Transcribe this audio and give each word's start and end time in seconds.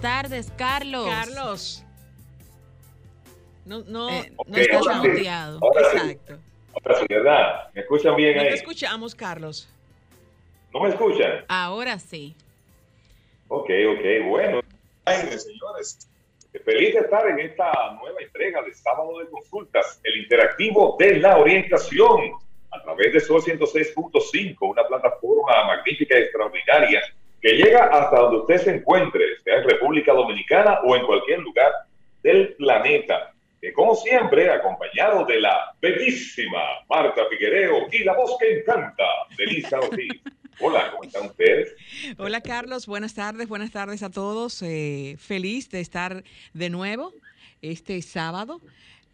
Tardes, 0.00 0.52
Carlos. 0.56 1.06
Carlos. 1.08 1.84
No, 3.64 3.80
no, 3.86 4.08
Eh, 4.10 4.32
no 4.36 4.42
okay, 4.42 4.64
sí. 4.64 5.08
muteado. 5.08 5.60
Sí. 5.60 5.78
Exacto. 5.96 6.38
Ahora 6.74 7.00
sí, 7.00 7.06
¿verdad? 7.08 7.68
¿Me 7.74 7.80
escuchan 7.82 8.16
bien 8.16 8.36
No 8.36 8.42
te 8.42 8.48
ahí? 8.48 8.54
escuchamos, 8.54 9.14
Carlos. 9.14 9.68
¿No 10.72 10.80
me 10.80 10.88
escuchan? 10.90 11.44
Ahora 11.48 11.98
sí. 11.98 12.34
Ok, 13.48 13.68
ok, 13.88 14.28
bueno. 14.28 14.60
Aire, 15.04 15.38
señores. 15.38 16.06
Feliz 16.64 16.94
de 16.94 17.00
estar 17.00 17.26
en 17.28 17.38
esta 17.40 17.92
nueva 18.00 18.20
entrega 18.20 18.62
de 18.62 18.74
Sábado 18.74 19.18
de 19.20 19.28
Consultas, 19.30 20.00
el 20.02 20.22
interactivo 20.22 20.96
de 20.98 21.18
la 21.18 21.36
orientación, 21.38 22.32
a 22.72 22.82
través 22.82 23.12
de 23.12 23.20
Sol 23.20 23.40
106.5, 23.42 24.56
una 24.60 24.84
plataforma 24.84 25.64
magnífica 25.66 26.18
y 26.18 26.22
extraordinaria 26.22 27.02
que 27.40 27.52
llega 27.52 27.84
hasta 27.84 28.18
donde 28.18 28.38
usted 28.38 28.58
se 28.58 28.74
encuentre, 28.76 29.24
sea 29.44 29.56
en 29.58 29.68
República 29.68 30.12
Dominicana 30.12 30.80
o 30.84 30.94
en 30.96 31.06
cualquier 31.06 31.40
lugar 31.40 31.72
del 32.22 32.54
planeta. 32.54 33.32
Que 33.60 33.72
como 33.72 33.94
siempre, 33.94 34.50
acompañado 34.50 35.24
de 35.26 35.40
la 35.40 35.74
bellísima 35.80 36.60
Marta 36.88 37.22
Figuereo 37.30 37.88
y 37.92 38.04
la 38.04 38.14
voz 38.14 38.36
que 38.38 38.60
encanta, 38.60 39.04
Delisa 39.36 39.78
Ortiz. 39.78 40.12
Hola, 40.60 40.90
¿cómo 40.90 41.04
están 41.04 41.26
ustedes? 41.26 41.74
Hola, 42.18 42.40
Carlos. 42.42 42.86
Buenas 42.86 43.14
tardes. 43.14 43.48
Buenas 43.48 43.70
tardes 43.70 44.02
a 44.02 44.10
todos. 44.10 44.62
Eh, 44.62 45.16
feliz 45.18 45.70
de 45.70 45.80
estar 45.80 46.22
de 46.52 46.70
nuevo 46.70 47.12
este 47.62 48.00
sábado. 48.02 48.60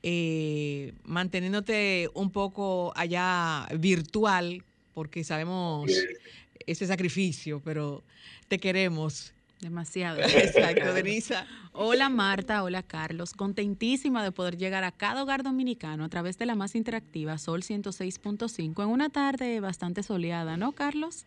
eh, 0.02 0.92
manteniéndote 1.04 2.10
un 2.14 2.30
poco 2.30 2.92
allá 2.96 3.66
virtual, 3.76 4.62
porque 4.94 5.24
sabemos 5.24 5.90
ese 6.66 6.86
sacrificio, 6.86 7.60
pero 7.64 8.02
te 8.48 8.58
queremos. 8.58 9.32
Demasiado. 9.60 10.20
Exacto, 10.22 10.92
Denisa. 10.92 11.46
Hola 11.72 12.08
Marta, 12.08 12.62
hola 12.62 12.82
Carlos. 12.82 13.32
Contentísima 13.32 14.22
de 14.22 14.32
poder 14.32 14.56
llegar 14.56 14.84
a 14.84 14.92
cada 14.92 15.22
hogar 15.22 15.42
dominicano 15.42 16.04
a 16.04 16.08
través 16.08 16.36
de 16.38 16.46
la 16.46 16.54
más 16.54 16.74
interactiva 16.74 17.38
Sol 17.38 17.62
106.5 17.62 18.82
en 18.82 18.88
una 18.88 19.08
tarde 19.08 19.60
bastante 19.60 20.02
soleada, 20.02 20.56
¿no, 20.56 20.72
Carlos? 20.72 21.26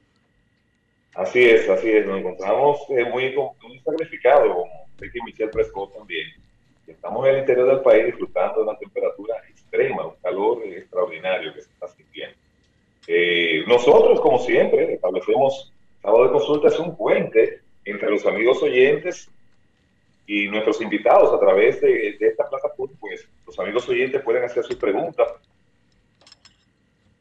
Así 1.16 1.44
es, 1.44 1.68
así 1.70 1.90
es. 1.90 2.06
Nos 2.06 2.20
encontramos 2.20 2.78
eh, 2.90 3.06
muy, 3.06 3.36
muy 3.36 3.80
sacrificados, 3.84 4.48
como 4.48 4.88
Ricky 5.00 5.20
Michelle 5.26 5.50
Prescott 5.50 5.96
también. 5.96 6.28
Estamos 6.86 7.28
en 7.28 7.34
el 7.36 7.40
interior 7.42 7.68
del 7.68 7.82
país 7.82 8.06
disfrutando 8.06 8.60
de 8.60 8.64
una 8.64 8.78
temperatura 8.78 9.36
extrema, 9.50 10.06
un 10.06 10.16
calor 10.22 10.62
eh, 10.64 10.80
extraordinario 10.80 11.54
que 11.54 11.62
se 11.62 11.70
está 11.72 11.88
sintiendo. 11.88 12.38
Eh, 13.12 13.64
nosotros, 13.66 14.22
como 14.22 14.38
siempre, 14.38 14.94
establecemos 14.94 15.74
Sábado 16.00 16.26
de 16.26 16.32
Consulta 16.32 16.68
es 16.68 16.78
un 16.78 16.96
puente 16.96 17.60
entre 17.84 18.12
los 18.12 18.24
amigos 18.28 18.62
oyentes 18.62 19.32
y 20.28 20.48
nuestros 20.48 20.80
invitados 20.80 21.34
a 21.34 21.40
través 21.40 21.82
de, 21.82 22.18
de 22.20 22.28
esta 22.28 22.48
plataforma. 22.48 22.96
Pues 23.00 23.28
los 23.48 23.58
amigos 23.58 23.90
oyentes 23.90 24.22
pueden 24.22 24.44
hacer 24.44 24.64
sus 24.64 24.76
preguntas 24.76 25.28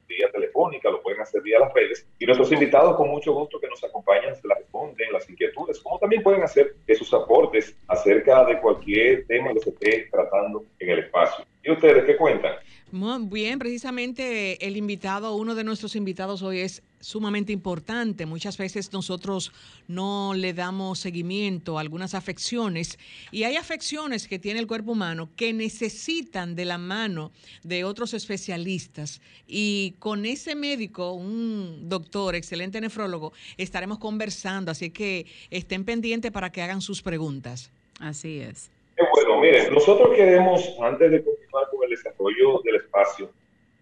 vía 0.07 0.31
telefónica, 0.31 0.91
lo 0.91 1.01
pueden 1.01 1.23
hacer 1.23 1.41
vía 1.41 1.59
las 1.59 1.73
redes. 1.73 2.07
Y 2.19 2.27
nuestros 2.27 2.53
invitados, 2.53 2.95
con 2.97 3.09
mucho 3.09 3.33
gusto 3.33 3.59
que 3.59 3.69
nos 3.69 3.83
acompañan, 3.83 4.37
se 4.37 4.47
las 4.47 4.59
responden 4.59 5.11
las 5.11 5.29
inquietudes, 5.31 5.81
como 5.81 5.99
también 5.99 6.23
pueden 6.23 6.43
hacer 6.43 6.75
sus 6.97 7.15
aportes 7.15 7.75
acerca 7.87 8.45
de 8.45 8.61
cualquier 8.61 9.27
tema 9.27 9.55
que 9.55 9.61
se 9.61 9.71
esté 9.71 10.09
tratando 10.11 10.65
en 10.81 10.91
el 10.91 10.99
espacio. 10.99 11.47
¿Y 11.65 11.71
ustedes 11.71 12.05
qué 12.05 12.17
cuentan? 12.17 12.53
Muy 12.91 13.27
bien, 13.27 13.59
precisamente 13.59 14.67
el 14.67 14.79
invitado, 14.79 15.37
uno 15.37 15.55
de 15.55 15.63
nuestros 15.63 15.95
invitados 15.95 16.41
hoy 16.41 16.61
es 16.61 16.83
sumamente 17.01 17.53
importante. 17.53 18.25
Muchas 18.25 18.57
veces 18.57 18.93
nosotros 18.95 19.53
no 19.89 20.33
le 20.35 20.55
damos 20.55 20.99
seguimiento 20.99 21.77
a 21.77 21.83
algunas 21.83 22.15
afecciones 22.15 22.99
y 23.31 23.43
hay 23.43 23.57
afecciones 23.57 24.27
que 24.27 24.39
tiene 24.39 24.61
el 24.61 24.67
cuerpo 24.67 24.93
humano 24.93 25.29
que 25.37 25.53
necesitan 25.53 26.55
de 26.55 26.65
la 26.65 26.79
mano 26.79 27.31
de 27.63 27.85
otros 27.85 28.15
especialistas 28.15 29.21
y 29.47 29.95
con 29.99 30.25
ese 30.25 30.55
médico, 30.55 31.13
un 31.13 31.91
doctor, 31.91 32.37
excelente 32.37 32.81
nefrólogo, 32.81 33.35
estaremos 33.59 33.99
conversando, 33.99 34.71
así 34.71 34.89
que 34.89 35.27
estén 35.51 35.85
pendientes 35.85 36.33
para 36.33 36.51
que 36.51 36.63
hagan 36.63 36.81
sus 36.81 37.03
preguntas. 37.03 37.71
Así 38.01 38.39
es. 38.39 38.71
Bueno, 38.99 39.41
miren, 39.41 39.73
nosotros 39.73 40.11
queremos, 40.17 40.77
antes 40.81 41.11
de 41.13 41.23
continuar 41.23 41.69
con 41.71 41.85
el 41.85 41.91
desarrollo 41.91 42.61
del 42.65 42.77
espacio, 42.77 43.31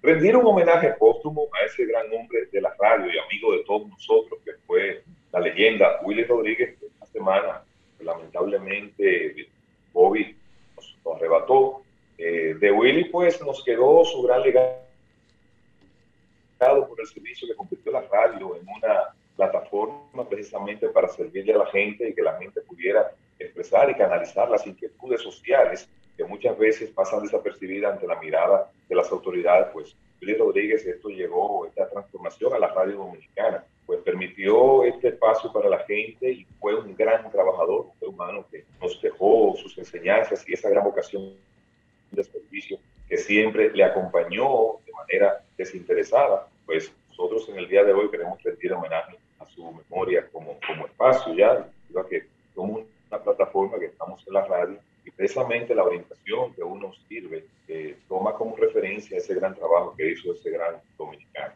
rendir 0.03 0.37
un 0.37 0.47
homenaje 0.47 0.93
póstumo 0.99 1.49
a 1.53 1.65
ese 1.65 1.87
gran 1.87 2.07
hombre 2.13 2.47
de 2.53 2.61
la 2.61 2.75
radio 2.79 3.07
y 3.07 3.19
amigo 3.19 3.53
de 3.53 3.65
todos 3.65 3.89
nosotros, 3.89 4.39
que 4.45 4.53
fue 4.67 5.03
la 5.33 5.41
leyenda 5.41 6.01
Willy 6.03 6.25
Rodríguez, 6.25 6.79
que 6.79 6.87
esta 6.87 7.07
semana, 7.07 7.65
lamentablemente, 8.01 9.49
COVID 9.95 10.27
nos, 10.77 10.97
nos 11.03 11.17
arrebató. 11.17 11.83
Eh, 12.19 12.55
de 12.61 12.71
Willy, 12.71 13.05
pues, 13.05 13.41
nos 13.41 13.65
quedó 13.65 14.05
su 14.05 14.23
gran 14.23 14.43
legado 14.43 14.83
por 16.59 17.01
el 17.01 17.07
servicio 17.07 17.49
que 17.49 17.55
convirtió 17.55 17.91
la 17.91 18.03
radio 18.03 18.55
en 18.57 18.69
una 18.69 19.15
plataforma 19.35 20.29
precisamente 20.29 20.89
para 20.89 21.09
servirle 21.09 21.55
a 21.55 21.59
la 21.59 21.67
gente 21.67 22.09
y 22.09 22.15
que 22.15 22.23
la 22.23 22.39
gente 22.39 22.61
pudiera 22.63 23.13
expresar 23.39 23.91
y 23.91 23.95
canalizar 23.95 24.49
las 24.51 24.67
inquietudes 24.67 24.86
sociales 25.23 25.89
que 26.17 26.25
muchas 26.25 26.57
veces 26.59 26.91
pasan 26.91 27.23
desapercibidas 27.23 27.93
ante 27.93 28.07
la 28.07 28.19
mirada 28.21 28.71
de 28.89 28.95
las 28.95 29.11
autoridades, 29.13 29.69
pues 29.73 29.95
Willy 30.21 30.35
Rodríguez, 30.35 30.87
esto 30.87 31.09
llegó, 31.09 31.67
esta 31.67 31.89
transformación 31.89 32.55
a 32.55 32.59
la 32.59 32.69
radio 32.69 32.97
dominicana, 32.97 33.65
pues 33.85 34.01
permitió 34.01 34.85
este 34.85 35.09
espacio 35.09 35.53
para 35.53 35.69
la 35.69 35.81
gente 35.81 36.31
y 36.31 36.45
fue 36.59 36.75
un 36.75 36.95
gran 36.97 37.31
trabajador, 37.31 37.87
humano 38.01 38.47
que 38.51 38.65
nos 38.81 39.01
dejó 39.03 39.55
sus 39.57 39.77
enseñanzas 39.79 40.49
y 40.49 40.55
esa 40.55 40.71
gran 40.71 40.85
vocación 40.85 41.35
de 42.11 42.25
servicio 42.25 42.79
que 43.09 43.17
siempre 43.17 43.71
le 43.71 43.85
acompañó 43.85 44.79
de 44.85 44.93
manera 44.93 45.45
desinteresada, 45.57 46.49
pues 46.65 46.93
nosotros 47.11 47.49
en 47.49 47.59
el 47.59 47.69
día 47.69 47.85
de 47.85 47.93
hoy 47.93 48.11
queremos 48.11 48.43
rendir 48.43 48.73
homenaje 48.73 49.17
a 49.39 49.47
su 49.47 49.71
memoria 49.71 50.27
como, 50.33 50.59
como 50.67 50.87
espacio 50.87 51.35
ya, 51.35 51.69
ya 51.91 52.09
que 52.09 52.27
somos 52.55 52.83
una 53.11 53.23
plataforma 53.23 53.79
que 53.79 53.87
estamos 53.87 54.27
en 54.27 54.35
la 54.35 54.45
radio 54.45 54.79
y 55.05 55.11
precisamente 55.11 55.66
la 55.77 55.85
orientación 55.85 56.55
que 56.55 56.63
uno 56.63 56.93
sirve 57.09 57.45
eh, 57.69 57.97
toma 58.09 58.35
como 58.35 58.57
referencia 58.57 59.19
ese 59.19 59.35
gran 59.35 59.55
trabajo 59.55 59.95
que 59.97 60.13
hizo 60.13 60.33
ese 60.33 60.51
gran 60.51 60.77
dominicano. 60.99 61.55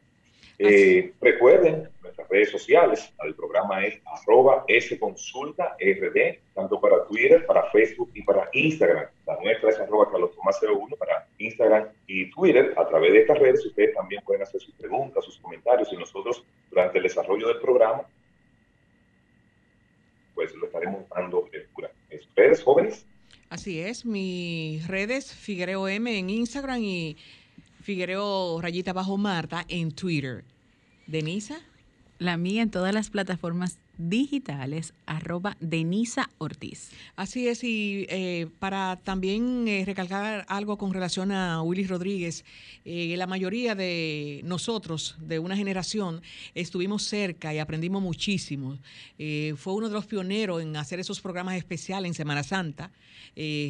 Eh, 0.63 1.15
recuerden, 1.21 1.89
nuestras 2.03 2.29
redes 2.29 2.51
sociales, 2.51 3.13
el 3.25 3.35
programa 3.35 3.87
es 3.87 3.99
arroba 4.05 4.67
consulta 4.99 5.75
rd, 5.81 6.39
tanto 6.55 6.79
para 6.79 7.07
Twitter, 7.07 7.47
para 7.47 7.71
Facebook 7.71 8.11
y 8.13 8.23
para 8.23 8.51
Instagram. 8.53 9.07
La 9.27 9.37
nuestra 9.41 9.71
es 9.71 9.81
arroba 9.81 10.11
Carlos 10.11 10.37
Tomás 10.37 10.61
01 10.63 10.97
para 10.97 11.27
Instagram 11.39 11.89
y 12.07 12.31
Twitter. 12.31 12.75
A 12.77 12.87
través 12.87 13.13
de 13.13 13.21
estas 13.21 13.39
redes 13.39 13.65
ustedes 13.65 13.95
también 13.95 14.23
pueden 14.23 14.43
hacer 14.43 14.61
sus 14.61 14.75
preguntas, 14.75 15.25
sus 15.25 15.39
comentarios 15.39 15.91
y 15.95 15.97
nosotros 15.97 16.45
durante 16.69 16.99
el 16.99 17.05
desarrollo 17.05 17.49
del 17.49 17.61
programa 17.61 18.07
pues 20.41 20.55
lo 20.55 20.67
estaremos 20.67 21.07
dando 21.11 21.47
lectura. 21.53 21.91
¿Ustedes, 22.11 22.63
jóvenes? 22.63 23.07
Así 23.51 23.81
es, 23.81 24.07
mis 24.07 24.87
redes 24.87 25.35
Figuereo 25.35 25.89
M 25.89 26.17
en 26.17 26.31
Instagram 26.31 26.85
y 26.85 27.17
Figuereo 27.83 28.61
rayita 28.63 28.93
bajo 28.93 29.19
Marta 29.19 29.65
en 29.67 29.91
Twitter. 29.91 30.45
¿Denisa? 31.09 31.59
La 32.21 32.37
mía 32.37 32.63
en 32.63 32.71
todas 32.71 32.95
las 32.95 33.11
plataformas 33.11 33.81
digitales 34.01 34.95
arroba 35.07 35.57
Denisa 35.61 36.31
Ortiz. 36.39 36.91
Así 37.17 37.49
es, 37.49 37.63
y 37.63 38.07
eh, 38.09 38.49
para 38.59 39.01
también 39.05 39.69
eh, 39.69 39.85
recalcar 39.85 40.47
algo 40.49 40.79
con 40.79 40.93
relación 40.93 41.33
a 41.33 41.63
Willy 41.63 41.87
Rodríguez, 41.87 42.45
eh, 42.85 43.15
la 43.17 43.27
mayoría 43.27 43.75
de 43.75 44.41
nosotros, 44.45 45.17
de 45.21 45.39
una 45.39 45.57
generación, 45.57 46.23
estuvimos 46.55 47.03
cerca 47.03 47.53
y 47.53 47.59
aprendimos 47.59 48.03
muchísimo. 48.03 48.79
fue 49.57 49.75
uno 49.75 49.89
de 49.89 49.95
los 49.95 50.07
pioneros 50.07 50.63
en 50.63 50.77
hacer 50.77 51.01
esos 51.01 51.21
programas 51.21 51.57
especiales 51.57 52.09
en 52.09 52.15
Semana 52.15 52.43
Santa. 52.43 52.91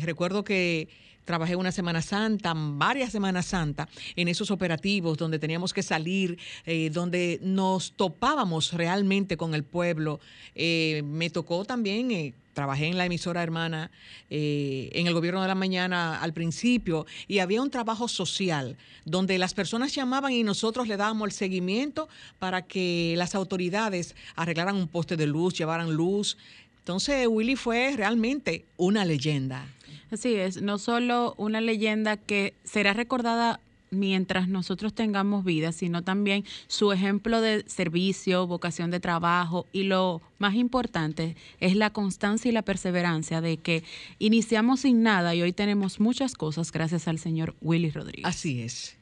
recuerdo 0.03 0.44
que 0.44 0.88
trabajé 1.25 1.56
una 1.56 1.72
Semana 1.72 2.02
Santa, 2.02 2.52
varias 2.56 3.12
Semanas 3.12 3.46
Santa, 3.46 3.88
en 4.17 4.28
esos 4.28 4.50
operativos 4.50 5.19
donde 5.19 5.38
teníamos 5.38 5.72
que 5.72 5.82
salir, 5.82 6.38
eh, 6.67 6.90
donde 6.90 7.38
nos 7.43 7.93
topábamos 7.93 8.72
realmente 8.72 9.37
con 9.37 9.55
el 9.55 9.64
pueblo. 9.64 10.20
Eh, 10.55 11.02
me 11.05 11.31
tocó 11.31 11.64
también... 11.64 12.11
Eh, 12.11 12.34
trabajé 12.52 12.88
en 12.88 12.99
la 12.99 13.06
emisora 13.06 13.44
hermana 13.44 13.93
en 14.28 15.06
el 15.06 15.14
gobierno 15.14 15.40
de 15.40 15.49
la 15.49 15.55
mañana 15.55 16.20
al 16.20 16.34
principio 16.34 17.06
y 17.28 17.38
había 17.38 17.62
un 17.62 17.70
trabajo 17.70 18.08
social 18.08 18.76
donde 19.05 19.38
las 19.38 19.55
personas 19.55 19.94
llamaban 19.94 20.32
y 20.32 20.43
nosotros 20.43 20.88
le 20.88 20.96
dábamos 20.96 21.28
el 21.28 21.32
seguimiento 21.32 22.08
para 22.40 22.62
que 22.62 23.14
las 23.16 23.37
autoridades 23.37 24.16
arreglaran 24.34 24.76
un 24.76 24.88
poste 24.88 25.16
de 25.16 25.28
luz, 25.28 25.55
llevaran 25.55 25.94
luz. 25.94 26.37
Entonces 26.78 27.26
Willy 27.28 27.55
fue 27.55 27.94
realmente 27.96 28.66
una 28.76 29.05
leyenda. 29.05 29.66
Así 30.11 30.35
es, 30.35 30.61
no 30.61 30.79
solo 30.79 31.35
una 31.37 31.61
leyenda 31.61 32.17
que 32.17 32.55
será 32.65 32.93
recordada 32.93 33.61
mientras 33.91 34.49
nosotros 34.49 34.95
tengamos 34.95 35.45
vida, 35.45 35.73
sino 35.73 36.03
también 36.03 36.45
su 36.69 36.93
ejemplo 36.93 37.41
de 37.41 37.65
servicio, 37.69 38.47
vocación 38.47 38.91
de 38.91 39.01
trabajo 39.01 39.67
y 39.73 39.85
lo 39.85 40.21
más 40.39 40.55
importante 40.55 41.37
es 41.61 41.77
la 41.77 41.91
constancia 41.91 42.49
y 42.49 42.53
la 42.53 42.62
perseverancia 42.62 43.41
de 43.41 43.57
que 43.59 43.83
iniciamos 44.19 44.81
sin 44.81 45.03
nada 45.03 45.35
y 45.35 45.43
hoy 45.43 45.53
tenemos 45.53 46.01
muchas 46.01 46.35
cosas 46.35 46.73
gracias 46.73 47.09
al 47.09 47.19
señor 47.19 47.55
Willy 47.61 47.91
Rodríguez. 47.91 48.27
Así 48.27 48.62
es. 48.62 48.97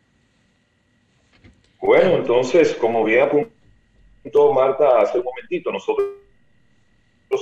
Bueno, 1.80 2.16
entonces, 2.16 2.74
como 2.74 3.04
bien 3.04 3.22
apuntó 3.22 4.52
Marta 4.52 5.00
hace 5.00 5.18
un 5.18 5.24
momentito, 5.24 5.70
nosotros 5.70 6.08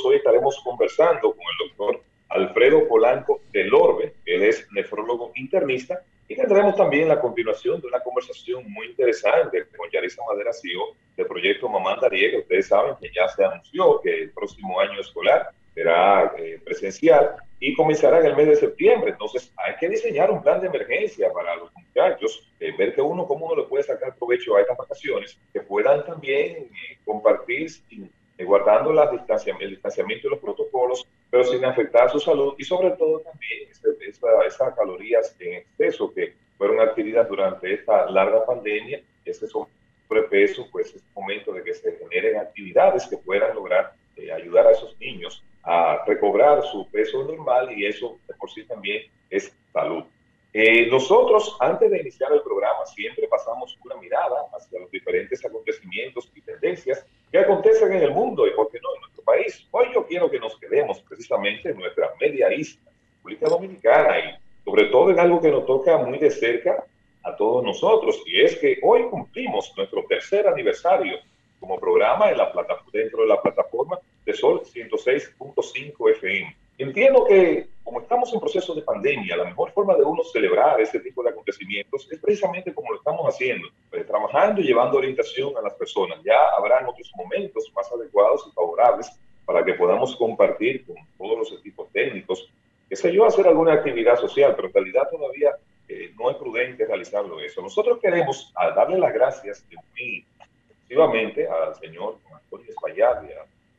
hoy 0.05 0.17
estaremos 0.17 0.61
conversando 0.63 1.31
con 1.33 1.41
el 1.41 1.69
doctor 1.69 2.03
Alfredo 2.29 2.89
Polanco 2.89 3.41
del 3.53 3.73
Orbe, 3.73 4.15
él 4.25 4.43
es 4.43 4.67
nefrólogo 4.73 5.33
internista, 5.37 6.03
y 6.29 6.35
tendremos 6.35 6.75
también 6.75 7.09
la 7.09 7.21
continuación 7.21 7.81
de 7.81 7.87
una 7.87 8.01
conversación 8.01 8.65
muy 8.73 8.89
interesante 8.89 9.65
con 9.77 9.89
Yarisa 9.91 10.23
Madera 10.29 10.53
CEO 10.53 10.97
del 11.17 11.27
proyecto 11.27 11.69
Mamá 11.69 11.97
Dariega. 12.01 12.39
Ustedes 12.39 12.67
saben 12.67 12.95
que 13.01 13.11
ya 13.15 13.29
se 13.29 13.45
anunció 13.45 14.01
que 14.01 14.23
el 14.23 14.31
próximo 14.33 14.81
año 14.81 15.01
escolar 15.01 15.51
será 15.73 16.33
eh, 16.39 16.59
presencial 16.65 17.37
y 17.61 17.75
comenzará 17.75 18.21
en 18.21 18.27
el 18.27 18.37
mes 18.37 18.49
de 18.49 18.57
septiembre. 18.57 19.11
Entonces 19.13 19.53
hay 19.57 19.77
que 19.77 19.89
diseñar 19.89 20.31
un 20.33 20.43
plan 20.43 20.61
de 20.61 20.67
emergencia 20.67 21.33
para 21.33 21.55
los 21.55 21.71
muchachos, 21.75 22.49
eh, 22.59 22.73
ver 22.77 22.95
que 22.95 23.03
uno, 23.03 23.27
cómo 23.27 23.47
uno 23.47 23.63
le 23.63 23.69
puede 23.69 23.85
sacar 23.85 24.17
provecho 24.17 24.57
a 24.57 24.63
estas 24.63 24.77
vacaciones, 24.77 25.39
que 25.53 25.61
puedan 25.61 26.05
también 26.05 26.57
eh, 26.57 26.99
compartir 27.05 27.71
sin 27.71 28.11
eh, 28.39 28.45
guardando 28.45 28.93
las 28.93 29.11
distancia, 29.13 29.57
el 29.61 29.71
distanciamiento 29.71 30.27
y 30.27 30.31
los 30.31 30.41
protocolos, 30.41 31.07
pero 31.31 31.45
sin 31.45 31.65
afectar 31.65 32.11
su 32.11 32.21
salud 32.21 32.55
y 32.59 32.65
sobre 32.65 32.91
todo 32.91 33.21
también 33.21 33.69
esas 33.69 34.75
calorías 34.75 35.35
en 35.41 35.55
exceso 35.55 36.13
que 36.13 36.35
fueron 36.59 36.81
adquiridas 36.81 37.29
durante 37.29 37.73
esta 37.73 38.11
larga 38.11 38.45
pandemia, 38.45 39.01
ese 39.25 39.47
sobrepeso, 39.47 40.69
pues 40.71 40.95
es 40.95 41.03
momento 41.15 41.53
de 41.53 41.63
que 41.63 41.75
se 41.75 41.97
generen 41.97 42.39
actividades 42.39 43.07
que 43.07 43.19
puedan 43.19 43.55
lograr 43.55 43.93
eh, 44.17 44.33
ayudar 44.33 44.67
a 44.67 44.71
esos 44.71 44.99
niños 44.99 45.43
a 45.63 46.05
recobrar 46.07 46.63
su 46.63 46.89
peso 46.91 47.25
normal 47.25 47.77
y 47.77 47.87
eso 47.87 48.19
de 48.29 48.35
por 48.35 48.51
sí 48.51 48.65
también 48.65 49.03
es 49.31 49.55
salud. 49.73 50.05
Eh, 50.53 50.87
nosotros, 50.87 51.55
antes 51.61 51.91
de 51.91 52.01
iniciar 52.01 52.33
el 52.33 52.41
programa, 52.41 52.87
siempre 52.87 53.29
pasamos 53.29 53.77
una 53.85 53.97
mirada 53.97 54.47
hacia 54.57 54.81
los 54.81 54.91
diferentes 54.91 55.45
acontecimientos 55.45 56.31
y 56.35 56.41
tendencias 56.41 57.05
que 57.37 57.43
acontecen 57.43 57.93
en 57.93 58.03
el 58.03 58.13
mundo 58.13 58.47
y, 58.47 58.51
por 58.53 58.71
qué 58.71 58.79
no, 58.83 58.95
en 58.95 59.01
nuestro 59.03 59.23
país. 59.23 59.67
Hoy 59.71 59.89
yo 59.93 60.07
quiero 60.07 60.31
que 60.31 60.41
nos 60.41 60.59
quedemos 60.59 61.01
precisamente 61.03 61.69
en 61.69 61.79
nuestra 61.79 62.11
media 62.19 62.51
isla, 62.51 62.91
República 63.17 63.49
Dominicana, 63.51 64.19
y 64.19 64.65
sobre 64.65 64.85
todo 64.87 65.11
en 65.11 65.21
algo 65.21 65.41
que 65.43 65.51
nos 65.51 65.67
toca 65.67 65.99
muy 65.99 66.19
de 66.19 66.31
cerca 66.31 66.83
a 67.23 67.37
todos 67.37 67.63
nosotros, 67.63 68.23
y 68.25 68.41
es 68.41 68.57
que 68.57 68.79
hoy 68.83 69.03
cumplimos 69.11 69.71
nuestro 69.77 70.05
tercer 70.09 70.49
aniversario 70.49 71.19
como 71.61 71.79
programa 71.79 72.31
en 72.31 72.39
la 72.39 72.51
dentro 72.91 73.23
de 73.23 73.29
la 73.29 73.43
plataforma 73.43 73.99
de 74.25 74.33
Sol 74.33 74.63
106.5 74.63 76.11
FM. 76.13 76.57
Entiendo 76.79 77.27
que 77.27 77.69
estamos 78.07 78.33
en 78.33 78.39
proceso 78.39 78.73
de 78.73 78.83
pandemia, 78.83 79.37
la 79.37 79.45
mejor 79.45 79.73
forma 79.73 79.97
de 79.97 80.05
uno 80.05 80.23
celebrar 80.23 80.81
ese 80.81 81.01
tipo 81.01 81.25
de 81.25 81.31
acontecimientos 81.31 82.07
es 82.09 82.21
precisamente 82.21 82.73
como 82.73 82.93
lo 82.93 82.99
estamos 82.99 83.27
haciendo, 83.27 83.67
pues, 83.91 84.07
trabajando 84.07 84.61
y 84.61 84.65
llevando 84.65 84.99
orientación 84.99 85.57
a 85.57 85.61
las 85.61 85.75
personas. 85.75 86.21
Ya 86.25 86.39
habrán 86.57 86.87
otros 86.87 87.11
momentos 87.17 87.65
más 87.75 87.91
adecuados 87.93 88.47
y 88.49 88.53
favorables 88.53 89.11
para 89.45 89.65
que 89.65 89.75
podamos 89.75 90.15
compartir 90.15 90.87
con 90.87 90.95
todos 91.19 91.37
los 91.37 91.59
equipos 91.59 91.91
técnicos, 91.91 92.49
qué 92.89 93.13
yo, 93.13 93.27
hacer 93.27 93.49
alguna 93.49 93.73
actividad 93.73 94.17
social, 94.17 94.55
pero 94.55 94.69
en 94.69 94.75
realidad 94.75 95.09
todavía 95.11 95.57
eh, 95.89 96.13
no 96.17 96.31
es 96.31 96.37
prudente 96.37 96.87
realizarlo 96.87 97.41
eso. 97.41 97.61
Nosotros 97.61 97.99
queremos 98.01 98.53
darle 98.55 98.99
las 98.99 99.13
gracias 99.13 99.65
muy 99.97 100.25
efectivamente 100.71 101.49
al 101.49 101.75
señor 101.75 102.19
Antonio 102.33 102.71
Espaillat 102.71 103.25
y 103.25 103.33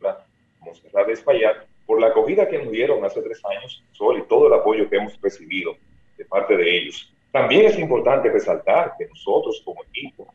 a 0.06 0.18
Monserrat 0.60 1.08
Espaillat 1.08 1.67
por 1.88 2.00
la 2.00 2.08
acogida 2.08 2.48
que 2.48 2.60
nos 2.60 2.72
dieron 2.72 3.04
hace 3.04 3.22
tres 3.22 3.42
años, 3.46 3.82
Sol, 3.94 4.20
y 4.20 4.28
todo 4.28 4.48
el 4.48 4.54
apoyo 4.54 4.88
que 4.90 4.98
hemos 4.98 5.20
recibido 5.22 5.76
de 6.18 6.26
parte 6.26 6.56
de 6.56 6.78
ellos. 6.78 7.12
También 7.32 7.66
es 7.66 7.80
importante 7.80 8.30
resaltar 8.30 8.94
que 9.00 9.08
nosotros 9.08 9.62
como 9.64 9.84
equipo, 9.86 10.28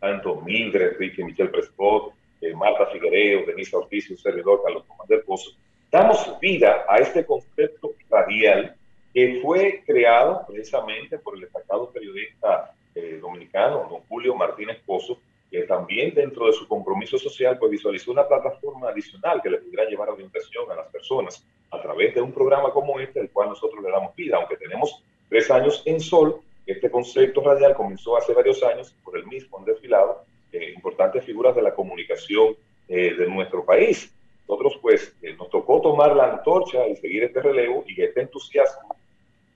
tanto 0.00 0.36
Mildred, 0.40 0.96
Ricky, 0.98 1.22
Michelle 1.22 1.50
Prescott, 1.50 2.12
eh, 2.40 2.54
Marta 2.54 2.86
Figuereo, 2.86 3.46
Denise 3.46 3.76
Ortiz 3.76 4.10
y 4.10 4.14
un 4.14 4.18
servidor, 4.18 4.62
Carlos 4.64 4.84
Tomás 4.86 5.06
del 5.08 5.22
Pozo, 5.22 5.52
damos 5.90 6.38
vida 6.40 6.84
a 6.88 6.96
este 6.98 7.24
concepto 7.24 7.94
radial 8.08 8.74
que 9.14 9.40
fue 9.42 9.82
creado 9.86 10.44
precisamente 10.46 11.18
por 11.18 11.34
el 11.34 11.42
destacado 11.42 11.90
periodista 11.90 12.72
eh, 12.94 13.18
dominicano, 13.20 13.86
don 13.90 14.00
Julio 14.08 14.34
Martínez 14.34 14.78
Pozo, 14.84 15.20
que 15.50 15.62
también 15.62 16.14
dentro 16.14 16.46
de 16.46 16.52
su 16.52 16.68
compromiso 16.68 17.18
social 17.18 17.58
pues 17.58 17.72
visualizó 17.72 18.12
una 18.12 18.26
plataforma 18.26 18.88
adicional 18.90 19.42
que 19.42 19.50
le 19.50 19.58
pudiera 19.58 19.84
llevar 19.84 20.10
orientación 20.10 20.70
a 20.70 20.76
las 20.76 20.86
personas 20.88 21.44
a 21.70 21.80
través 21.80 22.14
de 22.14 22.20
un 22.20 22.32
programa 22.32 22.70
como 22.70 23.00
este, 23.00 23.20
el 23.20 23.30
cual 23.30 23.48
nosotros 23.48 23.82
le 23.82 23.90
damos 23.90 24.14
vida, 24.14 24.36
aunque 24.36 24.56
tenemos 24.56 25.02
tres 25.28 25.50
años 25.50 25.82
en 25.86 26.00
Sol, 26.00 26.40
este 26.66 26.90
concepto 26.90 27.40
radial 27.42 27.74
comenzó 27.74 28.16
hace 28.16 28.32
varios 28.32 28.62
años 28.62 28.94
por 29.02 29.16
el 29.16 29.26
mismo 29.26 29.58
han 29.58 29.64
desfilado 29.64 30.24
eh, 30.52 30.72
importantes 30.74 31.24
figuras 31.24 31.54
de 31.54 31.62
la 31.62 31.74
comunicación 31.74 32.56
eh, 32.88 33.14
de 33.14 33.26
nuestro 33.28 33.64
país. 33.64 34.12
Nosotros 34.48 34.78
pues 34.82 35.14
eh, 35.22 35.34
nos 35.34 35.48
tocó 35.50 35.80
tomar 35.80 36.14
la 36.14 36.32
antorcha 36.32 36.86
y 36.88 36.96
seguir 36.96 37.24
este 37.24 37.40
relevo 37.40 37.84
y 37.86 38.00
este 38.02 38.22
entusiasmo 38.22 38.96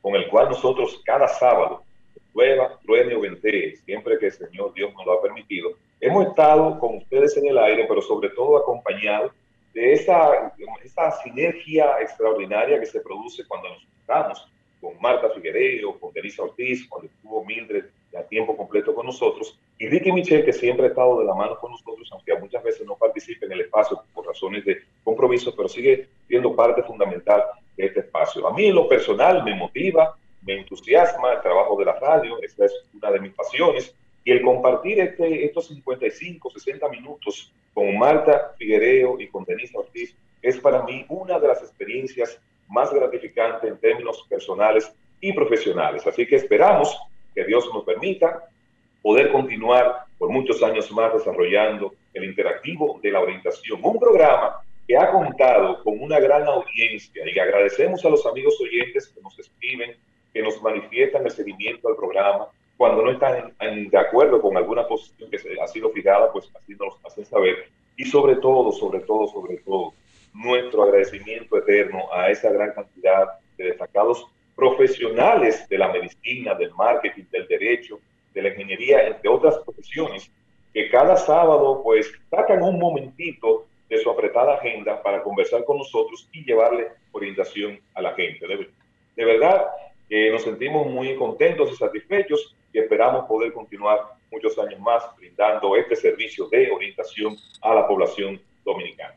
con 0.00 0.14
el 0.14 0.28
cual 0.28 0.50
nosotros 0.50 1.00
cada 1.04 1.26
sábado 1.28 1.82
llueva, 2.34 2.78
truene 2.84 3.14
o 3.14 3.20
ventee, 3.20 3.76
siempre 3.76 4.18
que 4.18 4.26
el 4.26 4.32
Señor 4.32 4.72
Dios 4.74 4.92
nos 4.94 5.06
lo 5.06 5.12
ha 5.14 5.22
permitido. 5.22 5.70
Hemos 6.04 6.26
estado 6.26 6.78
con 6.78 6.96
ustedes 6.98 7.34
en 7.38 7.46
el 7.46 7.56
aire, 7.56 7.86
pero 7.88 8.02
sobre 8.02 8.28
todo 8.28 8.58
acompañados 8.58 9.32
de 9.72 9.94
esa, 9.94 10.52
esa 10.84 11.10
sinergia 11.22 11.98
extraordinaria 11.98 12.78
que 12.78 12.84
se 12.84 13.00
produce 13.00 13.46
cuando 13.46 13.70
nos 13.70 13.86
juntamos 13.86 14.46
con 14.82 15.00
Marta 15.00 15.30
Figueiredo, 15.30 15.98
con 15.98 16.12
Denise 16.12 16.42
Ortiz, 16.42 16.86
cuando 16.90 17.08
estuvo 17.08 17.42
Mildred 17.46 17.86
a 18.18 18.22
tiempo 18.24 18.54
completo 18.54 18.94
con 18.94 19.06
nosotros, 19.06 19.58
y 19.78 19.88
Ricky 19.88 20.12
Michel, 20.12 20.44
que 20.44 20.52
siempre 20.52 20.84
ha 20.84 20.88
estado 20.90 21.20
de 21.20 21.24
la 21.24 21.34
mano 21.34 21.58
con 21.58 21.70
nosotros, 21.70 22.06
aunque 22.12 22.38
muchas 22.38 22.62
veces 22.62 22.86
no 22.86 22.96
participe 22.96 23.46
en 23.46 23.52
el 23.52 23.62
espacio 23.62 24.02
por 24.12 24.26
razones 24.26 24.62
de 24.66 24.82
compromiso, 25.04 25.56
pero 25.56 25.70
sigue 25.70 26.06
siendo 26.28 26.54
parte 26.54 26.82
fundamental 26.82 27.44
de 27.78 27.86
este 27.86 28.00
espacio. 28.00 28.46
A 28.46 28.52
mí 28.52 28.66
en 28.66 28.74
lo 28.74 28.86
personal 28.90 29.42
me 29.42 29.54
motiva, 29.54 30.14
me 30.42 30.58
entusiasma 30.58 31.32
el 31.32 31.40
trabajo 31.40 31.78
de 31.78 31.86
la 31.86 31.98
radio, 31.98 32.36
esta 32.42 32.66
es 32.66 32.74
una 32.92 33.10
de 33.10 33.20
mis 33.20 33.32
pasiones, 33.32 33.96
y 34.24 34.32
el 34.32 34.42
compartir 34.42 35.00
este, 35.00 35.44
estos 35.44 35.68
55, 35.68 36.50
60 36.50 36.88
minutos 36.88 37.52
con 37.74 37.96
Marta 37.98 38.54
Figuereo 38.58 39.20
y 39.20 39.28
con 39.28 39.44
Denise 39.44 39.76
Ortiz 39.76 40.16
es 40.40 40.58
para 40.58 40.82
mí 40.82 41.04
una 41.08 41.38
de 41.38 41.48
las 41.48 41.62
experiencias 41.62 42.40
más 42.68 42.92
gratificantes 42.92 43.70
en 43.70 43.78
términos 43.78 44.24
personales 44.28 44.90
y 45.20 45.32
profesionales. 45.32 46.06
Así 46.06 46.26
que 46.26 46.36
esperamos 46.36 46.96
que 47.34 47.44
Dios 47.44 47.68
nos 47.72 47.84
permita 47.84 48.48
poder 49.02 49.30
continuar 49.30 50.04
por 50.18 50.30
muchos 50.30 50.62
años 50.62 50.90
más 50.92 51.12
desarrollando 51.12 51.94
el 52.14 52.24
interactivo 52.24 52.98
de 53.02 53.10
la 53.10 53.20
orientación, 53.20 53.80
un 53.82 53.98
programa 53.98 54.60
que 54.86 54.96
ha 54.96 55.10
contado 55.10 55.82
con 55.82 56.00
una 56.00 56.20
gran 56.20 56.46
audiencia 56.46 57.22
y 57.26 57.38
agradecemos 57.38 58.04
a 58.04 58.10
los 58.10 58.24
amigos 58.26 58.58
oyentes 58.60 59.08
que 59.08 59.20
nos 59.20 59.38
escriben, 59.38 59.96
que 60.32 60.42
nos 60.42 60.60
manifiestan 60.62 61.24
el 61.24 61.30
seguimiento 61.30 61.88
al 61.88 61.96
programa. 61.96 62.48
Cuando 62.76 63.02
no 63.02 63.10
están 63.10 63.54
de 63.58 63.98
acuerdo 63.98 64.40
con 64.40 64.56
alguna 64.56 64.86
posición 64.86 65.30
que 65.30 65.38
se 65.38 65.60
ha 65.60 65.66
sido 65.68 65.90
fijada, 65.90 66.32
pues 66.32 66.50
así 66.54 66.74
nos 66.74 66.94
hacen 67.04 67.24
saber. 67.24 67.68
Y 67.96 68.04
sobre 68.04 68.36
todo, 68.36 68.72
sobre 68.72 69.00
todo, 69.00 69.28
sobre 69.28 69.58
todo, 69.58 69.92
nuestro 70.32 70.82
agradecimiento 70.82 71.56
eterno 71.56 72.12
a 72.12 72.30
esa 72.30 72.50
gran 72.50 72.72
cantidad 72.72 73.26
de 73.56 73.66
destacados 73.66 74.26
profesionales 74.56 75.68
de 75.68 75.78
la 75.78 75.92
medicina, 75.92 76.54
del 76.54 76.72
marketing, 76.74 77.24
del 77.30 77.46
derecho, 77.46 78.00
de 78.32 78.42
la 78.42 78.48
ingeniería, 78.48 79.06
entre 79.06 79.28
otras 79.28 79.58
profesiones, 79.58 80.30
que 80.72 80.90
cada 80.90 81.16
sábado 81.16 81.80
pues 81.82 82.12
sacan 82.30 82.62
un 82.62 82.78
momentito 82.78 83.66
de 83.88 83.98
su 83.98 84.10
apretada 84.10 84.54
agenda 84.54 85.00
para 85.02 85.22
conversar 85.22 85.64
con 85.64 85.78
nosotros 85.78 86.28
y 86.32 86.44
llevarle 86.44 86.88
orientación 87.12 87.78
a 87.94 88.02
la 88.02 88.12
gente. 88.14 88.46
De, 88.46 89.24
verdad 89.24 89.66
que 90.08 90.30
nos 90.30 90.42
sentimos 90.42 90.88
muy 90.88 91.14
contentos 91.16 91.70
y 91.72 91.76
satisfechos 91.76 92.56
y 92.74 92.80
esperamos 92.80 93.24
poder 93.26 93.54
continuar 93.54 94.00
muchos 94.30 94.58
años 94.58 94.80
más 94.80 95.02
brindando 95.16 95.76
este 95.76 95.96
servicio 95.96 96.48
de 96.48 96.70
orientación 96.70 97.36
a 97.62 97.74
la 97.74 97.86
población 97.86 98.40
dominicana. 98.64 99.14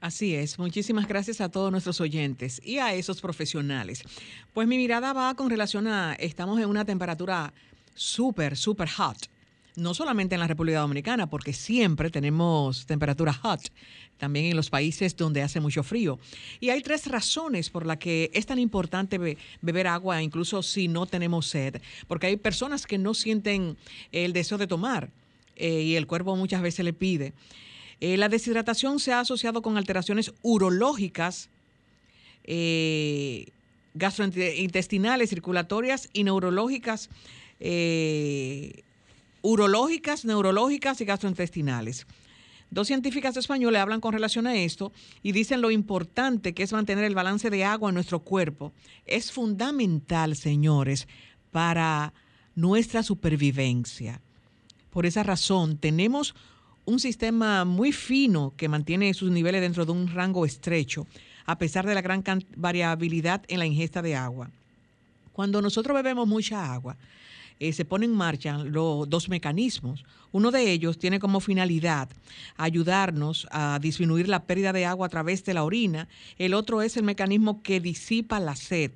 Así 0.00 0.34
es, 0.34 0.58
muchísimas 0.58 1.06
gracias 1.06 1.42
a 1.42 1.50
todos 1.50 1.70
nuestros 1.70 2.00
oyentes 2.00 2.62
y 2.64 2.78
a 2.78 2.94
esos 2.94 3.20
profesionales. 3.20 4.02
Pues 4.54 4.66
mi 4.66 4.78
mirada 4.78 5.12
va 5.12 5.34
con 5.34 5.50
relación 5.50 5.86
a, 5.88 6.14
estamos 6.14 6.58
en 6.58 6.70
una 6.70 6.86
temperatura 6.86 7.52
súper, 7.94 8.56
súper 8.56 8.88
hot. 8.88 9.29
No 9.80 9.94
solamente 9.94 10.34
en 10.34 10.40
la 10.40 10.46
República 10.46 10.80
Dominicana, 10.80 11.30
porque 11.30 11.54
siempre 11.54 12.10
tenemos 12.10 12.84
temperatura 12.84 13.32
hot, 13.32 13.72
también 14.18 14.44
en 14.44 14.56
los 14.56 14.68
países 14.68 15.16
donde 15.16 15.40
hace 15.40 15.58
mucho 15.58 15.82
frío. 15.82 16.18
Y 16.60 16.68
hay 16.68 16.82
tres 16.82 17.06
razones 17.06 17.70
por 17.70 17.86
las 17.86 17.96
que 17.96 18.30
es 18.34 18.44
tan 18.44 18.58
importante 18.58 19.38
beber 19.62 19.86
agua, 19.86 20.22
incluso 20.22 20.62
si 20.62 20.86
no 20.86 21.06
tenemos 21.06 21.46
sed, 21.46 21.80
porque 22.08 22.26
hay 22.26 22.36
personas 22.36 22.86
que 22.86 22.98
no 22.98 23.14
sienten 23.14 23.78
el 24.12 24.34
deseo 24.34 24.58
de 24.58 24.66
tomar 24.66 25.08
eh, 25.56 25.80
y 25.80 25.96
el 25.96 26.06
cuerpo 26.06 26.36
muchas 26.36 26.60
veces 26.60 26.84
le 26.84 26.92
pide. 26.92 27.32
Eh, 28.00 28.18
la 28.18 28.28
deshidratación 28.28 29.00
se 29.00 29.14
ha 29.14 29.20
asociado 29.20 29.62
con 29.62 29.78
alteraciones 29.78 30.34
urológicas, 30.42 31.48
eh, 32.44 33.46
gastrointestinales, 33.94 35.30
circulatorias 35.30 36.10
y 36.12 36.24
neurológicas, 36.24 37.08
urológicas, 39.42 40.24
neurológicas 40.24 41.00
y 41.00 41.04
gastrointestinales. 41.04 42.06
Dos 42.70 42.86
científicas 42.86 43.36
españolas 43.36 43.82
hablan 43.82 44.00
con 44.00 44.12
relación 44.12 44.46
a 44.46 44.54
esto 44.54 44.92
y 45.22 45.32
dicen 45.32 45.60
lo 45.60 45.72
importante 45.72 46.54
que 46.54 46.62
es 46.62 46.72
mantener 46.72 47.04
el 47.04 47.16
balance 47.16 47.50
de 47.50 47.64
agua 47.64 47.88
en 47.88 47.94
nuestro 47.94 48.20
cuerpo. 48.20 48.72
Es 49.06 49.32
fundamental, 49.32 50.36
señores, 50.36 51.08
para 51.50 52.14
nuestra 52.54 53.02
supervivencia. 53.02 54.20
Por 54.90 55.04
esa 55.04 55.24
razón, 55.24 55.78
tenemos 55.78 56.34
un 56.84 57.00
sistema 57.00 57.64
muy 57.64 57.92
fino 57.92 58.52
que 58.56 58.68
mantiene 58.68 59.14
sus 59.14 59.30
niveles 59.30 59.60
dentro 59.60 59.84
de 59.84 59.92
un 59.92 60.08
rango 60.08 60.46
estrecho, 60.46 61.06
a 61.46 61.58
pesar 61.58 61.86
de 61.86 61.94
la 61.94 62.02
gran 62.02 62.22
variabilidad 62.56 63.42
en 63.48 63.58
la 63.58 63.66
ingesta 63.66 64.00
de 64.00 64.14
agua. 64.14 64.50
Cuando 65.32 65.60
nosotros 65.60 65.94
bebemos 65.94 66.28
mucha 66.28 66.72
agua, 66.72 66.96
eh, 67.60 67.72
se 67.72 67.84
ponen 67.84 68.10
en 68.10 68.16
marcha 68.16 68.58
los 68.58 69.08
dos 69.08 69.28
mecanismos. 69.28 70.04
Uno 70.32 70.50
de 70.50 70.72
ellos 70.72 70.98
tiene 70.98 71.20
como 71.20 71.40
finalidad 71.40 72.08
ayudarnos 72.56 73.46
a 73.50 73.78
disminuir 73.80 74.28
la 74.28 74.44
pérdida 74.44 74.72
de 74.72 74.86
agua 74.86 75.06
a 75.06 75.10
través 75.10 75.44
de 75.44 75.54
la 75.54 75.64
orina. 75.64 76.08
El 76.38 76.54
otro 76.54 76.82
es 76.82 76.96
el 76.96 77.04
mecanismo 77.04 77.62
que 77.62 77.80
disipa 77.80 78.40
la 78.40 78.56
sed 78.56 78.92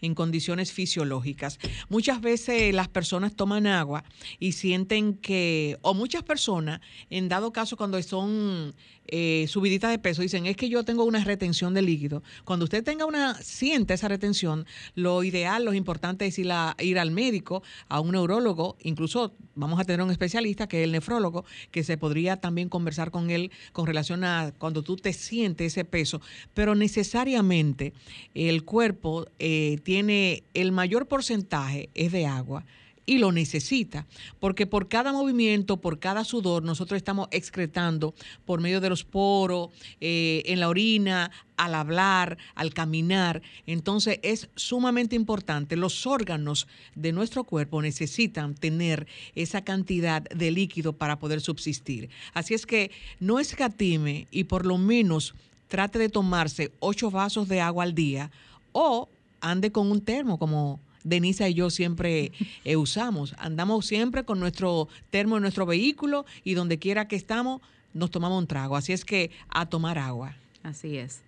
en 0.00 0.14
condiciones 0.14 0.72
fisiológicas. 0.72 1.58
Muchas 1.88 2.20
veces 2.20 2.74
las 2.74 2.88
personas 2.88 3.34
toman 3.34 3.66
agua 3.66 4.04
y 4.38 4.52
sienten 4.52 5.14
que, 5.14 5.78
o 5.82 5.94
muchas 5.94 6.22
personas, 6.22 6.80
en 7.10 7.28
dado 7.28 7.52
caso 7.52 7.76
cuando 7.76 8.00
son 8.02 8.74
eh, 9.08 9.46
subidita 9.48 9.88
de 9.88 9.98
peso, 9.98 10.22
dicen, 10.22 10.46
es 10.46 10.56
que 10.56 10.68
yo 10.68 10.84
tengo 10.84 11.04
una 11.04 11.24
retención 11.24 11.74
de 11.74 11.82
líquido. 11.82 12.22
Cuando 12.44 12.64
usted 12.64 12.84
tenga 12.84 13.06
una, 13.06 13.34
siente 13.42 13.94
esa 13.94 14.08
retención, 14.08 14.66
lo 14.94 15.24
ideal, 15.24 15.64
lo 15.64 15.74
importante 15.74 16.26
es 16.26 16.38
ir, 16.38 16.50
al 16.52 17.10
médico, 17.10 17.62
a 17.88 18.00
un 18.00 18.12
neurólogo, 18.12 18.76
incluso 18.82 19.34
vamos 19.54 19.80
a 19.80 19.84
tener 19.84 20.02
un 20.02 20.10
especialista 20.10 20.68
que 20.68 20.80
es 20.80 20.84
el 20.84 20.92
nefrólogo, 20.92 21.44
que 21.70 21.84
se 21.84 21.96
podría 21.96 22.36
también 22.36 22.68
conversar 22.68 23.10
con 23.10 23.30
él 23.30 23.50
con 23.72 23.86
relación 23.86 24.24
a 24.24 24.52
cuando 24.58 24.82
tú 24.82 24.96
te 24.96 25.12
sientes 25.12 25.72
ese 25.72 25.84
peso, 25.84 26.20
pero 26.54 26.74
necesariamente 26.74 27.92
el 28.34 28.64
cuerpo 28.64 29.26
eh, 29.38 29.78
tiene 29.82 30.44
el 30.54 30.72
mayor 30.72 31.06
porcentaje 31.08 31.88
es 31.94 32.12
de 32.12 32.26
agua 32.26 32.64
y 33.08 33.16
lo 33.16 33.32
necesita, 33.32 34.06
porque 34.38 34.66
por 34.66 34.88
cada 34.88 35.12
movimiento, 35.12 35.78
por 35.78 35.98
cada 35.98 36.24
sudor, 36.24 36.62
nosotros 36.62 36.98
estamos 36.98 37.28
excretando 37.30 38.14
por 38.44 38.60
medio 38.60 38.82
de 38.82 38.90
los 38.90 39.02
poros, 39.02 39.70
eh, 40.02 40.42
en 40.44 40.60
la 40.60 40.68
orina, 40.68 41.30
al 41.56 41.74
hablar, 41.74 42.36
al 42.54 42.74
caminar. 42.74 43.40
Entonces 43.66 44.20
es 44.22 44.50
sumamente 44.56 45.16
importante. 45.16 45.74
Los 45.74 46.06
órganos 46.06 46.68
de 46.94 47.12
nuestro 47.12 47.44
cuerpo 47.44 47.80
necesitan 47.80 48.54
tener 48.54 49.06
esa 49.34 49.64
cantidad 49.64 50.22
de 50.24 50.50
líquido 50.50 50.92
para 50.92 51.18
poder 51.18 51.40
subsistir. 51.40 52.10
Así 52.34 52.52
es 52.52 52.66
que 52.66 52.90
no 53.20 53.40
escatime 53.40 54.26
y 54.30 54.44
por 54.44 54.66
lo 54.66 54.76
menos 54.76 55.34
trate 55.68 55.98
de 55.98 56.10
tomarse 56.10 56.72
ocho 56.78 57.10
vasos 57.10 57.48
de 57.48 57.62
agua 57.62 57.84
al 57.84 57.94
día 57.94 58.30
o 58.72 59.08
ande 59.40 59.72
con 59.72 59.90
un 59.90 60.02
termo 60.02 60.38
como 60.38 60.78
Denisa 61.08 61.48
y 61.48 61.54
yo 61.54 61.70
siempre 61.70 62.32
eh, 62.64 62.76
usamos. 62.76 63.34
Andamos 63.38 63.86
siempre 63.86 64.24
con 64.24 64.40
nuestro 64.40 64.88
termo 65.10 65.36
en 65.36 65.42
nuestro 65.42 65.66
vehículo 65.66 66.26
y 66.44 66.54
donde 66.54 66.78
quiera 66.78 67.08
que 67.08 67.16
estamos 67.16 67.60
nos 67.94 68.10
tomamos 68.10 68.38
un 68.38 68.46
trago. 68.46 68.76
Así 68.76 68.92
es 68.92 69.04
que 69.04 69.30
a 69.48 69.66
tomar 69.66 69.98
agua. 69.98 70.34
Así 70.62 70.96
es. 70.98 71.22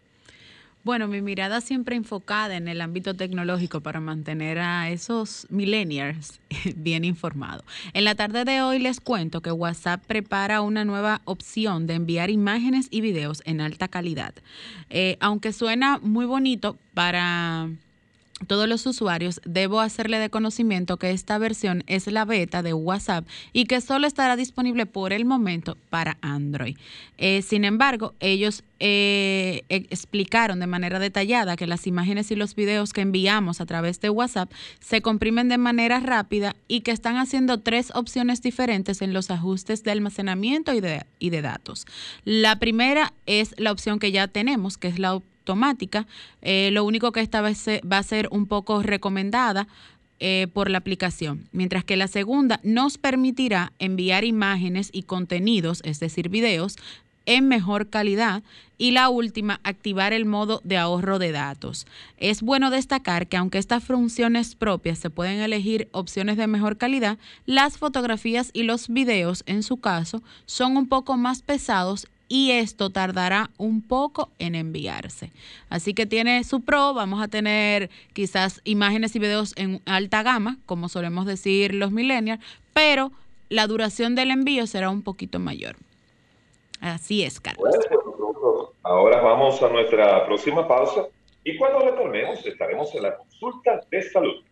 Bueno, 0.82 1.08
mi 1.08 1.20
mirada 1.20 1.60
siempre 1.60 1.94
enfocada 1.94 2.56
en 2.56 2.66
el 2.66 2.80
ámbito 2.80 3.14
tecnológico 3.14 3.82
para 3.82 4.00
mantener 4.00 4.58
a 4.58 4.88
esos 4.88 5.46
millennials 5.50 6.40
bien 6.76 7.04
informados. 7.04 7.64
En 7.92 8.04
la 8.04 8.14
tarde 8.14 8.46
de 8.46 8.62
hoy 8.62 8.78
les 8.78 8.98
cuento 8.98 9.42
que 9.42 9.52
WhatsApp 9.52 10.02
prepara 10.06 10.62
una 10.62 10.86
nueva 10.86 11.20
opción 11.26 11.86
de 11.86 11.94
enviar 11.94 12.30
imágenes 12.30 12.88
y 12.90 13.02
videos 13.02 13.42
en 13.44 13.60
alta 13.60 13.88
calidad. 13.88 14.32
Eh, 14.88 15.18
aunque 15.20 15.52
suena 15.52 15.98
muy 15.98 16.24
bonito 16.24 16.78
para 16.94 17.68
todos 18.46 18.68
los 18.68 18.86
usuarios, 18.86 19.40
debo 19.44 19.80
hacerle 19.80 20.18
de 20.18 20.30
conocimiento 20.30 20.96
que 20.96 21.10
esta 21.10 21.38
versión 21.38 21.84
es 21.86 22.06
la 22.06 22.24
beta 22.24 22.62
de 22.62 22.72
WhatsApp 22.72 23.26
y 23.52 23.66
que 23.66 23.80
solo 23.80 24.06
estará 24.06 24.36
disponible 24.36 24.86
por 24.86 25.12
el 25.12 25.24
momento 25.24 25.76
para 25.90 26.16
Android. 26.20 26.76
Eh, 27.18 27.42
sin 27.42 27.64
embargo, 27.64 28.14
ellos 28.20 28.64
eh, 28.78 29.62
explicaron 29.68 30.60
de 30.60 30.66
manera 30.66 30.98
detallada 30.98 31.56
que 31.56 31.66
las 31.66 31.86
imágenes 31.86 32.30
y 32.30 32.36
los 32.36 32.54
videos 32.54 32.92
que 32.92 33.02
enviamos 33.02 33.60
a 33.60 33.66
través 33.66 34.00
de 34.00 34.08
WhatsApp 34.08 34.50
se 34.80 35.02
comprimen 35.02 35.48
de 35.48 35.58
manera 35.58 36.00
rápida 36.00 36.56
y 36.66 36.80
que 36.80 36.92
están 36.92 37.16
haciendo 37.16 37.60
tres 37.60 37.92
opciones 37.94 38.40
diferentes 38.40 39.02
en 39.02 39.12
los 39.12 39.30
ajustes 39.30 39.84
de 39.84 39.90
almacenamiento 39.90 40.72
y 40.72 40.80
de, 40.80 41.04
y 41.18 41.30
de 41.30 41.42
datos. 41.42 41.86
La 42.24 42.58
primera 42.58 43.12
es 43.26 43.54
la 43.58 43.70
opción 43.70 43.98
que 43.98 44.12
ya 44.12 44.28
tenemos, 44.28 44.78
que 44.78 44.88
es 44.88 44.98
la 44.98 45.20
automática. 45.50 46.06
Eh, 46.42 46.70
lo 46.72 46.84
único 46.84 47.12
que 47.12 47.20
esta 47.20 47.40
vez 47.40 47.66
va 47.90 47.98
a 47.98 48.02
ser 48.02 48.28
un 48.30 48.46
poco 48.46 48.82
recomendada 48.82 49.66
eh, 50.20 50.46
por 50.52 50.70
la 50.70 50.78
aplicación, 50.78 51.48
mientras 51.50 51.84
que 51.84 51.96
la 51.96 52.06
segunda 52.06 52.60
nos 52.62 52.98
permitirá 52.98 53.72
enviar 53.78 54.24
imágenes 54.24 54.90
y 54.92 55.04
contenidos, 55.04 55.80
es 55.84 55.98
decir, 55.98 56.28
videos, 56.28 56.76
en 57.26 57.48
mejor 57.48 57.88
calidad 57.88 58.42
y 58.78 58.92
la 58.92 59.08
última, 59.08 59.60
activar 59.62 60.12
el 60.12 60.24
modo 60.24 60.60
de 60.64 60.78
ahorro 60.78 61.18
de 61.18 61.32
datos. 61.32 61.86
Es 62.16 62.42
bueno 62.42 62.70
destacar 62.70 63.28
que 63.28 63.36
aunque 63.36 63.58
estas 63.58 63.84
funciones 63.84 64.54
propias 64.54 64.98
se 64.98 65.10
pueden 65.10 65.40
elegir 65.40 65.88
opciones 65.92 66.36
de 66.36 66.46
mejor 66.46 66.76
calidad, 66.76 67.18
las 67.46 67.78
fotografías 67.78 68.50
y 68.52 68.62
los 68.62 68.88
videos 68.88 69.42
en 69.46 69.62
su 69.62 69.78
caso 69.78 70.22
son 70.46 70.76
un 70.76 70.88
poco 70.88 71.16
más 71.16 71.42
pesados 71.42 72.06
y 72.30 72.52
esto 72.52 72.90
tardará 72.90 73.50
un 73.58 73.82
poco 73.82 74.30
en 74.38 74.54
enviarse. 74.54 75.32
Así 75.68 75.94
que 75.94 76.06
tiene 76.06 76.44
su 76.44 76.62
pro, 76.62 76.94
vamos 76.94 77.20
a 77.20 77.26
tener 77.26 77.90
quizás 78.12 78.60
imágenes 78.62 79.14
y 79.16 79.18
videos 79.18 79.52
en 79.56 79.82
alta 79.84 80.22
gama, 80.22 80.58
como 80.64 80.88
solemos 80.88 81.26
decir 81.26 81.74
los 81.74 81.90
millennials, 81.90 82.40
pero 82.72 83.10
la 83.48 83.66
duración 83.66 84.14
del 84.14 84.30
envío 84.30 84.68
será 84.68 84.90
un 84.90 85.02
poquito 85.02 85.40
mayor. 85.40 85.74
Así 86.80 87.24
es, 87.24 87.40
Carlos. 87.40 87.74
Pues, 87.90 88.68
ahora 88.84 89.20
vamos 89.20 89.60
a 89.60 89.68
nuestra 89.68 90.24
próxima 90.24 90.66
pausa 90.68 91.06
y 91.42 91.58
cuando 91.58 91.80
retornemos 91.80 92.46
estaremos 92.46 92.94
en 92.94 93.02
la 93.02 93.16
consulta 93.16 93.80
de 93.90 94.02
salud. 94.08 94.44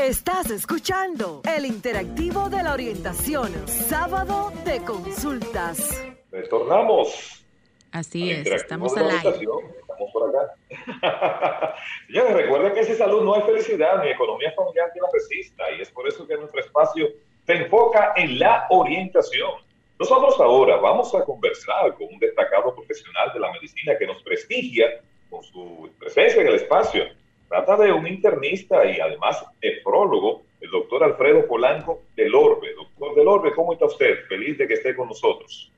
Estás 0.00 0.48
escuchando 0.52 1.42
el 1.56 1.66
interactivo 1.66 2.48
de 2.48 2.62
la 2.62 2.72
orientación, 2.72 3.50
sábado 3.66 4.52
de 4.64 4.80
consultas. 4.84 6.00
Retornamos. 6.30 7.44
Así 7.92 8.30
es, 8.30 8.46
estamos 8.46 8.96
al 8.96 9.10
aire. 9.10 9.46
Estamos 9.80 10.12
por 10.12 10.28
acá. 10.28 11.74
Señores, 12.06 12.34
recuerden 12.34 12.72
que 12.72 12.80
esa 12.80 12.94
salud 12.94 13.24
no 13.24 13.36
es 13.36 13.44
felicidad, 13.44 14.02
ni 14.02 14.10
economía 14.10 14.52
familiar 14.52 14.90
que 14.94 15.00
la 15.00 15.08
resista, 15.12 15.64
y 15.76 15.80
es 15.80 15.90
por 15.90 16.06
eso 16.06 16.26
que 16.26 16.36
nuestro 16.36 16.60
espacio 16.60 17.08
se 17.46 17.52
enfoca 17.54 18.12
en 18.16 18.38
la 18.38 18.66
orientación. 18.70 19.50
Nosotros 19.98 20.38
ahora 20.40 20.76
vamos 20.76 21.14
a 21.14 21.24
conversar 21.24 21.94
con 21.94 22.06
un 22.12 22.18
destacado 22.18 22.74
profesional 22.74 23.32
de 23.34 23.40
la 23.40 23.52
medicina 23.52 23.98
que 23.98 24.06
nos 24.06 24.22
prestigia 24.22 25.00
con 25.28 25.42
su 25.42 25.90
presencia 25.98 26.40
en 26.40 26.48
el 26.48 26.54
espacio. 26.54 27.04
Trata 27.48 27.76
de 27.76 27.92
un 27.92 28.06
internista 28.06 28.84
y 28.84 29.00
además 29.00 29.44
nefrólogo, 29.60 30.42
el 30.60 30.70
doctor 30.70 31.02
Alfredo 31.02 31.46
Polanco 31.46 32.02
del 32.14 32.34
Orbe. 32.34 32.72
Doctor 32.74 33.14
del 33.16 33.28
Orbe, 33.28 33.52
¿cómo 33.54 33.72
está 33.72 33.86
usted? 33.86 34.24
Feliz 34.28 34.56
de 34.56 34.68
que 34.68 34.74
esté 34.74 34.94
con 34.94 35.08
nosotros. 35.08 35.70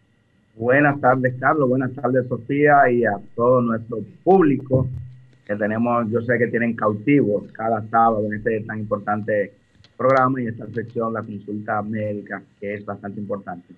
Buenas 0.54 1.00
tardes, 1.00 1.34
Carlos. 1.40 1.68
Buenas 1.68 1.92
tardes, 1.94 2.28
Sofía, 2.28 2.90
y 2.90 3.04
a 3.04 3.18
todo 3.34 3.62
nuestro 3.62 3.98
público 4.22 4.86
que 5.46 5.56
tenemos, 5.56 6.10
yo 6.10 6.20
sé 6.20 6.38
que 6.38 6.46
tienen 6.48 6.74
cautivos 6.74 7.50
cada 7.52 7.82
sábado 7.88 8.26
en 8.26 8.34
este 8.34 8.60
tan 8.60 8.80
importante 8.80 9.52
programa 9.96 10.42
y 10.42 10.46
esta 10.46 10.66
sección, 10.68 11.14
la 11.14 11.22
consulta 11.22 11.80
médica, 11.82 12.42
que 12.60 12.74
es 12.74 12.84
bastante 12.84 13.20
importante. 13.20 13.74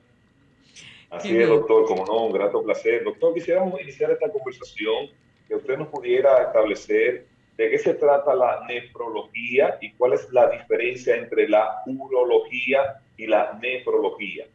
Así 1.10 1.36
es, 1.36 1.48
doctor, 1.48 1.86
como 1.86 2.04
no, 2.04 2.26
un 2.26 2.32
grato 2.32 2.62
placer. 2.62 3.04
Doctor, 3.04 3.34
quisiéramos 3.34 3.80
iniciar 3.80 4.10
esta 4.10 4.28
conversación, 4.30 5.10
que 5.46 5.54
usted 5.54 5.78
nos 5.78 5.88
pudiera 5.88 6.42
establecer 6.42 7.26
de 7.56 7.70
qué 7.70 7.78
se 7.78 7.94
trata 7.94 8.34
la 8.34 8.66
nefrología 8.66 9.78
y 9.80 9.92
cuál 9.92 10.14
es 10.14 10.28
la 10.32 10.50
diferencia 10.50 11.14
entre 11.16 11.48
la 11.48 11.82
urología 11.86 13.00
y 13.16 13.26
la 13.26 13.56
nefrología. 13.62 14.46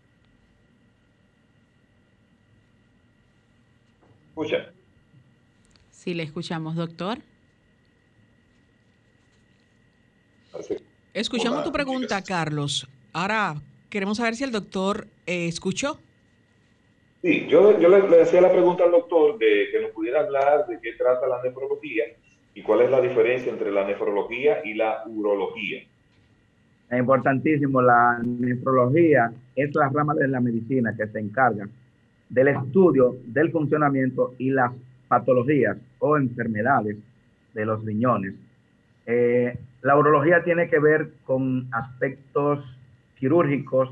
Escucha. 4.40 4.72
Sí, 5.92 6.14
le 6.14 6.24
escuchamos, 6.24 6.74
doctor. 6.74 7.18
Escuchamos 11.14 11.66
tu 11.66 11.74
pregunta, 11.74 12.22
Carlos. 12.24 12.88
Ahora 13.12 13.56
queremos 13.90 14.16
saber 14.16 14.36
si 14.36 14.46
el 14.46 14.52
doctor 14.52 15.08
eh, 15.26 15.48
escuchó. 15.50 16.00
Sí, 17.22 17.48
yo, 17.50 17.78
yo 17.82 17.90
le, 17.90 18.08
le, 18.08 18.22
hacía 18.22 18.40
la 18.40 18.50
pregunta 18.50 18.86
al 18.86 18.92
doctor 18.92 19.38
de 19.38 19.68
que 19.74 19.82
nos 19.82 19.92
pudiera 19.92 20.22
hablar 20.22 20.66
de 20.68 20.80
qué 20.80 20.94
trata 20.94 21.28
la 21.28 21.44
nefrología 21.44 22.06
y 22.54 22.62
cuál 22.62 22.84
es 22.84 22.92
la 22.92 23.02
diferencia 23.02 23.52
entre 23.52 23.74
la 23.74 23.86
nefrología 23.86 24.62
y 24.64 24.74
la 24.74 25.04
urología. 25.06 25.80
Es 26.90 26.98
importantísimo, 26.98 27.82
la 27.82 28.22
nefrología 28.24 29.34
es 29.54 29.76
la 29.76 29.90
rama 29.90 30.14
de 30.14 30.30
la 30.30 30.40
medicina 30.40 30.96
que 30.96 31.08
se 31.08 31.20
encarga 31.20 31.68
del 32.30 32.50
estudio 32.50 33.16
del 33.26 33.52
funcionamiento 33.52 34.36
y 34.38 34.52
las 34.52 34.72
patologías 35.08 35.78
o 36.00 36.18
enfermedades 36.18 36.98
de 37.54 37.66
los 37.66 37.84
riñones. 37.84 38.36
Eh, 39.06 39.58
la 39.82 39.98
urología 39.98 40.44
tiene 40.44 40.70
que 40.70 40.80
ver 40.80 41.10
con 41.26 41.68
aspectos 41.72 42.64
quirúrgicos 43.18 43.90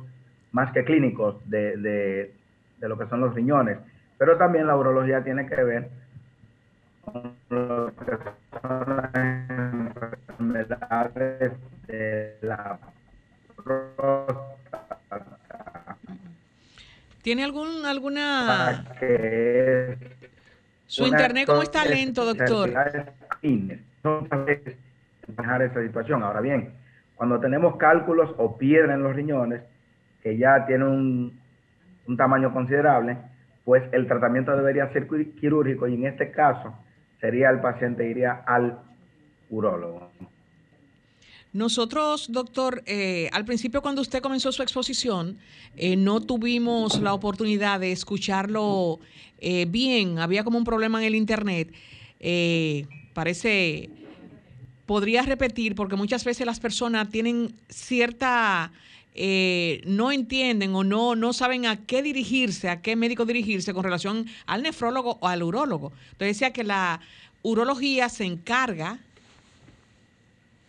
más 0.51 0.72
que 0.72 0.84
clínicos 0.84 1.38
de, 1.50 1.77
de, 1.77 2.32
lo 2.88 2.98
que 2.98 3.08
son 3.08 3.22
los 3.22 3.34
riñones, 3.34 3.79
pero 4.17 4.38
también 4.38 4.67
la 4.67 4.77
urología 4.77 5.24
tiene 5.24 5.48
que 5.48 5.63
ver 5.63 5.89
con 7.01 7.34
lo 7.50 7.91
que 7.96 8.17
son 8.62 8.98
las 8.98 9.15
enfermedades 10.38 11.53
de 11.88 12.38
la 12.41 12.79
¿Tiene 17.27 17.43
algún, 17.43 17.86
alguna... 17.86 18.86
Su 20.86 21.05
internet, 21.05 21.46
¿cómo 21.46 21.62
está 21.62 21.84
lento, 21.84 22.24
doctor? 22.24 22.72
Manejar 25.36 25.62
esa 25.63 25.84
situación. 25.84 26.24
Ahora 26.24 26.39
bien, 26.39 26.72
cuando 27.17 27.38
tenemos 27.41 27.75
cálculos 27.75 28.34
o 28.38 28.57
piedra 28.57 28.93
en 28.93 29.03
los 29.03 29.13
riñones, 29.13 29.62
que 30.24 30.38
ya 30.38 30.65
tiene 30.67 30.86
un, 30.86 31.38
un 32.07 32.15
tamaño 32.15 32.53
considerable, 32.53 33.17
pues 33.65 33.84
el 33.91 34.07
tratamiento 34.07 34.55
debería 34.55 34.88
ser 34.93 35.05
quirúrgico 35.38 35.86
y 35.89 35.96
en 35.96 36.05
este 36.05 36.31
caso 36.31 36.74
sería 37.19 37.50
el 37.50 37.60
paciente 37.60 38.07
iría 38.10 38.41
al 38.46 38.79
urólogo. 39.50 40.12
Nosotros, 41.57 42.27
doctor, 42.31 42.83
eh, 42.85 43.31
al 43.33 43.43
principio 43.43 43.81
cuando 43.81 44.03
usted 44.03 44.21
comenzó 44.21 44.51
su 44.51 44.61
exposición, 44.61 45.39
eh, 45.75 45.95
no 45.95 46.21
tuvimos 46.21 47.01
la 47.01 47.15
oportunidad 47.15 47.79
de 47.79 47.91
escucharlo 47.91 48.99
eh, 49.39 49.65
bien, 49.67 50.19
había 50.19 50.43
como 50.43 50.59
un 50.59 50.63
problema 50.63 50.99
en 50.99 51.07
el 51.07 51.15
Internet. 51.15 51.73
Eh, 52.19 52.85
parece, 53.15 53.89
podría 54.85 55.23
repetir, 55.23 55.73
porque 55.73 55.95
muchas 55.95 56.23
veces 56.23 56.45
las 56.45 56.60
personas 56.60 57.10
tienen 57.10 57.55
cierta... 57.69 58.71
Eh, 59.15 59.82
no 59.88 60.12
entienden 60.12 60.75
o 60.75 60.84
no, 60.84 61.15
no 61.15 61.34
saben 61.34 61.65
a 61.65 61.88
qué 61.88 62.03
dirigirse, 62.03 62.69
a 62.69 62.84
qué 62.84 62.95
médico 62.95 63.25
dirigirse 63.25 63.73
con 63.73 63.84
relación 63.84 64.27
al 64.45 64.62
nefrólogo 64.62 65.17
o 65.21 65.27
al 65.27 65.41
urólogo. 65.41 65.91
Entonces 66.12 66.38
decía 66.38 66.53
que 66.53 66.63
la 66.63 67.01
urología 67.41 68.10
se 68.10 68.25
encarga 68.25 68.99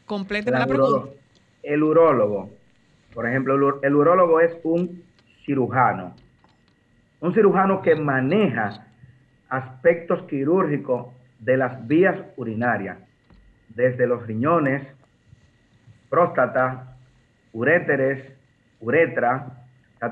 Compléteme 0.08 0.58
la, 0.58 0.66
pregunta. 0.66 1.12
El 1.62 1.82
urólogo, 1.82 2.50
por 3.14 3.28
ejemplo, 3.28 3.78
el 3.82 3.94
urólogo 3.94 4.40
es 4.40 4.56
un 4.64 5.02
cirujano. 5.44 6.14
Un 7.20 7.34
cirujano 7.34 7.82
que 7.82 7.94
maneja 7.94 8.86
aspectos 9.48 10.22
quirúrgicos 10.22 11.08
de 11.38 11.56
las 11.56 11.86
vías 11.86 12.16
urinarias, 12.36 12.98
desde 13.68 14.06
los 14.06 14.26
riñones, 14.26 14.82
próstata, 16.08 16.96
uréteres, 17.52 18.24
uretra, 18.80 19.66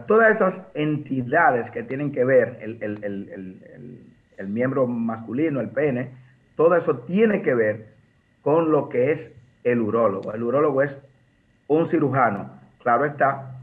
todas 0.06 0.37
esas 0.37 0.54
entidades 0.74 1.70
que 1.70 1.82
tienen 1.82 2.12
que 2.12 2.24
ver 2.24 2.59
el, 2.61 2.82
el, 2.82 3.04
el, 3.04 4.00
el, 4.37 4.48
miembro 4.48 4.87
masculino, 4.87 5.61
el 5.61 5.70
pene, 5.70 6.11
todo 6.56 6.76
eso 6.76 6.98
tiene 6.98 7.42
que 7.42 7.54
ver 7.54 7.94
con 8.42 8.70
lo 8.70 8.88
que 8.88 9.12
es 9.12 9.36
el 9.66 9.81
urólogo. 9.81 10.33
El 10.33 10.44
urólogo 10.44 10.83
es 10.83 10.92
un 11.66 11.90
cirujano. 11.90 12.50
Claro 12.83 13.05
está 13.05 13.57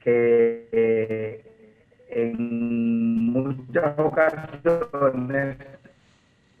que 0.00 0.68
eh, 0.72 1.44
en 2.08 3.32
muchas 3.32 3.96
ocasiones, 3.98 5.56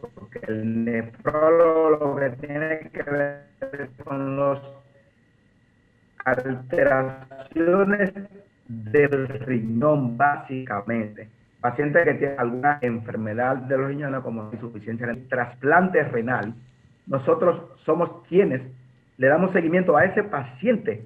porque 0.00 0.40
el 0.46 0.84
nefrólogo 0.84 1.90
lo 1.90 2.16
que 2.16 2.30
tiene 2.46 2.90
que 2.90 3.02
ver 3.02 3.90
con 4.04 4.36
las 4.38 4.60
alteraciones 6.24 8.12
del 8.68 9.28
riñón, 9.40 10.16
básicamente. 10.16 11.28
Paciente 11.60 12.04
que 12.04 12.14
tiene 12.14 12.34
alguna 12.38 12.78
enfermedad 12.80 13.56
de 13.56 13.76
los 13.76 13.88
riñones, 13.88 14.20
como 14.20 14.50
insuficiencia 14.52 15.06
renal, 15.06 15.26
trasplante 15.28 16.04
renal, 16.04 16.54
nosotros 17.06 17.62
somos 17.84 18.24
quienes 18.28 18.62
le 19.18 19.26
damos 19.28 19.52
seguimiento 19.52 19.96
a 19.96 20.04
ese 20.04 20.24
paciente 20.24 21.04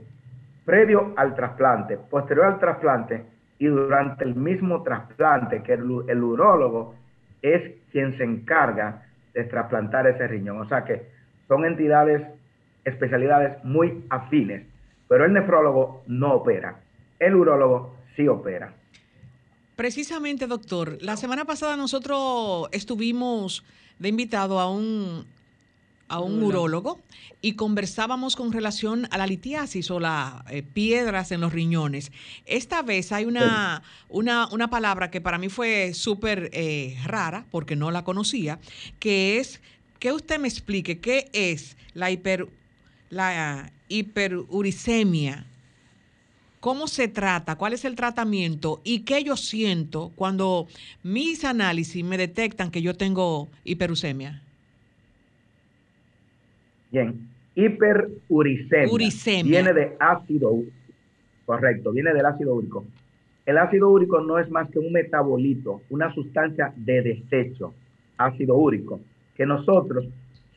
previo 0.64 1.14
al 1.16 1.34
trasplante, 1.34 1.96
posterior 1.96 2.46
al 2.46 2.58
trasplante 2.58 3.24
y 3.58 3.66
durante 3.66 4.24
el 4.24 4.34
mismo 4.34 4.82
trasplante, 4.82 5.62
que 5.62 5.74
el, 5.74 5.82
el 6.08 6.22
urólogo 6.22 6.94
es 7.42 7.72
quien 7.92 8.16
se 8.18 8.24
encarga 8.24 9.06
de 9.32 9.44
trasplantar 9.44 10.06
ese 10.06 10.26
riñón. 10.26 10.60
O 10.60 10.68
sea 10.68 10.84
que 10.84 11.06
son 11.48 11.64
entidades, 11.64 12.26
especialidades 12.84 13.62
muy 13.64 14.04
afines, 14.10 14.66
pero 15.08 15.24
el 15.24 15.32
nefrólogo 15.32 16.02
no 16.06 16.34
opera, 16.34 16.80
el 17.18 17.34
urólogo 17.34 17.96
sí 18.16 18.26
opera. 18.28 18.72
Precisamente, 19.76 20.46
doctor, 20.46 20.96
la 21.02 21.16
semana 21.16 21.44
pasada 21.44 21.76
nosotros 21.76 22.68
estuvimos 22.72 23.62
de 23.98 24.08
invitado 24.08 24.58
a 24.58 24.70
un 24.70 25.26
a 26.08 26.20
un 26.20 26.42
urólogo 26.42 27.00
y 27.40 27.52
conversábamos 27.52 28.36
con 28.36 28.52
relación 28.52 29.08
a 29.10 29.18
la 29.18 29.26
litiasis 29.26 29.90
o 29.90 30.00
las 30.00 30.34
eh, 30.50 30.62
piedras 30.62 31.32
en 31.32 31.40
los 31.40 31.52
riñones. 31.52 32.12
Esta 32.44 32.82
vez 32.82 33.12
hay 33.12 33.24
una, 33.24 33.82
una, 34.08 34.48
una 34.48 34.70
palabra 34.70 35.10
que 35.10 35.20
para 35.20 35.38
mí 35.38 35.48
fue 35.48 35.94
súper 35.94 36.50
eh, 36.52 36.96
rara 37.04 37.46
porque 37.50 37.76
no 37.76 37.90
la 37.90 38.04
conocía, 38.04 38.58
que 38.98 39.38
es 39.38 39.60
que 39.98 40.12
usted 40.12 40.38
me 40.38 40.48
explique 40.48 41.00
qué 41.00 41.28
es 41.32 41.76
la, 41.94 42.10
hiper, 42.10 42.48
la 43.10 43.72
hiperuricemia. 43.88 45.46
¿Cómo 46.60 46.88
se 46.88 47.06
trata? 47.06 47.56
¿Cuál 47.56 47.74
es 47.74 47.84
el 47.84 47.94
tratamiento? 47.94 48.80
¿Y 48.82 49.00
qué 49.00 49.22
yo 49.22 49.36
siento 49.36 50.12
cuando 50.16 50.66
mis 51.02 51.44
análisis 51.44 52.04
me 52.04 52.18
detectan 52.18 52.70
que 52.70 52.82
yo 52.82 52.96
tengo 52.96 53.48
hiperuricemia? 53.62 54.42
Bien, 56.90 57.28
hiperuricemia. 57.54 59.44
Viene 59.44 59.72
de 59.72 59.96
ácido 59.98 60.50
úrico. 60.50 60.72
Correcto, 61.44 61.92
viene 61.92 62.12
del 62.12 62.26
ácido 62.26 62.54
úrico. 62.54 62.84
El 63.44 63.58
ácido 63.58 63.88
úrico 63.90 64.20
no 64.20 64.38
es 64.38 64.50
más 64.50 64.68
que 64.70 64.80
un 64.80 64.92
metabolito, 64.92 65.82
una 65.90 66.12
sustancia 66.12 66.72
de 66.76 67.02
desecho, 67.02 67.74
ácido 68.16 68.56
úrico, 68.56 69.00
que 69.36 69.46
nosotros 69.46 70.06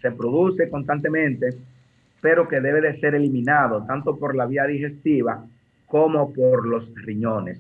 se 0.02 0.12
produce 0.12 0.70
constantemente, 0.70 1.50
pero 2.22 2.48
que 2.48 2.60
debe 2.60 2.82
de 2.82 3.00
ser 3.00 3.14
eliminado 3.14 3.86
tanto 3.86 4.18
por 4.18 4.36
la 4.36 4.48
vía 4.48 4.66
digestiva 4.66 5.46
como 5.86 6.34
por 6.34 6.68
los 6.68 6.94
riñones. 6.96 7.60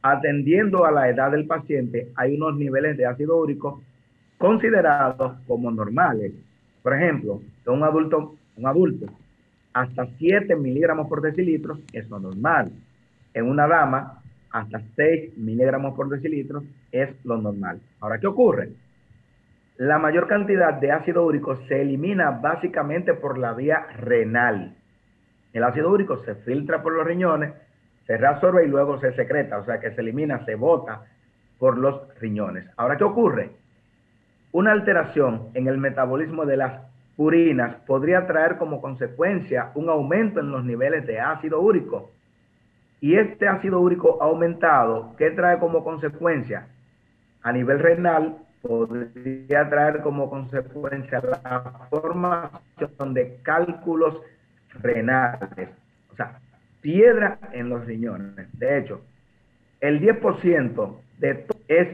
atendiendo 0.00 0.84
a 0.84 0.92
la 0.92 1.08
edad 1.08 1.32
del 1.32 1.46
paciente, 1.46 2.08
hay 2.14 2.36
unos 2.36 2.56
niveles 2.56 2.96
de 2.96 3.04
ácido 3.04 3.36
úrico 3.36 3.82
considerados 4.38 5.38
como 5.46 5.70
normales. 5.70 6.32
Por 6.82 6.94
ejemplo, 6.94 7.40
un 7.66 7.82
adulto, 7.82 8.36
un 8.56 8.66
adulto 8.66 9.06
hasta 9.72 10.06
7 10.18 10.56
miligramos 10.56 11.08
por 11.08 11.20
decilitro 11.20 11.78
es 11.92 12.08
lo 12.10 12.18
normal. 12.18 12.72
En 13.34 13.46
una 13.46 13.66
dama, 13.66 14.22
hasta 14.50 14.80
6 14.96 15.36
miligramos 15.36 15.94
por 15.94 16.08
decilitro 16.08 16.62
es 16.90 17.10
lo 17.24 17.36
normal. 17.36 17.80
Ahora, 18.00 18.18
¿qué 18.18 18.26
ocurre? 18.26 18.70
La 19.76 19.98
mayor 19.98 20.26
cantidad 20.26 20.74
de 20.74 20.90
ácido 20.90 21.24
úrico 21.24 21.56
se 21.68 21.82
elimina 21.82 22.30
básicamente 22.30 23.14
por 23.14 23.38
la 23.38 23.52
vía 23.52 23.86
renal. 23.96 24.74
El 25.52 25.62
ácido 25.62 25.90
úrico 25.90 26.24
se 26.24 26.34
filtra 26.34 26.82
por 26.82 26.92
los 26.94 27.06
riñones, 27.06 27.52
se 28.06 28.16
reabsorbe 28.16 28.64
y 28.64 28.68
luego 28.68 28.98
se 28.98 29.12
secreta, 29.14 29.58
o 29.58 29.64
sea 29.64 29.78
que 29.78 29.92
se 29.92 30.00
elimina, 30.00 30.44
se 30.44 30.56
bota 30.56 31.02
por 31.58 31.78
los 31.78 32.02
riñones. 32.18 32.66
Ahora, 32.76 32.96
¿qué 32.96 33.04
ocurre? 33.04 33.50
Una 34.52 34.72
alteración 34.72 35.48
en 35.54 35.68
el 35.68 35.78
metabolismo 35.78 36.46
de 36.46 36.56
las 36.56 36.80
purinas 37.16 37.74
podría 37.86 38.26
traer 38.26 38.56
como 38.56 38.80
consecuencia 38.80 39.72
un 39.74 39.90
aumento 39.90 40.40
en 40.40 40.50
los 40.50 40.64
niveles 40.64 41.06
de 41.06 41.20
ácido 41.20 41.60
úrico. 41.60 42.10
Y 43.00 43.16
este 43.16 43.46
ácido 43.46 43.80
úrico 43.80 44.22
aumentado, 44.22 45.14
¿qué 45.18 45.30
trae 45.32 45.58
como 45.58 45.84
consecuencia? 45.84 46.68
A 47.42 47.52
nivel 47.52 47.78
renal, 47.78 48.38
podría 48.62 49.68
traer 49.68 50.00
como 50.00 50.30
consecuencia 50.30 51.20
la 51.20 51.86
formación 51.90 53.14
de 53.14 53.38
cálculos 53.42 54.20
renales, 54.80 55.70
o 56.12 56.16
sea, 56.16 56.40
piedra 56.80 57.38
en 57.52 57.68
los 57.68 57.84
riñones. 57.86 58.46
De 58.58 58.78
hecho, 58.78 59.00
el 59.80 60.00
10% 60.00 60.96
de 61.18 61.46
es, 61.68 61.88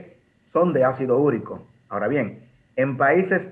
son 0.53 0.73
de 0.73 0.85
ácido 0.85 1.19
úrico. 1.19 1.67
Ahora 1.88 2.09
bien, 2.09 2.44
en 2.77 2.97
países 2.97 3.43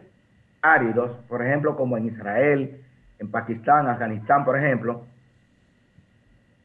áridos, 0.61 1.11
por 1.29 1.43
ejemplo, 1.43 1.77
como 1.77 1.97
en 1.97 2.07
Israel, 2.07 2.81
en 3.19 3.31
Pakistán, 3.31 3.89
Afganistán, 3.89 4.45
por 4.45 4.59
ejemplo, 4.59 5.05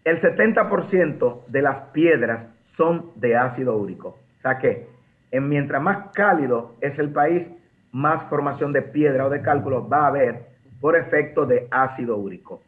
el 0.03 0.21
70% 0.21 1.45
de 1.47 1.61
las 1.61 1.89
piedras 1.89 2.47
son 2.77 3.11
de 3.15 3.35
ácido 3.35 3.75
úrico. 3.75 4.17
O 4.37 4.41
sea 4.41 4.57
que 4.57 4.87
en 5.31 5.49
mientras 5.49 5.81
más 5.81 6.11
cálido 6.13 6.75
es 6.81 6.97
el 6.97 7.11
país, 7.11 7.45
más 7.91 8.23
formación 8.29 8.71
de 8.71 8.83
piedra 8.83 9.25
o 9.25 9.29
de 9.29 9.41
cálculo 9.41 9.87
va 9.87 10.05
a 10.05 10.07
haber 10.07 10.45
por 10.79 10.95
efecto 10.95 11.45
de 11.45 11.67
ácido 11.71 12.17
úrico. 12.17 12.61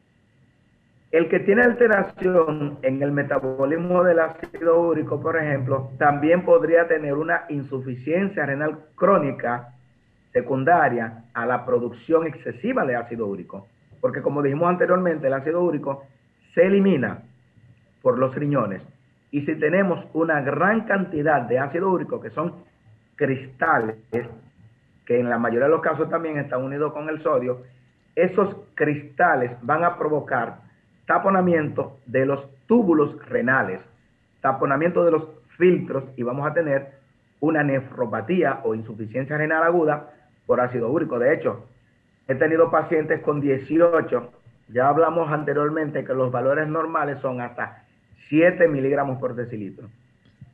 El 1.11 1.27
que 1.27 1.39
tiene 1.39 1.63
alteración 1.63 2.77
en 2.83 3.01
el 3.01 3.11
metabolismo 3.11 4.03
del 4.03 4.19
ácido 4.19 4.79
úrico, 4.79 5.19
por 5.19 5.37
ejemplo, 5.37 5.89
también 5.97 6.43
podría 6.43 6.87
tener 6.87 7.13
una 7.13 7.45
insuficiencia 7.49 8.45
renal 8.45 8.79
crónica 8.95 9.73
secundaria 10.33 11.25
a 11.33 11.45
la 11.45 11.65
producción 11.65 12.27
excesiva 12.27 12.85
de 12.85 12.95
ácido 12.95 13.27
úrico. 13.27 13.67
Porque 14.01 14.21
como 14.21 14.41
dijimos 14.41 14.69
anteriormente, 14.69 15.27
el 15.27 15.33
ácido 15.33 15.61
úrico 15.61 16.03
se 16.53 16.65
elimina 16.65 17.23
por 18.01 18.17
los 18.17 18.33
riñones 18.35 18.81
y 19.31 19.41
si 19.41 19.55
tenemos 19.55 20.05
una 20.13 20.41
gran 20.41 20.81
cantidad 20.85 21.41
de 21.43 21.59
ácido 21.59 21.91
úrico, 21.91 22.19
que 22.19 22.31
son 22.31 22.53
cristales, 23.15 23.97
que 25.05 25.19
en 25.19 25.29
la 25.29 25.37
mayoría 25.37 25.65
de 25.65 25.71
los 25.71 25.81
casos 25.81 26.09
también 26.09 26.37
están 26.37 26.63
unidos 26.63 26.93
con 26.93 27.09
el 27.09 27.21
sodio, 27.21 27.61
esos 28.15 28.55
cristales 28.75 29.51
van 29.61 29.83
a 29.83 29.97
provocar 29.97 30.61
taponamiento 31.05 31.99
de 32.05 32.25
los 32.25 32.43
túbulos 32.65 33.23
renales, 33.27 33.81
taponamiento 34.41 35.05
de 35.05 35.11
los 35.11 35.23
filtros 35.57 36.05
y 36.15 36.23
vamos 36.23 36.49
a 36.49 36.53
tener 36.53 36.99
una 37.39 37.63
nefropatía 37.63 38.61
o 38.63 38.73
insuficiencia 38.73 39.37
renal 39.37 39.63
aguda 39.63 40.11
por 40.49 40.61
ácido 40.61 40.89
úrico. 40.89 41.19
De 41.19 41.31
hecho, 41.31 41.67
he 42.27 42.33
tenido 42.33 42.71
pacientes 42.71 43.21
con 43.21 43.39
18, 43.39 44.31
ya 44.69 44.89
hablamos 44.89 45.31
anteriormente 45.31 46.03
que 46.03 46.15
los 46.15 46.31
valores 46.31 46.67
normales 46.67 47.19
son 47.21 47.39
hasta 47.39 47.83
7 48.29 48.67
miligramos 48.67 49.19
por 49.19 49.35
decilitro. 49.35 49.89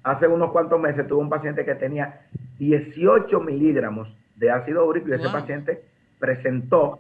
Hace 0.03 0.27
unos 0.27 0.51
cuantos 0.51 0.81
meses 0.81 1.08
tuve 1.08 1.21
un 1.21 1.29
paciente 1.29 1.63
que 1.63 1.75
tenía 1.75 2.23
18 2.60 3.39
miligramos 3.39 4.13
de 4.36 4.51
ácido 4.51 4.86
úrico 4.86 5.08
y 5.08 5.13
ese 5.13 5.29
paciente 5.29 5.81
presentó 6.19 6.99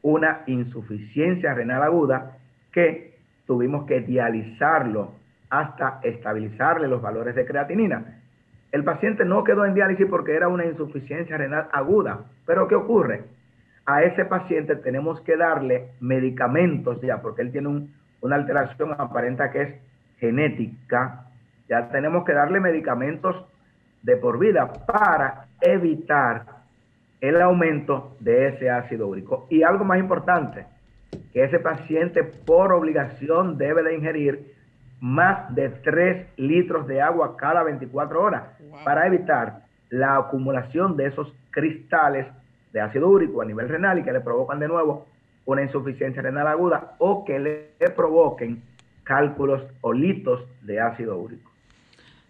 una 0.00 0.40
insuficiencia 0.46 1.52
renal 1.52 1.82
aguda 1.82 2.38
que 2.72 3.18
tuvimos 3.46 3.84
que 3.84 4.00
dializarlo 4.00 5.12
hasta 5.50 6.00
estabilizarle 6.04 6.88
los 6.88 7.02
valores 7.02 7.34
de 7.34 7.44
creatinina. 7.44 8.19
El 8.72 8.84
paciente 8.84 9.24
no 9.24 9.42
quedó 9.42 9.64
en 9.64 9.74
diálisis 9.74 10.06
porque 10.06 10.34
era 10.34 10.48
una 10.48 10.64
insuficiencia 10.64 11.36
renal 11.36 11.68
aguda. 11.72 12.20
Pero 12.46 12.68
¿qué 12.68 12.76
ocurre? 12.76 13.24
A 13.84 14.02
ese 14.02 14.24
paciente 14.24 14.76
tenemos 14.76 15.20
que 15.22 15.36
darle 15.36 15.88
medicamentos 16.00 17.00
ya, 17.00 17.20
porque 17.20 17.42
él 17.42 17.50
tiene 17.50 17.88
una 18.20 18.36
alteración 18.36 18.92
aparenta 18.96 19.50
que 19.50 19.62
es 19.62 19.74
genética, 20.18 21.24
ya 21.68 21.88
tenemos 21.88 22.24
que 22.24 22.32
darle 22.32 22.60
medicamentos 22.60 23.44
de 24.02 24.16
por 24.16 24.38
vida 24.38 24.70
para 24.86 25.46
evitar 25.60 26.44
el 27.20 27.40
aumento 27.40 28.16
de 28.20 28.48
ese 28.48 28.70
ácido 28.70 29.08
úrico. 29.08 29.46
Y 29.50 29.62
algo 29.62 29.84
más 29.84 29.98
importante, 29.98 30.66
que 31.32 31.44
ese 31.44 31.58
paciente 31.58 32.22
por 32.22 32.72
obligación 32.72 33.58
debe 33.58 33.82
de 33.82 33.94
ingerir 33.94 34.54
más 35.00 35.54
de 35.54 35.70
3 35.70 36.38
litros 36.38 36.86
de 36.86 37.00
agua 37.00 37.36
cada 37.36 37.62
24 37.62 38.22
horas 38.22 38.59
para 38.84 39.06
evitar 39.06 39.60
la 39.90 40.16
acumulación 40.16 40.96
de 40.96 41.06
esos 41.06 41.32
cristales 41.50 42.26
de 42.72 42.80
ácido 42.80 43.08
úrico 43.08 43.42
a 43.42 43.44
nivel 43.44 43.68
renal 43.68 43.98
y 43.98 44.04
que 44.04 44.12
le 44.12 44.20
provocan 44.20 44.60
de 44.60 44.68
nuevo 44.68 45.06
una 45.46 45.62
insuficiencia 45.62 46.22
renal 46.22 46.46
aguda 46.46 46.94
o 46.98 47.24
que 47.24 47.38
le 47.38 47.90
provoquen 47.96 48.62
cálculos 49.02 49.62
o 49.80 49.92
litos 49.92 50.44
de 50.62 50.80
ácido 50.80 51.16
úrico. 51.16 51.50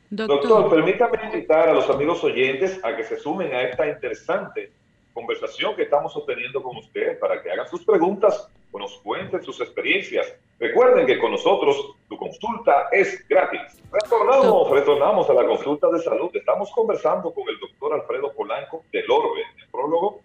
Doctor, 0.08 0.70
permítame 0.70 1.18
invitar 1.24 1.68
a 1.68 1.74
los 1.74 1.88
amigos 1.88 2.24
oyentes 2.24 2.80
a 2.82 2.96
que 2.96 3.04
se 3.04 3.16
sumen 3.16 3.54
a 3.54 3.62
esta 3.62 3.86
interesante 3.86 4.72
conversación 5.20 5.76
que 5.76 5.82
estamos 5.82 6.16
obteniendo 6.16 6.62
con 6.62 6.76
usted 6.76 7.18
para 7.18 7.42
que 7.42 7.50
hagan 7.50 7.68
sus 7.68 7.84
preguntas 7.84 8.48
o 8.72 8.78
nos 8.78 8.98
cuenten 9.02 9.42
sus 9.42 9.60
experiencias. 9.60 10.34
Recuerden 10.58 11.06
que 11.06 11.18
con 11.18 11.32
nosotros 11.32 11.96
tu 12.08 12.16
consulta 12.16 12.88
es 12.90 13.26
gratis. 13.28 13.82
Retornamos, 13.92 14.70
retornamos 14.70 15.28
a 15.28 15.34
la 15.34 15.46
consulta 15.46 15.88
de 15.90 15.98
salud. 16.00 16.30
Estamos 16.32 16.70
conversando 16.72 17.32
con 17.32 17.48
el 17.48 17.58
doctor 17.58 17.94
Alfredo 17.94 18.32
Polanco 18.32 18.84
del 18.92 19.10
Orbe, 19.10 19.42
nefrólogo, 19.56 20.20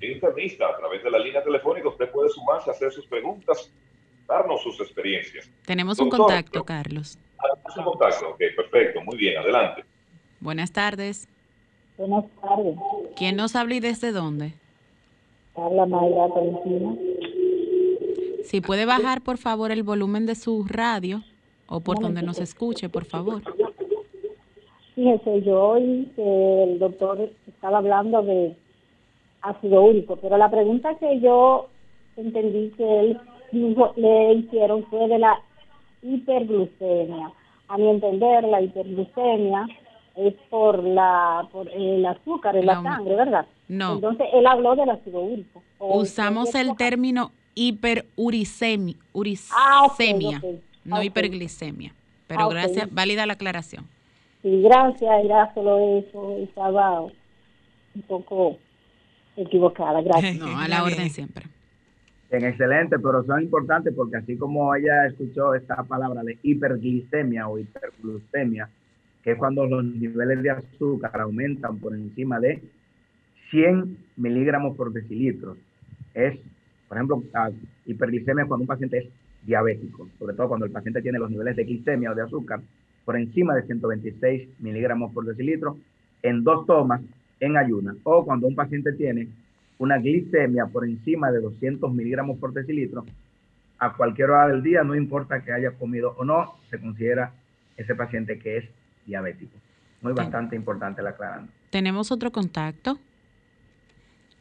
internista. 0.00 0.68
A 0.68 0.76
través 0.76 1.02
de 1.02 1.10
la 1.10 1.18
línea 1.18 1.42
telefónica 1.42 1.88
usted 1.88 2.10
puede 2.10 2.30
sumarse 2.30 2.70
a 2.70 2.72
hacer 2.72 2.92
sus 2.92 3.06
preguntas 3.06 3.70
darnos 4.26 4.62
sus 4.62 4.80
experiencias. 4.80 5.50
Tenemos 5.66 5.98
un 5.98 6.08
contacto, 6.08 6.64
Carlos. 6.64 7.18
Tenemos 7.42 7.76
un 7.76 7.84
contacto, 7.84 8.28
ok, 8.30 8.38
perfecto, 8.56 9.00
muy 9.02 9.16
bien, 9.16 9.36
adelante. 9.38 9.84
Buenas 10.38 10.72
tardes. 10.72 11.28
Buenas 12.00 12.24
tardes. 12.40 12.76
¿Quién 13.14 13.36
nos 13.36 13.54
habla 13.54 13.74
y 13.74 13.80
desde 13.80 14.10
dónde? 14.10 14.54
Habla 15.54 15.84
Mayra 15.84 16.28
Tolentino. 16.28 16.96
Si 18.42 18.62
puede 18.62 18.86
bajar, 18.86 19.20
por 19.20 19.36
favor, 19.36 19.70
el 19.70 19.82
volumen 19.82 20.24
de 20.24 20.34
su 20.34 20.64
radio 20.66 21.20
o 21.68 21.80
por 21.80 22.00
donde 22.00 22.22
nos 22.22 22.40
escuche, 22.40 22.88
por 22.88 23.04
favor. 23.04 23.42
Fíjese, 24.94 25.42
yo 25.42 25.62
oí 25.62 26.10
que 26.16 26.62
el 26.62 26.78
doctor 26.78 27.30
estaba 27.46 27.78
hablando 27.78 28.22
de 28.22 28.56
ácido 29.42 29.82
úrico, 29.82 30.16
pero 30.16 30.38
la 30.38 30.50
pregunta 30.50 30.94
que 30.94 31.20
yo 31.20 31.68
entendí 32.16 32.70
que 32.78 33.00
él 33.00 33.20
le 33.96 34.32
hicieron 34.36 34.84
fue 34.86 35.06
de 35.06 35.18
la 35.18 35.38
hiperglucemia. 36.02 37.30
A 37.68 37.76
mi 37.76 37.90
entender, 37.90 38.44
la 38.44 38.62
hiperglucemia 38.62 39.66
es 40.20 40.34
por 40.48 40.82
la 40.82 41.48
por 41.50 41.68
el 41.68 42.04
azúcar 42.04 42.56
en 42.56 42.66
la, 42.66 42.82
sangre, 42.82 43.16
¿verdad? 43.16 43.46
No. 43.68 43.94
Entonces 43.94 44.26
él 44.32 44.46
habló 44.46 44.76
del 44.76 44.90
ácido 44.90 45.20
úrico. 45.20 45.62
Usamos 45.78 46.54
el 46.54 46.76
término 46.76 47.32
hiperuricemia, 47.54 48.96
ah, 49.52 49.88
no 50.84 51.02
hiperglicemia. 51.02 51.94
Pero 52.26 52.42
ah, 52.42 52.48
gracias, 52.48 52.92
válida 52.92 53.26
la 53.26 53.32
aclaración. 53.34 53.86
Sí, 54.42 54.62
gracias, 54.62 55.24
era 55.24 55.52
solo 55.52 55.98
eso, 55.98 56.36
estaba 56.38 57.02
un 57.02 58.02
poco 58.06 58.58
equivocada, 59.36 60.00
gracias. 60.00 60.36
No, 60.36 60.46
a 60.58 60.68
la 60.68 60.84
orden 60.84 61.10
siempre. 61.10 61.46
Bien, 62.30 62.44
excelente, 62.44 62.98
pero 62.98 63.24
son 63.24 63.42
importantes 63.42 63.92
porque 63.94 64.16
así 64.16 64.36
como 64.36 64.74
ella 64.74 65.06
escuchó 65.06 65.54
esta 65.54 65.82
palabra 65.82 66.22
de 66.22 66.38
hiperglicemia 66.42 67.48
o 67.48 67.58
hiperglucemia, 67.58 68.70
que 69.22 69.32
es 69.32 69.38
cuando 69.38 69.66
los 69.66 69.84
niveles 69.84 70.42
de 70.42 70.50
azúcar 70.50 71.20
aumentan 71.20 71.78
por 71.78 71.94
encima 71.94 72.40
de 72.40 72.62
100 73.50 73.96
miligramos 74.16 74.76
por 74.76 74.92
decilitro. 74.92 75.56
Es, 76.14 76.38
por 76.88 76.96
ejemplo, 76.96 77.22
hiperglicemia 77.86 78.46
cuando 78.46 78.62
un 78.62 78.68
paciente 78.68 78.98
es 78.98 79.08
diabético, 79.42 80.08
sobre 80.18 80.34
todo 80.34 80.48
cuando 80.48 80.66
el 80.66 80.72
paciente 80.72 81.02
tiene 81.02 81.18
los 81.18 81.30
niveles 81.30 81.56
de 81.56 81.64
glicemia 81.64 82.12
o 82.12 82.14
de 82.14 82.22
azúcar 82.22 82.60
por 83.04 83.16
encima 83.16 83.54
de 83.54 83.62
126 83.62 84.60
miligramos 84.60 85.12
por 85.12 85.24
decilitro 85.24 85.78
en 86.22 86.44
dos 86.44 86.66
tomas 86.66 87.00
en 87.40 87.56
ayuna 87.56 87.96
o 88.04 88.24
cuando 88.24 88.46
un 88.46 88.54
paciente 88.54 88.92
tiene 88.92 89.28
una 89.78 89.98
glicemia 89.98 90.66
por 90.66 90.84
encima 90.84 91.32
de 91.32 91.40
200 91.40 91.92
miligramos 91.92 92.38
por 92.38 92.52
decilitro 92.52 93.06
a 93.78 93.94
cualquier 93.94 94.30
hora 94.30 94.48
del 94.48 94.62
día, 94.62 94.84
no 94.84 94.94
importa 94.94 95.42
que 95.42 95.52
haya 95.52 95.70
comido 95.72 96.14
o 96.18 96.24
no, 96.24 96.56
se 96.68 96.78
considera 96.78 97.32
ese 97.78 97.94
paciente 97.94 98.38
que 98.38 98.58
es 98.58 98.64
diabético. 99.06 99.56
Muy 100.02 100.12
bastante 100.12 100.56
importante 100.56 101.02
la 101.02 101.10
aclarando. 101.10 101.52
Tenemos 101.70 102.10
otro 102.10 102.32
contacto. 102.32 102.98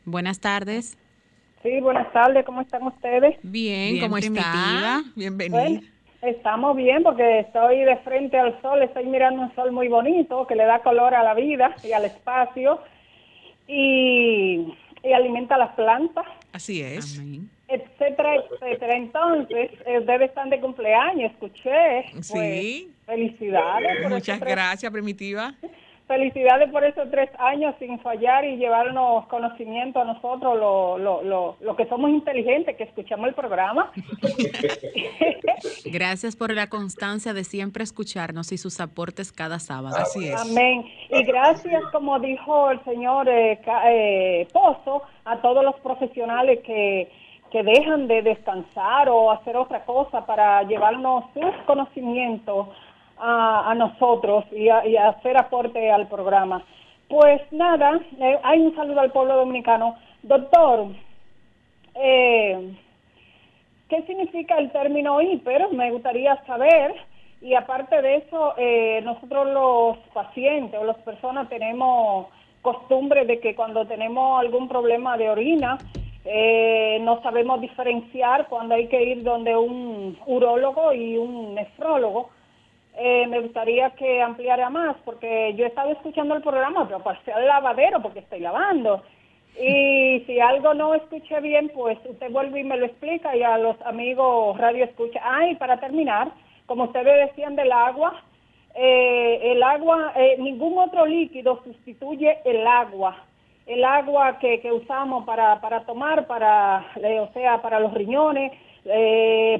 Buenas 0.06 0.40
tardes. 0.40 0.98
Sí, 1.62 1.82
buenas 1.82 2.12
tardes, 2.14 2.46
¿cómo 2.46 2.62
están 2.62 2.84
ustedes? 2.84 3.38
Bien, 3.44 4.00
¿cómo 4.00 4.18
está? 4.18 5.04
Bienvenido. 5.16 5.82
estamos 6.22 6.76
bien 6.78 7.04
porque 7.04 7.42
estoy 7.42 7.80
de 7.82 7.98
frente 7.98 8.40
al 8.40 8.60
sol, 8.62 8.82
estoy 8.82 9.06
mirando 9.06 9.42
un 9.42 9.54
sol 9.56 9.72
muy 9.74 9.90
bonito 9.90 10.48
que 10.48 10.56
le 10.56 10.66
da 10.66 10.80
color 10.80 11.14
a 11.14 11.24
la 11.24 11.34
vida 11.34 11.76
y 11.84 11.92
al 11.92 12.06
espacio 12.06 12.80
y, 13.68 14.74
alimenta 15.14 15.58
las 15.58 15.76
plantas. 15.76 16.26
Así 16.54 16.82
es. 16.82 17.22
Entonces, 18.82 19.72
ustedes 20.00 20.22
están 20.22 20.50
de 20.50 20.60
cumpleaños, 20.60 21.32
escuché. 21.32 22.06
sí. 22.22 22.94
Pues, 23.06 23.18
felicidades. 23.18 24.10
Muchas 24.10 24.40
gracias, 24.40 24.92
Primitiva. 24.92 25.54
Felicidades 26.10 26.72
por 26.72 26.84
esos 26.84 27.10
tres 27.12 27.30
años 27.38 27.76
sin 27.78 28.00
fallar 28.00 28.44
y 28.44 28.58
llevarnos 28.58 29.28
conocimiento 29.28 30.02
a 30.02 30.06
nosotros, 30.06 30.58
lo, 30.58 30.98
lo, 30.98 31.22
lo, 31.22 31.56
lo 31.62 31.76
que 31.76 31.86
somos 31.86 32.10
inteligentes, 32.10 32.76
que 32.78 32.86
escuchamos 32.86 33.28
el 33.28 33.36
programa. 33.36 33.92
Gracias 35.86 36.36
por 36.36 36.52
la 36.52 36.68
constancia 36.68 37.34
de 37.34 37.44
siempre 37.44 37.84
escucharnos 37.84 38.52
y 38.52 38.58
sus 38.58 38.80
aportes 38.80 39.32
cada 39.32 39.60
sábado. 39.60 39.98
Así 39.98 40.30
es. 40.30 40.42
Amén. 40.42 40.84
Y 41.12 41.24
gracias, 41.26 41.84
como 41.92 42.20
dijo 42.20 42.72
el 42.72 42.84
señor 42.86 43.30
eh, 43.30 43.60
eh, 43.86 44.48
Pozo, 44.52 45.04
a 45.26 45.40
todos 45.42 45.64
los 45.64 45.76
profesionales 45.82 46.60
que, 46.66 47.08
que 47.52 47.64
dejan 47.64 48.08
de 48.08 48.22
descansar 48.22 49.10
o 49.10 49.32
hacer 49.32 49.58
otra 49.58 49.84
cosa 49.86 50.26
para 50.26 50.64
llevarnos 50.64 51.26
sus 51.34 51.56
conocimientos 51.66 52.68
a, 53.18 53.74
nosotros 53.76 54.46
y, 54.52 54.70
a, 54.70 55.10
hacer 55.10 55.38
aporte 55.38 55.92
al 55.92 56.08
programa. 56.08 56.64
Pues 57.08 57.42
nada, 57.52 58.00
eh, 58.20 58.40
hay 58.44 58.60
un 58.62 58.76
saludo 58.76 59.02
al 59.02 59.12
pueblo 59.12 59.36
dominicano. 59.36 59.98
Doctor, 60.22 60.88
eh, 61.96 62.74
¿qué 63.90 64.02
significa 64.04 64.58
el 64.58 64.72
término 64.72 65.22
hiper? 65.22 65.70
Me 65.72 65.92
gustaría 65.92 66.36
saber. 66.46 66.96
Y 67.42 67.56
aparte 67.56 68.02
de 68.02 68.18
eso, 68.18 68.54
eh, 68.58 69.02
nosotros 69.04 69.48
los 69.48 69.98
pacientes 70.14 70.80
o 70.80 70.84
las 70.84 70.98
personas 70.98 71.48
tenemos 71.50 72.28
costumbre 72.62 73.26
de 73.26 73.40
que 73.40 73.56
cuando 73.56 73.86
tenemos 73.86 74.40
algún 74.40 74.68
problema 74.68 75.18
de 75.18 75.30
orina, 75.30 75.78
no 76.26 77.22
sabemos 77.22 77.62
diferenciar 77.62 78.48
cuando 78.48 78.76
hay 78.76 78.88
que 78.88 79.02
ir 79.04 79.24
donde 79.24 79.56
un 79.56 80.18
urólogo 80.26 80.94
y 80.94 81.18
un 81.18 81.56
nefrólogo 81.56 82.30
eh, 83.02 83.28
me 83.28 83.40
gustaría 83.40 83.92
que 83.92 84.22
ampliara 84.22 84.70
más, 84.70 84.98
porque 85.06 85.54
yo 85.56 85.64
he 85.64 85.70
estado 85.70 85.92
escuchando 85.92 86.36
el 86.36 86.42
programa, 86.42 86.86
pero 86.86 87.00
pasé 87.00 87.32
al 87.32 87.48
lavadero 87.48 88.02
porque 88.02 88.20
estoy 88.20 88.42
lavando. 88.42 89.04
Y 89.58 90.22
si 90.28 90.40
algo 90.42 90.74
no 90.74 90.94
escuché 90.94 91.40
bien, 91.40 91.72
pues 91.74 91.98
usted 92.06 92.30
vuelve 92.30 92.60
y 92.60 92.66
me 92.66 92.76
lo 92.76 92.86
explica 92.86 93.36
y 93.38 93.44
a 93.44 93.58
los 93.58 93.82
amigos 93.84 94.58
radio 94.58 94.84
escucha. 94.84 95.22
Ah, 95.24 95.48
y 95.48 95.56
para 95.56 95.80
terminar, 95.80 96.32
como 96.66 96.86
ustedes 96.86 97.30
decían 97.30 97.56
del 97.56 97.72
agua, 97.72 98.22
eh, 98.76 99.40
el 99.44 99.64
agua, 99.64 100.12
eh, 100.18 100.36
ningún 100.38 100.78
otro 100.78 101.06
líquido 101.06 101.62
sustituye 101.64 102.40
el 102.44 102.68
agua. 102.68 103.16
El 103.70 103.86
agua 103.86 104.40
que, 104.40 104.60
que 104.60 104.72
usamos 104.72 105.26
para, 105.26 105.62
para 105.62 105.86
tomar, 105.86 106.28
para, 106.28 106.86
o 107.22 107.34
sea, 107.34 107.62
para 107.62 107.80
los 107.80 107.94
riñones, 107.94 108.52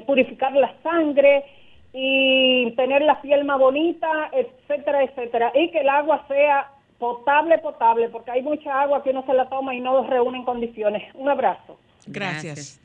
purificar 0.04 0.52
la 0.52 0.74
sangre, 0.82 1.44
y 1.92 2.72
tener 2.76 3.02
la 3.02 3.20
piel 3.20 3.44
más 3.44 3.58
bonita, 3.58 4.30
etcétera, 4.32 5.02
etcétera. 5.02 5.52
Y 5.54 5.70
que 5.70 5.80
el 5.80 5.88
agua 5.88 6.24
sea 6.28 6.70
potable, 6.98 7.58
potable, 7.58 8.08
porque 8.10 8.30
hay 8.30 8.42
mucha 8.42 8.82
agua 8.82 9.02
que 9.02 9.10
uno 9.10 9.24
se 9.26 9.32
la 9.32 9.48
toma 9.48 9.74
y 9.74 9.80
no 9.80 10.06
reúne 10.06 10.38
en 10.38 10.44
condiciones. 10.44 11.02
Un 11.14 11.28
abrazo. 11.28 11.78
Gracias. 12.06 12.80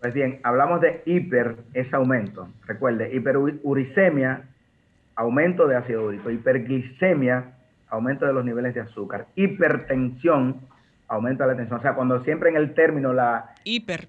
Pues 0.00 0.14
bien, 0.14 0.40
hablamos 0.44 0.80
de 0.80 1.02
hiper, 1.04 1.56
es 1.74 1.92
aumento. 1.92 2.48
Recuerde, 2.66 3.14
hiperuricemia, 3.14 4.42
aumento 5.16 5.66
de 5.66 5.76
ácido 5.76 6.06
úrico. 6.06 6.30
Hiperglicemia, 6.30 7.55
aumento 7.96 8.26
de 8.26 8.32
los 8.32 8.44
niveles 8.44 8.74
de 8.74 8.80
azúcar. 8.80 9.26
Hipertensión, 9.34 10.60
aumento 11.08 11.42
de 11.44 11.50
la 11.50 11.56
tensión. 11.56 11.80
O 11.80 11.82
sea, 11.82 11.94
cuando 11.94 12.22
siempre 12.22 12.50
en 12.50 12.56
el 12.56 12.74
término 12.74 13.12
la... 13.12 13.54
Hiper. 13.64 14.06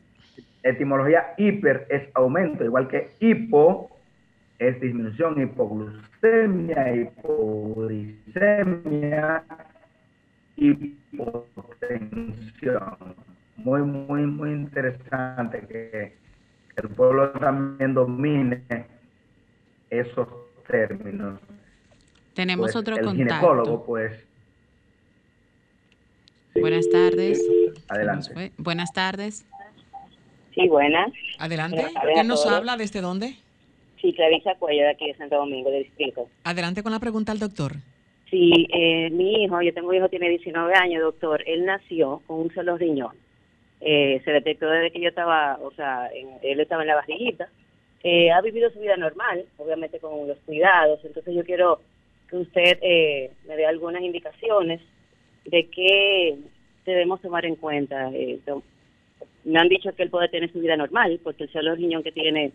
Etimología 0.63 1.33
hiper 1.37 1.87
es 1.89 2.03
aumento, 2.13 2.63
igual 2.63 2.87
que 2.87 3.09
hipo 3.19 3.89
es 4.59 4.79
disminución, 4.81 5.41
hipoglucemia, 5.41 6.95
hipoglicemia, 6.95 9.43
hipotensión. 10.55 12.97
Muy, 13.57 13.81
muy, 13.81 14.25
muy 14.25 14.51
interesante 14.51 15.61
que 15.67 16.15
el 16.75 16.89
pueblo 16.89 17.31
también 17.31 17.93
domine 17.93 18.63
esos 19.89 20.27
términos. 20.67 21.39
Tenemos 22.37 22.65
pues, 22.65 22.75
otro 22.75 22.95
el 22.95 23.03
contacto. 23.03 23.33
ginecólogo, 23.33 23.83
pues. 23.83 24.23
Buenas 26.53 26.87
tardes. 26.87 27.43
Adelante. 27.89 28.51
Buenas 28.57 28.93
tardes. 28.93 29.43
Sí, 30.53 30.67
buenas. 30.67 31.11
Adelante. 31.39 31.83
¿Quién 32.13 32.27
nos 32.27 32.45
habla? 32.45 32.77
¿Desde 32.77 33.01
dónde? 33.01 33.33
Sí, 33.99 34.13
Clarisa 34.13 34.53
Cuello, 34.59 34.83
de 34.83 34.91
aquí 34.91 35.07
de 35.07 35.15
Santo 35.15 35.37
Domingo, 35.37 35.71
del 35.71 35.85
distrito. 35.85 36.29
Adelante 36.43 36.83
con 36.83 36.91
la 36.91 36.99
pregunta 36.99 37.31
al 37.31 37.39
doctor. 37.39 37.73
Sí, 38.29 38.67
eh, 38.71 39.09
mi 39.09 39.43
hijo, 39.43 39.59
yo 39.63 39.73
tengo 39.73 39.89
un 39.89 39.95
hijo, 39.95 40.07
tiene 40.07 40.29
19 40.29 40.75
años, 40.75 41.01
doctor. 41.01 41.43
Él 41.47 41.65
nació 41.65 42.21
con 42.27 42.41
un 42.41 42.53
solo 42.53 42.77
riñón. 42.77 43.15
Eh, 43.81 44.21
se 44.23 44.31
detectó 44.31 44.69
desde 44.69 44.91
que 44.91 45.01
yo 45.01 45.09
estaba, 45.09 45.57
o 45.59 45.71
sea, 45.71 46.07
él 46.43 46.59
estaba 46.59 46.83
en 46.83 46.89
la 46.89 46.95
barriguita. 46.97 47.49
Eh, 48.03 48.29
ha 48.29 48.41
vivido 48.41 48.69
su 48.69 48.79
vida 48.79 48.95
normal, 48.95 49.43
obviamente 49.57 49.97
con 49.97 50.27
los 50.27 50.37
cuidados. 50.45 51.03
Entonces 51.03 51.33
yo 51.33 51.43
quiero 51.43 51.81
que 52.29 52.37
usted 52.37 52.79
me 53.47 53.55
dé 53.55 53.65
algunas 53.65 54.01
indicaciones 54.01 54.81
de 55.45 55.67
qué 55.67 56.37
debemos 56.85 57.21
tomar 57.21 57.45
en 57.45 57.55
cuenta. 57.55 58.09
me 59.45 59.59
han 59.59 59.69
dicho 59.69 59.93
que 59.95 60.03
él 60.03 60.09
puede 60.09 60.29
tener 60.29 60.51
su 60.51 60.59
vida 60.59 60.75
normal, 60.75 61.19
porque 61.23 61.43
el 61.43 61.51
solo 61.51 61.75
riñón 61.75 62.03
que 62.03 62.11
tiene 62.11 62.51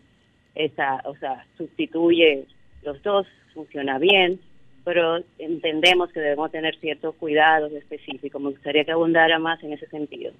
esa, 0.54 1.02
o 1.04 1.16
sea, 1.16 1.46
sustituye 1.56 2.46
los 2.82 3.02
dos, 3.02 3.26
funciona 3.54 3.98
bien, 3.98 4.40
pero 4.84 5.18
entendemos 5.38 6.10
que 6.12 6.20
debemos 6.20 6.50
tener 6.50 6.76
ciertos 6.80 7.14
cuidados 7.16 7.72
específicos. 7.72 8.40
Me 8.42 8.50
gustaría 8.50 8.84
que 8.84 8.92
abundara 8.92 9.38
más 9.38 9.62
en 9.62 9.72
ese 9.72 9.86
sentido. 9.86 10.32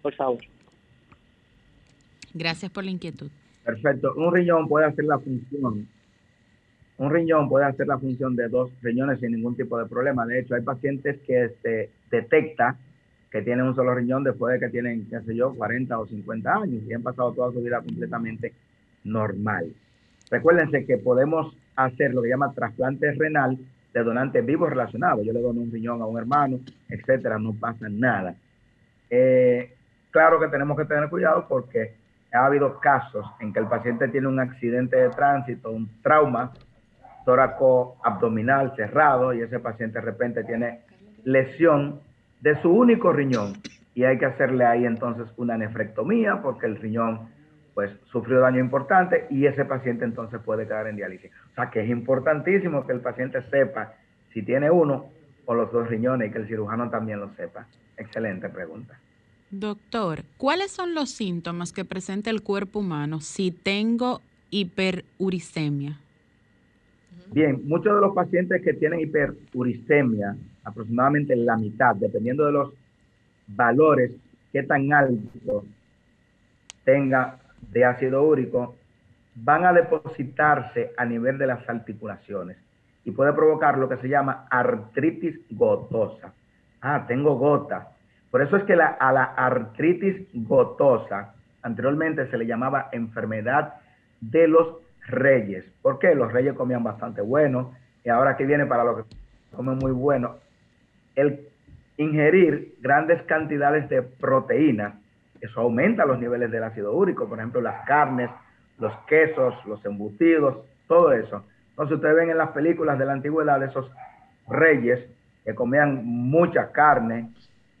Por 0.00 0.14
favor. 0.14 0.40
Gracias 2.34 2.70
por 2.70 2.84
la 2.84 2.90
inquietud. 2.90 3.30
Perfecto. 3.64 4.14
Un 4.16 4.32
riñón 4.34 4.68
puede 4.68 4.86
hacer 4.86 5.04
la 5.04 5.18
función. 5.18 5.88
Un 7.02 7.10
riñón 7.10 7.48
puede 7.48 7.64
hacer 7.64 7.88
la 7.88 7.98
función 7.98 8.36
de 8.36 8.46
dos 8.48 8.70
riñones 8.80 9.18
sin 9.18 9.32
ningún 9.32 9.56
tipo 9.56 9.76
de 9.76 9.86
problema. 9.86 10.24
De 10.24 10.38
hecho, 10.38 10.54
hay 10.54 10.62
pacientes 10.62 11.18
que 11.26 11.50
se 11.60 11.90
detecta 12.08 12.76
que 13.28 13.42
tienen 13.42 13.66
un 13.66 13.74
solo 13.74 13.92
riñón 13.92 14.22
después 14.22 14.52
de 14.52 14.64
que 14.64 14.70
tienen, 14.70 15.08
qué 15.10 15.20
sé 15.22 15.34
yo, 15.34 15.52
40 15.52 15.98
o 15.98 16.06
50 16.06 16.54
años 16.54 16.84
y 16.86 16.94
han 16.94 17.02
pasado 17.02 17.32
toda 17.32 17.50
su 17.50 17.60
vida 17.60 17.80
completamente 17.80 18.52
normal. 19.02 19.72
Recuérdense 20.30 20.86
que 20.86 20.96
podemos 20.96 21.56
hacer 21.74 22.14
lo 22.14 22.22
que 22.22 22.28
llama 22.28 22.52
trasplante 22.52 23.10
renal 23.14 23.58
de 23.92 24.04
donantes 24.04 24.46
vivos 24.46 24.70
relacionados. 24.70 25.26
Yo 25.26 25.32
le 25.32 25.42
doy 25.42 25.58
un 25.58 25.72
riñón 25.72 26.02
a 26.02 26.06
un 26.06 26.18
hermano, 26.18 26.60
etcétera, 26.88 27.36
no 27.36 27.52
pasa 27.52 27.88
nada. 27.88 28.36
Eh, 29.10 29.72
claro 30.12 30.38
que 30.38 30.46
tenemos 30.46 30.78
que 30.78 30.84
tener 30.84 31.10
cuidado 31.10 31.46
porque 31.48 31.96
ha 32.32 32.46
habido 32.46 32.78
casos 32.78 33.26
en 33.40 33.52
que 33.52 33.58
el 33.58 33.66
paciente 33.66 34.06
tiene 34.06 34.28
un 34.28 34.38
accidente 34.38 34.98
de 34.98 35.08
tránsito, 35.08 35.72
un 35.72 35.90
trauma 36.00 36.52
tóraco 37.24 37.96
abdominal 38.02 38.74
cerrado 38.76 39.32
y 39.32 39.40
ese 39.40 39.58
paciente 39.58 39.98
de 39.98 40.04
repente 40.04 40.44
tiene 40.44 40.80
lesión 41.24 42.00
de 42.40 42.60
su 42.60 42.70
único 42.70 43.12
riñón 43.12 43.54
y 43.94 44.04
hay 44.04 44.18
que 44.18 44.26
hacerle 44.26 44.64
ahí 44.64 44.84
entonces 44.84 45.26
una 45.36 45.56
nefrectomía 45.56 46.42
porque 46.42 46.66
el 46.66 46.76
riñón 46.76 47.28
pues 47.74 47.90
sufrió 48.10 48.40
daño 48.40 48.60
importante 48.60 49.26
y 49.30 49.46
ese 49.46 49.64
paciente 49.64 50.04
entonces 50.04 50.40
puede 50.44 50.66
quedar 50.66 50.86
en 50.86 50.96
diálisis. 50.96 51.30
O 51.52 51.54
sea 51.54 51.70
que 51.70 51.82
es 51.82 51.88
importantísimo 51.88 52.86
que 52.86 52.92
el 52.92 53.00
paciente 53.00 53.42
sepa 53.50 53.94
si 54.32 54.42
tiene 54.42 54.70
uno 54.70 55.06
o 55.46 55.54
los 55.54 55.72
dos 55.72 55.88
riñones 55.88 56.28
y 56.28 56.32
que 56.32 56.38
el 56.38 56.48
cirujano 56.48 56.90
también 56.90 57.20
lo 57.20 57.32
sepa. 57.34 57.66
Excelente 57.96 58.48
pregunta. 58.48 58.98
Doctor, 59.50 60.22
¿cuáles 60.38 60.70
son 60.70 60.94
los 60.94 61.10
síntomas 61.10 61.72
que 61.72 61.84
presenta 61.84 62.30
el 62.30 62.42
cuerpo 62.42 62.78
humano 62.78 63.20
si 63.20 63.50
tengo 63.50 64.22
hiperuricemia? 64.50 65.98
Bien, 67.32 67.60
muchos 67.66 67.94
de 67.94 68.00
los 68.00 68.14
pacientes 68.14 68.62
que 68.62 68.74
tienen 68.74 69.00
hiperuricemia, 69.00 70.36
aproximadamente 70.64 71.34
la 71.34 71.56
mitad, 71.56 71.96
dependiendo 71.96 72.44
de 72.44 72.52
los 72.52 72.72
valores 73.48 74.12
que 74.52 74.62
tan 74.64 74.92
alto 74.92 75.64
tenga 76.84 77.38
de 77.70 77.84
ácido 77.84 78.22
úrico, 78.22 78.76
van 79.34 79.64
a 79.64 79.72
depositarse 79.72 80.92
a 80.96 81.04
nivel 81.04 81.38
de 81.38 81.46
las 81.46 81.66
articulaciones 81.68 82.58
y 83.04 83.10
puede 83.12 83.32
provocar 83.32 83.78
lo 83.78 83.88
que 83.88 83.96
se 83.96 84.08
llama 84.08 84.46
artritis 84.50 85.40
gotosa. 85.50 86.32
Ah, 86.80 87.04
tengo 87.08 87.36
gota. 87.36 87.88
Por 88.30 88.42
eso 88.42 88.56
es 88.56 88.64
que 88.64 88.74
a 88.74 89.12
la 89.12 89.24
artritis 89.24 90.26
gotosa 90.34 91.34
anteriormente 91.62 92.28
se 92.30 92.38
le 92.38 92.46
llamaba 92.46 92.88
enfermedad 92.92 93.74
de 94.20 94.48
los 94.48 94.81
reyes. 95.06 95.64
¿Por 95.82 95.98
qué? 95.98 96.14
Los 96.14 96.32
reyes 96.32 96.54
comían 96.54 96.82
bastante 96.82 97.20
bueno 97.20 97.74
y 98.04 98.08
ahora 98.08 98.36
que 98.36 98.46
viene 98.46 98.66
para 98.66 98.84
lo 98.84 98.96
que 98.96 99.16
comen 99.54 99.78
muy 99.78 99.92
bueno, 99.92 100.36
el 101.14 101.48
ingerir 101.96 102.74
grandes 102.80 103.22
cantidades 103.24 103.88
de 103.88 104.02
proteína, 104.02 104.98
eso 105.40 105.60
aumenta 105.60 106.06
los 106.06 106.18
niveles 106.18 106.50
del 106.50 106.64
ácido 106.64 106.92
úrico, 106.92 107.28
por 107.28 107.38
ejemplo, 107.38 107.60
las 107.60 107.84
carnes, 107.84 108.30
los 108.78 108.92
quesos, 109.06 109.54
los 109.66 109.84
embutidos, 109.84 110.58
todo 110.88 111.12
eso. 111.12 111.44
Entonces 111.70 111.96
ustedes 111.96 112.16
ven 112.16 112.30
en 112.30 112.38
las 112.38 112.50
películas 112.50 112.98
de 112.98 113.06
la 113.06 113.12
antigüedad 113.12 113.62
esos 113.62 113.90
reyes 114.48 115.00
que 115.44 115.54
comían 115.54 116.04
mucha 116.04 116.70
carne, 116.72 117.30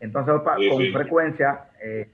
entonces 0.00 0.34
con 0.44 0.92
frecuencia 0.92 1.64
eh, 1.82 2.08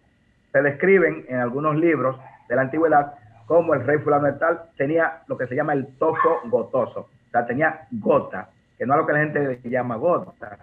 se 0.52 0.62
describen 0.62 1.24
en 1.28 1.38
algunos 1.38 1.76
libros 1.76 2.18
de 2.48 2.56
la 2.56 2.62
antigüedad 2.62 3.14
como 3.48 3.72
el 3.74 3.84
rey 3.84 3.98
fulano 3.98 4.28
tenía 4.76 5.22
lo 5.26 5.36
que 5.36 5.46
se 5.46 5.56
llama 5.56 5.72
el 5.72 5.86
toso 5.96 6.40
gotoso, 6.44 7.00
o 7.00 7.30
sea, 7.32 7.46
tenía 7.46 7.86
gota, 7.90 8.50
que 8.76 8.86
no 8.86 8.94
es 8.94 9.00
lo 9.00 9.06
que 9.06 9.12
la 9.14 9.18
gente 9.20 9.60
llama 9.64 9.96
gota, 9.96 10.58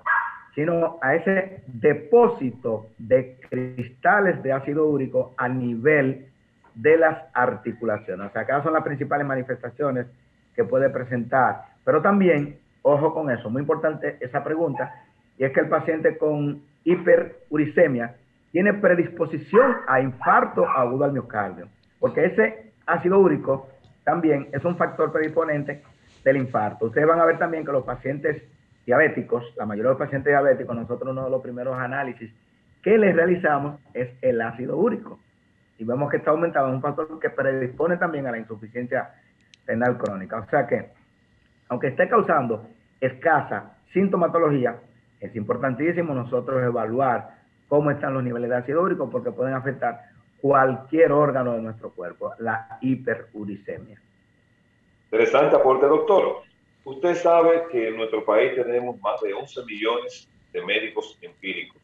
sino 0.53 0.99
a 1.01 1.15
ese 1.15 1.63
depósito 1.67 2.85
de 2.99 3.37
cristales 3.49 4.41
de 4.43 4.53
ácido 4.53 4.85
úrico 4.85 5.33
a 5.35 5.49
nivel 5.49 6.27
de 6.75 6.97
las 6.97 7.17
articulaciones. 7.33 8.27
O 8.27 8.31
sea, 8.31 8.43
acá 8.43 8.61
son 8.61 8.73
las 8.73 8.83
principales 8.83 9.25
manifestaciones 9.25 10.05
que 10.55 10.63
puede 10.63 10.89
presentar. 10.89 11.63
Pero 11.83 12.01
también, 12.01 12.59
ojo 12.83 13.13
con 13.13 13.31
eso, 13.31 13.49
muy 13.49 13.61
importante 13.63 14.17
esa 14.21 14.43
pregunta, 14.43 14.93
y 15.37 15.43
es 15.43 15.51
que 15.51 15.61
el 15.61 15.69
paciente 15.69 16.17
con 16.17 16.61
hiperuricemia 16.83 18.15
tiene 18.51 18.73
predisposición 18.75 19.77
a 19.87 19.99
infarto 19.99 20.69
agudo 20.69 21.03
al 21.03 21.11
miocardio, 21.13 21.67
porque 21.99 22.25
ese 22.25 22.65
ácido 22.85 23.19
úrico 23.19 23.69
también 24.03 24.49
es 24.51 24.63
un 24.63 24.77
factor 24.77 25.11
predisponente 25.11 25.83
del 26.23 26.37
infarto. 26.37 26.85
Ustedes 26.85 27.07
van 27.07 27.19
a 27.19 27.25
ver 27.25 27.37
también 27.37 27.65
que 27.65 27.71
los 27.71 27.83
pacientes 27.83 28.43
diabéticos, 28.85 29.43
la 29.57 29.65
mayoría 29.65 29.89
de 29.89 29.97
los 29.97 29.99
pacientes 29.99 30.31
diabéticos, 30.31 30.75
nosotros 30.75 31.11
uno 31.11 31.25
de 31.25 31.31
los 31.31 31.41
primeros 31.41 31.77
análisis 31.77 32.31
que 32.83 32.97
les 32.97 33.15
realizamos 33.15 33.79
es 33.93 34.09
el 34.21 34.39
ácido 34.41 34.77
úrico. 34.77 35.19
Y 35.77 35.85
vemos 35.85 36.09
que 36.09 36.17
está 36.17 36.31
aumentado, 36.31 36.67
es 36.67 36.75
un 36.75 36.81
factor 36.81 37.19
que 37.19 37.31
predispone 37.31 37.97
también 37.97 38.27
a 38.27 38.31
la 38.31 38.37
insuficiencia 38.37 39.09
renal 39.65 39.97
crónica. 39.97 40.37
O 40.37 40.49
sea 40.49 40.67
que, 40.67 40.91
aunque 41.69 41.87
esté 41.87 42.07
causando 42.07 42.67
escasa 43.01 43.77
sintomatología, 43.91 44.77
es 45.19 45.35
importantísimo 45.35 46.13
nosotros 46.13 46.63
evaluar 46.63 47.31
cómo 47.67 47.89
están 47.89 48.13
los 48.13 48.23
niveles 48.23 48.49
de 48.49 48.55
ácido 48.55 48.83
úrico 48.83 49.09
porque 49.09 49.31
pueden 49.31 49.55
afectar 49.55 50.01
cualquier 50.41 51.11
órgano 51.11 51.53
de 51.53 51.61
nuestro 51.61 51.91
cuerpo, 51.91 52.33
la 52.39 52.77
hiperuricemia. 52.81 54.01
Interesante 55.05 55.55
aporte, 55.55 55.87
doctor. 55.87 56.43
Usted 56.83 57.15
sabe 57.15 57.63
que 57.71 57.87
en 57.87 57.97
nuestro 57.97 58.23
país 58.23 58.53
tenemos 58.55 58.99
más 59.01 59.19
de 59.21 59.33
11 59.33 59.65
millones 59.65 60.27
de 60.53 60.63
médicos 60.63 61.17
empíricos 61.21 61.81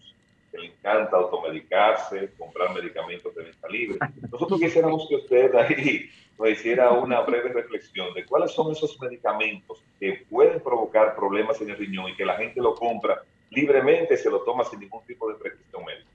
que 0.51 0.57
le 0.57 0.67
encanta 0.67 1.17
automedicarse, 1.17 2.31
comprar 2.37 2.73
medicamentos 2.73 3.33
de 3.33 3.43
venta 3.43 3.67
libre. 3.69 3.97
Nosotros 4.31 4.59
quisiéramos 4.59 5.07
que 5.07 5.15
usted 5.15 5.55
ahí 5.55 6.09
nos 6.37 6.49
hiciera 6.49 6.91
una 6.91 7.21
breve 7.21 7.49
reflexión 7.49 8.13
de 8.13 8.25
cuáles 8.25 8.51
son 8.51 8.71
esos 8.71 8.99
medicamentos 8.99 9.83
que 9.99 10.25
pueden 10.29 10.59
provocar 10.61 11.15
problemas 11.15 11.61
en 11.61 11.69
el 11.69 11.77
riñón 11.77 12.09
y 12.09 12.15
que 12.15 12.25
la 12.25 12.35
gente 12.35 12.61
lo 12.61 12.75
compra 12.75 13.23
libremente, 13.49 14.17
se 14.17 14.29
lo 14.29 14.41
toma 14.41 14.63
sin 14.65 14.79
ningún 14.79 15.03
tipo 15.05 15.29
de 15.29 15.35
prescripción 15.35 15.85
médica. 15.85 16.10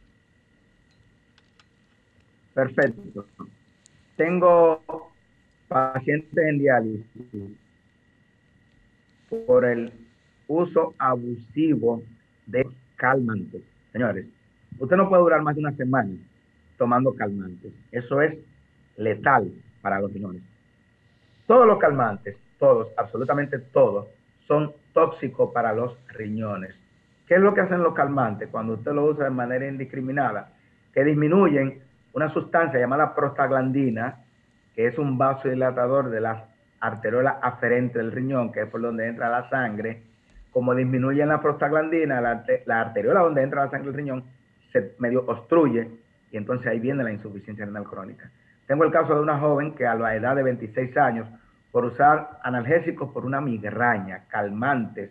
Perfecto. 2.57 3.27
Tengo 4.16 4.81
pacientes 5.69 6.38
en 6.38 6.59
diálisis 6.59 7.05
por 9.47 9.66
el 9.66 9.92
uso 10.49 10.95
abusivo 10.97 12.03
de 12.47 12.66
calmantes. 12.97 13.61
Señores, 13.92 14.25
usted 14.79 14.97
no 14.97 15.07
puede 15.07 15.21
durar 15.21 15.42
más 15.42 15.55
de 15.55 15.61
una 15.61 15.77
semana 15.77 16.14
tomando 16.79 17.14
calmantes. 17.14 17.75
Eso 17.92 18.23
es 18.23 18.38
letal 18.97 19.53
para 19.83 20.01
los 20.01 20.11
riñones. 20.14 20.42
Todos 21.47 21.66
los 21.66 21.79
calmantes, 21.79 22.38
todos, 22.59 22.88
absolutamente 22.97 23.59
todos, 23.59 24.09
son 24.49 24.73
tóxicos 24.95 25.53
para 25.53 25.75
los 25.75 25.95
riñones. 26.09 26.75
¿Qué 27.29 27.35
es 27.35 27.40
lo 27.42 27.53
que 27.53 27.61
hacen 27.61 27.83
los 27.83 27.92
calmantes 27.92 28.49
cuando 28.49 28.75
usted 28.75 28.92
lo 28.92 29.05
usa 29.05 29.25
de 29.25 29.31
manera 29.31 29.69
indiscriminada? 29.69 30.55
Que 30.95 31.05
disminuyen 31.05 31.85
una 32.16 32.33
sustancia 32.33 32.81
llamada 32.81 33.14
prostaglandina, 33.14 34.24
que 34.74 34.87
es 34.87 34.98
un 34.98 35.18
vasodilatador 35.18 36.09
de 36.09 36.22
las 36.22 36.44
arteriola 36.81 37.38
aferente 37.42 37.98
del 37.98 38.11
riñón, 38.11 38.52
que 38.52 38.62
es 38.62 38.68
por 38.68 38.81
donde 38.81 39.07
entra 39.07 39.29
la 39.29 39.50
sangre, 39.50 40.02
como 40.50 40.74
disminuye 40.74 41.24
la 41.26 41.42
prostaglandina, 41.42 42.22
la, 42.22 42.42
la, 42.64 42.81
arteriola 42.81 43.20
donde 43.20 43.42
entra 43.42 43.64
la 43.64 43.70
sangre 43.70 43.88
del 43.88 43.96
riñón 43.96 44.24
se 44.72 44.94
medio 44.98 45.24
obstruye 45.26 45.90
y 46.31 46.38
entonces 46.38 46.66
ahí 46.68 46.81
viene 46.81 47.05
la 47.05 47.12
insuficiencia 47.12 47.66
renal 47.66 47.85
crónica. 47.85 48.31
Tengo 48.66 48.85
el 48.85 48.90
caso 48.90 49.14
de 49.14 49.20
una 49.20 49.38
joven 49.38 49.74
que 49.74 49.87
a 49.87 49.94
la 49.94 50.16
edad 50.16 50.37
de 50.37 50.42
26 50.42 50.96
años, 50.96 51.29
por 51.70 51.85
usar 51.85 52.38
analgésicos 52.42 53.11
por 53.11 53.26
una 53.26 53.42
migraña, 53.42 54.24
calmantes, 54.29 55.11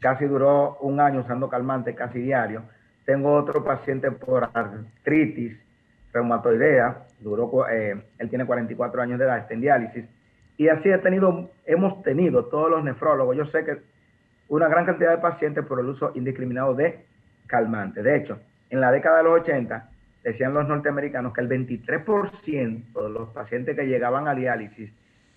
casi 0.00 0.24
duró 0.24 0.78
un 0.80 0.98
año 0.98 1.20
usando 1.20 1.50
calmantes 1.50 1.94
casi 1.94 2.20
diario. 2.20 2.62
Tengo 3.04 3.34
otro 3.34 3.62
paciente 3.62 4.10
por 4.10 4.48
artritis 4.54 5.67
reumatoidea, 6.12 7.04
duró, 7.20 7.68
eh, 7.68 8.00
él 8.18 8.28
tiene 8.28 8.46
44 8.46 9.02
años 9.02 9.18
de 9.18 9.24
edad, 9.24 9.38
está 9.38 9.54
en 9.54 9.60
diálisis, 9.60 10.04
y 10.56 10.68
así 10.68 10.88
he 10.88 10.98
tenido, 10.98 11.50
hemos 11.66 12.02
tenido 12.02 12.46
todos 12.46 12.70
los 12.70 12.82
nefrólogos, 12.82 13.36
yo 13.36 13.46
sé 13.46 13.64
que 13.64 13.78
una 14.48 14.68
gran 14.68 14.86
cantidad 14.86 15.10
de 15.10 15.18
pacientes 15.18 15.64
por 15.64 15.78
el 15.80 15.86
uso 15.86 16.12
indiscriminado 16.14 16.74
de 16.74 17.04
calmantes. 17.46 18.02
De 18.02 18.16
hecho, 18.16 18.38
en 18.70 18.80
la 18.80 18.90
década 18.90 19.18
de 19.18 19.24
los 19.24 19.40
80, 19.40 19.88
decían 20.24 20.54
los 20.54 20.66
norteamericanos 20.66 21.32
que 21.32 21.40
el 21.40 21.48
23% 21.48 23.02
de 23.02 23.10
los 23.10 23.28
pacientes 23.30 23.76
que 23.76 23.86
llegaban 23.86 24.26
a 24.28 24.34
diálisis 24.34 24.92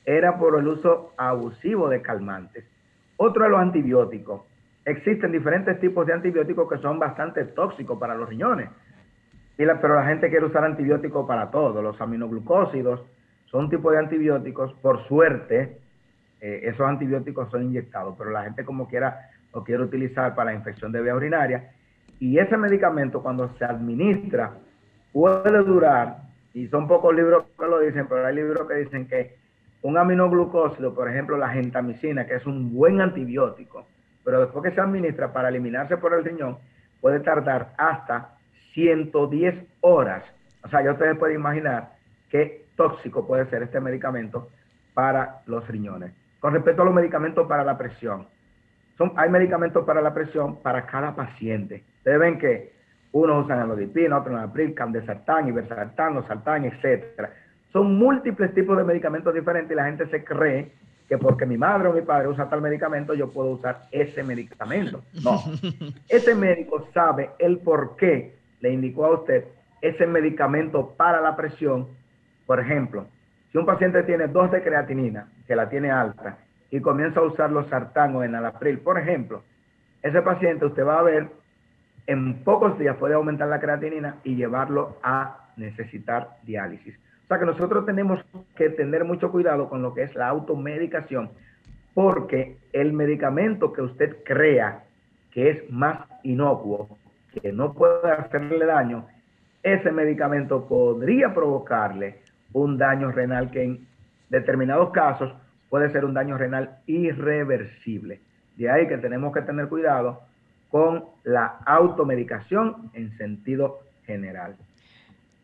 era 0.06 0.38
por 0.38 0.58
el 0.58 0.68
uso 0.68 1.14
abusivo 1.18 1.90
de 1.90 2.02
calmantes. 2.02 2.66
Otro 3.18 3.44
de 3.44 3.50
los 3.50 3.60
antibióticos. 3.60 4.42
Existen 4.84 5.32
diferentes 5.32 5.80
tipos 5.80 6.08
de 6.08 6.14
antibióticos 6.14 6.68
que 6.68 6.80
son 6.80 6.98
bastante 6.98 7.46
tóxicos 7.46 8.00
para 8.00 8.16
los 8.16 8.28
riñones. 8.28 8.70
Pero 9.58 9.96
la 9.96 10.06
gente 10.06 10.30
quiere 10.30 10.46
usar 10.46 10.64
antibióticos 10.64 11.28
para 11.28 11.52
todo. 11.52 11.82
Los 11.82 12.00
aminoglucósidos, 12.02 13.02
son 13.46 13.66
un 13.66 13.70
tipo 13.70 13.92
de 13.92 14.00
antibióticos, 14.00 14.74
por 14.82 15.06
suerte, 15.08 15.78
eh, 16.40 16.62
esos 16.64 16.88
antibióticos 16.88 17.50
son 17.52 17.64
inyectados, 17.64 18.16
pero 18.18 18.32
la 18.32 18.44
gente 18.44 18.64
como 18.64 18.88
quiera 18.88 19.30
lo 19.54 19.64
quiere 19.64 19.84
utilizar 19.84 20.34
para 20.34 20.52
la 20.52 20.58
infección 20.58 20.92
de 20.92 21.02
vía 21.02 21.16
urinaria. 21.16 21.72
Y 22.20 22.40
ese 22.40 22.56
medicamento 22.56 23.22
cuando 23.22 23.50
se 23.58 23.66
administra 23.66 24.54
puede 25.12 25.64
durar, 25.64 26.18
y 26.54 26.68
son 26.68 26.88
pocos 26.88 27.14
libros 27.14 27.46
que 27.60 27.66
lo 27.66 27.80
dicen, 27.80 28.08
pero 28.08 28.26
hay 28.26 28.36
libros 28.36 28.68
que 28.68 28.76
dicen 28.76 29.08
que 29.08 29.36
un 29.82 29.98
aminoglucósido, 29.98 30.94
por 30.94 31.10
ejemplo 31.10 31.38
la 31.38 31.50
gentamicina, 31.50 32.26
que 32.26 32.36
es 32.36 32.46
un 32.46 32.74
buen 32.74 33.02
antibiótico, 33.02 33.86
pero 34.24 34.40
después 34.42 34.64
que 34.64 34.76
se 34.76 34.82
administra 34.82 35.34
para 35.34 35.50
eliminarse 35.50 35.98
por 35.98 36.14
el 36.14 36.24
riñón, 36.24 36.58
puede 37.02 37.20
tardar 37.20 37.74
hasta 37.78 38.38
110 38.74 39.56
horas. 39.82 40.24
O 40.64 40.70
sea, 40.70 40.84
ya 40.84 40.92
ustedes 40.92 41.18
pueden 41.18 41.38
imaginar 41.38 41.94
que 42.30 42.66
tóxico 42.76 43.28
puede 43.28 43.46
ser 43.50 43.64
este 43.64 43.80
medicamento 43.80 44.50
para 44.94 45.42
los 45.46 45.68
riñones. 45.68 46.14
Con 46.40 46.54
respecto 46.54 46.82
a 46.82 46.86
los 46.86 46.94
medicamentos 46.94 47.48
para 47.48 47.64
la 47.64 47.78
presión, 47.78 48.28
son, 48.98 49.14
hay 49.16 49.30
medicamentos 49.30 49.86
para 49.86 50.02
la 50.02 50.14
presión 50.14 50.58
para 50.62 50.86
cada 50.86 51.16
paciente. 51.16 51.84
Ustedes 51.98 52.20
ven 52.20 52.40
que 52.40 52.74
unos 53.12 53.46
usan 53.46 53.60
anodipina, 53.60 54.18
otros 54.18 54.40
april, 54.40 54.74
candesartán, 54.74 55.48
iversartán, 55.48 56.16
losartán, 56.16 56.66
etcétera. 56.66 57.34
Son 57.72 57.96
múltiples 57.96 58.54
tipos 58.54 58.78
de 58.78 58.84
medicamentos 58.84 59.34
diferentes 59.34 59.72
y 59.72 59.76
la 59.76 59.86
gente 59.86 60.08
se 60.08 60.24
cree 60.24 60.72
que 61.08 61.18
porque 61.18 61.46
mi 61.46 61.58
madre 61.58 61.90
o 61.90 61.94
mi 61.94 62.02
padre 62.02 62.30
usa 62.30 62.50
tal 62.50 62.62
medicamento, 62.62 63.14
yo 63.14 63.30
puedo 63.32 63.50
usar 63.50 63.82
ese 63.92 64.24
medicamento. 64.24 65.02
No. 65.22 65.44
Ese 66.08 66.34
médico 66.34 66.88
sabe 66.94 67.32
el 67.38 67.58
por 67.58 67.98
qué 67.98 68.41
le 68.62 68.72
indicó 68.72 69.06
a 69.06 69.20
usted 69.20 69.46
ese 69.82 70.08
medicamento 70.08 70.94
para 70.96 71.22
la 71.22 71.36
presión 71.36 71.88
por 72.52 72.60
ejemplo, 72.60 73.06
si 73.50 73.58
un 73.58 73.66
paciente 73.66 74.04
tiene 74.04 74.28
dos 74.28 74.52
de 74.52 74.62
creatinina, 74.62 75.30
que 75.48 75.56
la 75.56 75.70
tiene 75.70 75.90
alta, 75.90 76.38
y 76.70 76.82
comienza 76.82 77.22
a 77.22 77.24
usar 77.24 77.50
los 77.50 77.66
sartán 77.68 78.14
o 78.14 78.26
enalapril, 78.26 78.80
por 78.80 79.00
ejemplo, 79.00 79.42
ese 80.02 80.22
paciente 80.22 80.66
usted 80.66 80.86
va 80.86 81.00
a 81.00 81.04
ver 81.04 81.28
en 82.08 82.44
pocos 82.44 82.78
días 82.78 82.98
puede 82.98 83.14
aumentar 83.14 83.48
la 83.48 83.62
creatinina 83.62 84.18
y 84.26 84.36
llevarlo 84.36 84.98
a 85.02 85.50
necesitar 85.56 86.32
diálisis. 86.44 86.94
O 87.24 87.28
sea 87.30 87.40
que 87.40 87.46
nosotros 87.46 87.86
tenemos 87.86 88.20
que 88.58 88.70
tener 88.70 89.06
mucho 89.06 89.32
cuidado 89.32 89.70
con 89.70 89.82
lo 89.82 89.94
que 89.94 90.04
es 90.04 90.14
la 90.16 90.28
automedicación, 90.28 91.30
porque 91.94 92.58
el 92.74 92.92
medicamento 92.92 93.72
que 93.72 93.82
usted 93.82 94.18
crea 94.26 94.84
que 95.32 95.52
es 95.52 95.72
más 95.72 96.00
inocuo, 96.24 96.98
que 97.34 97.52
no 97.52 97.74
puede 97.74 98.12
hacerle 98.12 98.66
daño, 98.66 99.08
ese 99.64 99.92
medicamento 99.92 100.68
podría 100.68 101.34
provocarle 101.34 102.22
un 102.54 102.78
daño 102.78 103.12
renal 103.12 103.52
que 103.52 103.64
en 103.64 103.88
determinados 104.30 104.92
casos 104.92 105.34
puede 105.70 105.92
ser 105.92 106.06
un 106.06 106.14
daño 106.14 106.38
renal 106.38 106.80
irreversible. 106.88 108.20
De 108.58 108.70
ahí 108.70 108.88
que 108.88 108.98
tenemos 108.98 109.34
que 109.34 109.42
tener 109.42 109.68
cuidado 109.68 110.22
con 110.70 111.06
la 111.24 111.60
automedicación 111.66 112.92
en 112.94 113.16
sentido 113.18 113.80
general. 114.06 114.56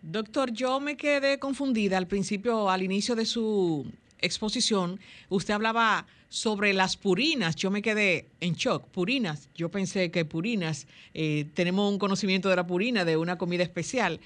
Doctor, 0.01 0.51
yo 0.51 0.79
me 0.79 0.95
quedé 0.95 1.39
confundida 1.39 1.97
al 1.97 2.07
principio, 2.07 2.69
al 2.69 2.81
inicio 2.81 3.15
de 3.15 3.25
su 3.25 3.91
exposición. 4.19 4.99
Usted 5.29 5.53
hablaba 5.53 6.05
sobre 6.30 6.73
las 6.73 6.97
purinas. 6.97 7.55
Yo 7.55 7.71
me 7.71 7.82
quedé 7.82 8.28
en 8.41 8.53
shock. 8.53 8.88
Purinas. 8.88 9.49
Yo 9.55 9.69
pensé 9.69 10.11
que 10.11 10.25
purinas, 10.25 10.88
eh, 11.13 11.45
tenemos 11.53 11.91
un 11.91 11.99
conocimiento 11.99 12.49
de 12.49 12.55
la 12.55 12.67
purina, 12.67 13.05
de 13.05 13.17
una 13.17 13.38
comida 13.38 13.63
especial. 13.63 14.19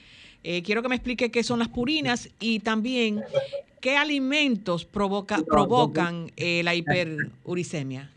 Eh, 0.43 0.63
quiero 0.63 0.81
que 0.81 0.89
me 0.89 0.95
explique 0.95 1.29
qué 1.29 1.43
son 1.43 1.59
las 1.59 1.67
purinas 1.67 2.29
y 2.39 2.59
también 2.59 3.21
qué 3.79 3.97
alimentos 3.97 4.85
provoca, 4.85 5.37
provocan 5.47 6.31
eh, 6.35 6.63
la 6.63 6.73
hiperuricemia. 6.73 8.09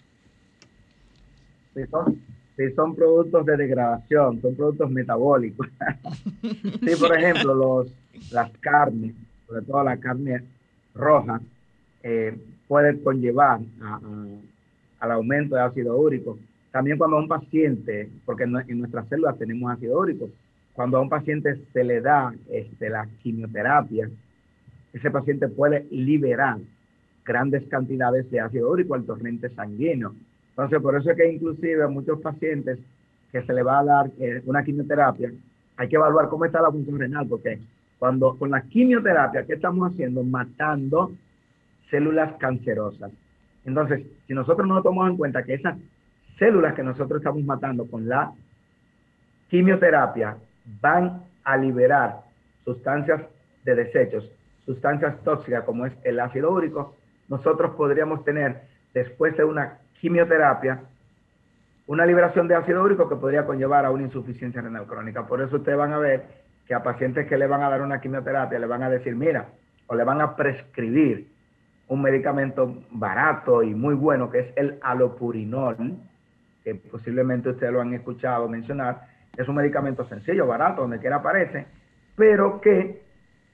Sí, 1.74 2.62
son 2.76 2.94
productos 2.94 3.44
de 3.46 3.56
degradación, 3.56 4.40
son 4.40 4.54
productos 4.54 4.90
metabólicos. 4.90 5.66
sí, 6.42 6.96
por 6.98 7.18
ejemplo, 7.18 7.54
los, 7.54 7.88
las 8.30 8.50
carnes, 8.58 9.14
sobre 9.46 9.62
todo 9.62 9.82
la 9.82 9.96
carne 9.98 10.44
roja, 10.94 11.40
eh, 12.02 12.38
puede 12.68 13.00
conllevar 13.02 13.60
al 15.00 15.10
aumento 15.10 15.56
de 15.56 15.62
ácido 15.62 15.96
úrico. 15.96 16.38
También 16.70 16.98
cuando 16.98 17.16
a 17.16 17.20
un 17.20 17.28
paciente, 17.28 18.10
porque 18.24 18.44
en, 18.44 18.78
nuestras 18.78 19.08
células 19.08 19.38
tenemos 19.38 19.70
ácido 19.70 19.98
úrico, 19.98 20.28
cuando 20.72 20.98
a 20.98 21.00
un 21.00 21.08
paciente 21.08 21.60
se 21.72 21.84
le 21.84 22.00
da 22.00 22.34
este, 22.50 22.90
la 22.90 23.06
quimioterapia, 23.22 24.10
ese 24.92 25.10
paciente 25.10 25.48
puede 25.48 25.86
liberar 25.90 26.58
grandes 27.24 27.66
cantidades 27.68 28.30
de 28.30 28.40
ácido 28.40 28.70
úrico 28.70 28.94
al 28.94 29.04
torrente 29.04 29.48
sanguíneo. 29.50 30.14
Entonces, 30.50 30.80
por 30.80 30.96
eso 30.96 31.10
es 31.10 31.16
que 31.16 31.32
inclusive 31.32 31.82
a 31.82 31.88
muchos 31.88 32.20
pacientes 32.20 32.78
que 33.32 33.42
se 33.42 33.52
le 33.52 33.62
va 33.62 33.80
a 33.80 33.84
dar 33.84 34.10
eh, 34.18 34.42
una 34.46 34.62
quimioterapia, 34.62 35.32
hay 35.76 35.88
que 35.88 35.96
evaluar 35.96 36.28
cómo 36.28 36.44
está 36.44 36.62
la 36.62 36.70
función 36.70 36.98
renal, 36.98 37.26
porque 37.28 37.58
cuando 37.98 38.36
con 38.36 38.50
la 38.50 38.62
quimioterapia, 38.62 39.44
¿qué 39.44 39.54
estamos 39.54 39.90
haciendo? 39.90 40.22
Matando 40.22 41.12
células 41.94 42.32
cancerosas. 42.38 43.12
Entonces, 43.64 44.04
si 44.26 44.34
nosotros 44.34 44.66
no 44.66 44.82
tomamos 44.82 45.10
en 45.10 45.16
cuenta 45.16 45.44
que 45.44 45.54
esas 45.54 45.76
células 46.40 46.74
que 46.74 46.82
nosotros 46.82 47.20
estamos 47.20 47.44
matando 47.44 47.86
con 47.86 48.08
la 48.08 48.32
quimioterapia 49.48 50.36
van 50.80 51.22
a 51.44 51.56
liberar 51.56 52.22
sustancias 52.64 53.22
de 53.64 53.76
desechos, 53.76 54.28
sustancias 54.66 55.22
tóxicas 55.22 55.62
como 55.62 55.86
es 55.86 55.92
el 56.02 56.18
ácido 56.18 56.50
úrico, 56.50 56.96
nosotros 57.28 57.76
podríamos 57.76 58.24
tener 58.24 58.62
después 58.92 59.36
de 59.36 59.44
una 59.44 59.78
quimioterapia, 60.00 60.80
una 61.86 62.04
liberación 62.06 62.48
de 62.48 62.56
ácido 62.56 62.82
úrico 62.82 63.08
que 63.08 63.14
podría 63.14 63.46
conllevar 63.46 63.84
a 63.84 63.92
una 63.92 64.02
insuficiencia 64.02 64.62
renal 64.62 64.86
crónica. 64.86 65.28
Por 65.28 65.40
eso 65.40 65.58
ustedes 65.58 65.78
van 65.78 65.92
a 65.92 65.98
ver 65.98 66.24
que 66.66 66.74
a 66.74 66.82
pacientes 66.82 67.28
que 67.28 67.38
le 67.38 67.46
van 67.46 67.62
a 67.62 67.70
dar 67.70 67.82
una 67.82 68.00
quimioterapia 68.00 68.58
le 68.58 68.66
van 68.66 68.82
a 68.82 68.90
decir, 68.90 69.14
mira, 69.14 69.46
o 69.86 69.94
le 69.94 70.02
van 70.02 70.20
a 70.20 70.34
prescribir 70.34 71.33
un 71.88 72.02
medicamento 72.02 72.82
barato 72.90 73.62
y 73.62 73.74
muy 73.74 73.94
bueno 73.94 74.30
que 74.30 74.40
es 74.40 74.46
el 74.56 74.78
alopurinol, 74.82 75.76
que 76.62 76.74
posiblemente 76.74 77.50
ustedes 77.50 77.72
lo 77.72 77.80
han 77.80 77.92
escuchado 77.94 78.48
mencionar. 78.48 79.06
Es 79.36 79.48
un 79.48 79.56
medicamento 79.56 80.06
sencillo, 80.08 80.46
barato, 80.46 80.82
donde 80.82 80.98
quiera 80.98 81.16
aparece, 81.16 81.66
pero 82.16 82.60
que 82.60 83.02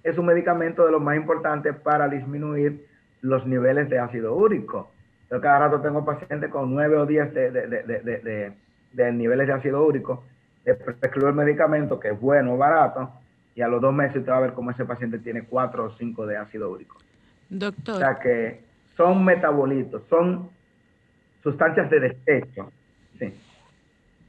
es 0.02 0.16
un 0.16 0.26
medicamento 0.26 0.86
de 0.86 0.92
los 0.92 1.02
más 1.02 1.16
importantes 1.16 1.74
para 1.76 2.08
disminuir 2.08 2.86
los 3.22 3.46
niveles 3.46 3.88
de 3.90 3.98
ácido 3.98 4.34
úrico. 4.34 4.90
Yo 5.30 5.40
cada 5.40 5.60
rato 5.60 5.80
tengo 5.80 6.04
pacientes 6.04 6.50
con 6.50 6.72
9 6.74 6.96
o 6.98 7.06
10 7.06 7.34
de, 7.34 9.12
niveles 9.12 9.46
de 9.46 9.52
ácido 9.52 9.84
úrico. 9.84 10.24
Le 10.64 10.74
prescribo 10.74 11.28
el 11.28 11.34
medicamento 11.34 11.98
que 11.98 12.08
es 12.08 12.20
bueno, 12.20 12.56
barato, 12.56 13.10
y 13.54 13.62
a 13.62 13.68
los 13.68 13.80
dos 13.80 13.92
meses 13.92 14.18
usted 14.18 14.32
va 14.32 14.38
a 14.38 14.40
ver 14.40 14.52
cómo 14.52 14.70
ese 14.70 14.84
paciente 14.84 15.18
tiene 15.18 15.44
4 15.44 15.84
o 15.84 15.90
5 15.90 16.26
de 16.26 16.36
ácido 16.36 16.70
úrico. 16.70 16.96
Doctor. 17.50 17.96
O 17.96 17.98
sea 17.98 18.18
que 18.18 18.60
son 18.96 19.24
metabolitos, 19.24 20.02
son 20.08 20.48
sustancias 21.42 21.90
de 21.90 22.00
desecho. 22.00 22.72
Sí. 23.18 23.32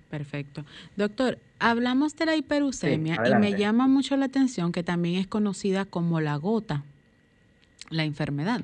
Perfecto. 0.09 0.65
Doctor, 0.97 1.37
hablamos 1.59 2.15
de 2.17 2.25
la 2.25 2.35
hiperucemia 2.35 3.21
y 3.25 3.35
me 3.35 3.57
llama 3.57 3.87
mucho 3.87 4.17
la 4.17 4.25
atención 4.25 4.73
que 4.73 4.83
también 4.83 5.21
es 5.21 5.27
conocida 5.27 5.85
como 5.85 6.19
la 6.19 6.35
gota, 6.35 6.83
la 7.89 8.03
enfermedad. 8.03 8.61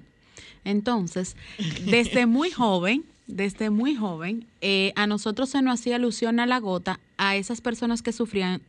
Entonces, 0.66 1.38
desde 1.86 2.26
muy 2.26 2.52
joven, 2.52 3.06
desde 3.28 3.70
muy 3.70 3.96
joven, 3.96 4.46
eh, 4.62 4.94
a 4.96 5.06
nosotros 5.06 5.50
se 5.50 5.62
nos 5.62 5.80
hacía 5.80 5.98
alusión 5.98 6.40
a 6.40 6.46
la 6.46 6.60
gota 6.60 7.00
a 7.18 7.36
esas 7.36 7.62
personas 7.62 8.02
que 8.02 8.14
sufrían 8.14 8.62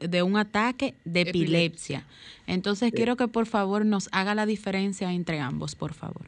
de 0.00 0.22
un 0.22 0.36
ataque 0.36 0.94
de 1.04 1.22
epilepsia. 1.22 2.04
Entonces, 2.46 2.92
quiero 2.92 3.16
que 3.16 3.26
por 3.28 3.46
favor 3.46 3.84
nos 3.84 4.08
haga 4.12 4.34
la 4.34 4.46
diferencia 4.46 5.12
entre 5.12 5.40
ambos, 5.40 5.74
por 5.74 5.92
favor. 5.92 6.22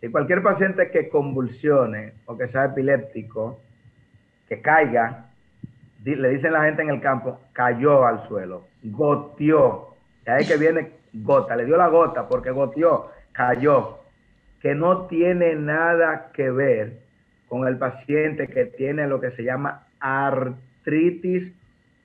Si 0.00 0.08
cualquier 0.08 0.42
paciente 0.42 0.90
que 0.90 1.08
convulsione 1.08 2.12
o 2.26 2.36
que 2.36 2.48
sea 2.48 2.66
epiléptico, 2.66 3.60
que 4.48 4.60
caiga, 4.60 5.30
le 6.04 6.28
dicen 6.30 6.52
la 6.52 6.64
gente 6.64 6.82
en 6.82 6.90
el 6.90 7.00
campo, 7.00 7.40
cayó 7.52 8.04
al 8.04 8.26
suelo, 8.28 8.66
goteó. 8.82 9.94
Y 10.26 10.30
ahí 10.30 10.44
que 10.44 10.56
viene 10.56 10.90
gota, 11.12 11.56
le 11.56 11.64
dio 11.64 11.76
la 11.76 11.88
gota 11.88 12.28
porque 12.28 12.50
goteó, 12.50 13.10
cayó, 13.32 14.05
que 14.66 14.74
no 14.74 15.06
tiene 15.06 15.54
nada 15.54 16.32
que 16.34 16.50
ver 16.50 16.94
con 17.46 17.68
el 17.68 17.78
paciente 17.78 18.48
que 18.48 18.64
tiene 18.64 19.06
lo 19.06 19.20
que 19.20 19.30
se 19.30 19.44
llama 19.44 19.86
artritis 20.00 21.52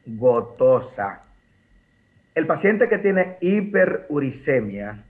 gotosa. 0.05 1.23
El 2.35 2.45
paciente 2.45 2.87
que 2.87 2.99
tiene 2.99 3.37
hiperuricemia, 3.41 5.03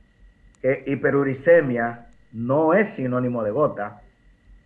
que 0.62 0.86
hiperuricemia 0.88 2.06
no 2.32 2.74
es 2.74 2.96
sinónimo 2.96 3.44
de 3.44 3.52
gota, 3.52 4.00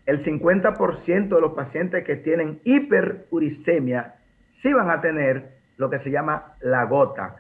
el 0.05 0.23
50% 0.23 1.29
de 1.29 1.41
los 1.41 1.53
pacientes 1.53 2.05
que 2.05 2.17
tienen 2.17 2.59
hiperuricemia 2.65 4.13
sí 4.61 4.71
van 4.71 4.91
a 4.91 5.01
tener 5.01 5.55
lo 5.77 5.89
que 5.89 5.97
se 6.01 6.11
llama 6.11 6.53
la 6.61 6.83
gota. 6.83 7.38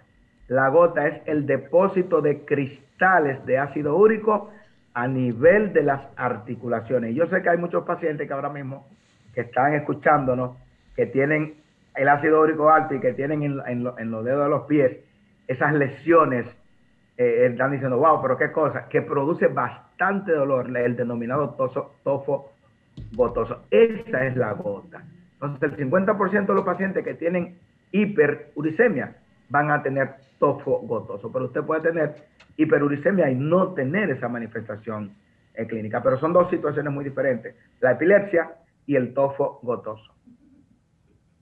La 0.47 0.69
gota 0.69 1.05
es 1.07 1.21
el 1.27 1.45
depósito 1.45 2.23
de 2.23 2.45
cristales 2.45 3.45
de 3.45 3.59
ácido 3.59 3.95
úrico 3.95 4.49
a 4.95 5.07
nivel 5.09 5.73
de 5.73 5.83
las 5.83 6.01
articulaciones. 6.15 7.13
Yo 7.13 7.27
sé 7.27 7.41
que 7.41 7.49
hay 7.49 7.57
muchos 7.57 7.83
pacientes 7.83 8.27
que 8.27 8.33
ahora 8.33 8.49
mismo 8.49 8.87
que 9.33 9.41
están 9.41 9.73
escuchándonos, 9.73 10.55
que 10.95 11.05
tienen 11.07 11.55
el 11.95 12.07
ácido 12.07 12.41
úrico 12.41 12.69
alto 12.69 12.95
y 12.95 13.01
que 13.01 13.13
tienen 13.13 13.43
en, 13.43 13.83
los 13.83 14.25
dedos 14.25 14.45
de 14.45 14.49
los 14.49 14.63
pies 14.63 14.97
esas 15.47 15.73
lesiones, 15.73 16.45
eh, 17.17 17.47
están 17.51 17.71
diciendo, 17.71 17.97
wow, 17.97 18.21
pero 18.21 18.37
qué 18.37 18.51
cosa, 18.53 18.87
que 18.87 19.01
produce 19.01 19.47
bastante 19.47 20.31
dolor, 20.31 20.75
el 20.75 20.95
denominado 20.95 21.49
toso, 21.51 21.95
tofo 22.03 22.53
gotoso. 23.13 23.63
Esa 23.69 24.25
es 24.25 24.37
la 24.37 24.53
gota. 24.53 25.03
Entonces, 25.33 25.77
el 25.77 25.91
50% 25.91 26.45
de 26.45 26.53
los 26.53 26.63
pacientes 26.65 27.03
que 27.03 27.15
tienen 27.15 27.57
hiperuricemia 27.91 29.17
van 29.49 29.71
a 29.71 29.81
tener 29.81 30.15
tofo 30.39 30.79
gotoso, 30.79 31.31
pero 31.31 31.45
usted 31.45 31.61
puede 31.61 31.81
tener 31.81 32.15
hiperuricemia 32.57 33.29
y 33.29 33.35
no 33.35 33.73
tener 33.73 34.09
esa 34.11 34.27
manifestación 34.27 35.15
eh, 35.53 35.65
clínica, 35.67 36.01
pero 36.01 36.19
son 36.19 36.33
dos 36.33 36.49
situaciones 36.49 36.93
muy 36.93 37.05
diferentes, 37.05 37.55
la 37.79 37.91
epilepsia 37.91 38.55
y 38.85 38.95
el 38.95 39.13
tofo 39.13 39.59
gotoso. 39.61 40.13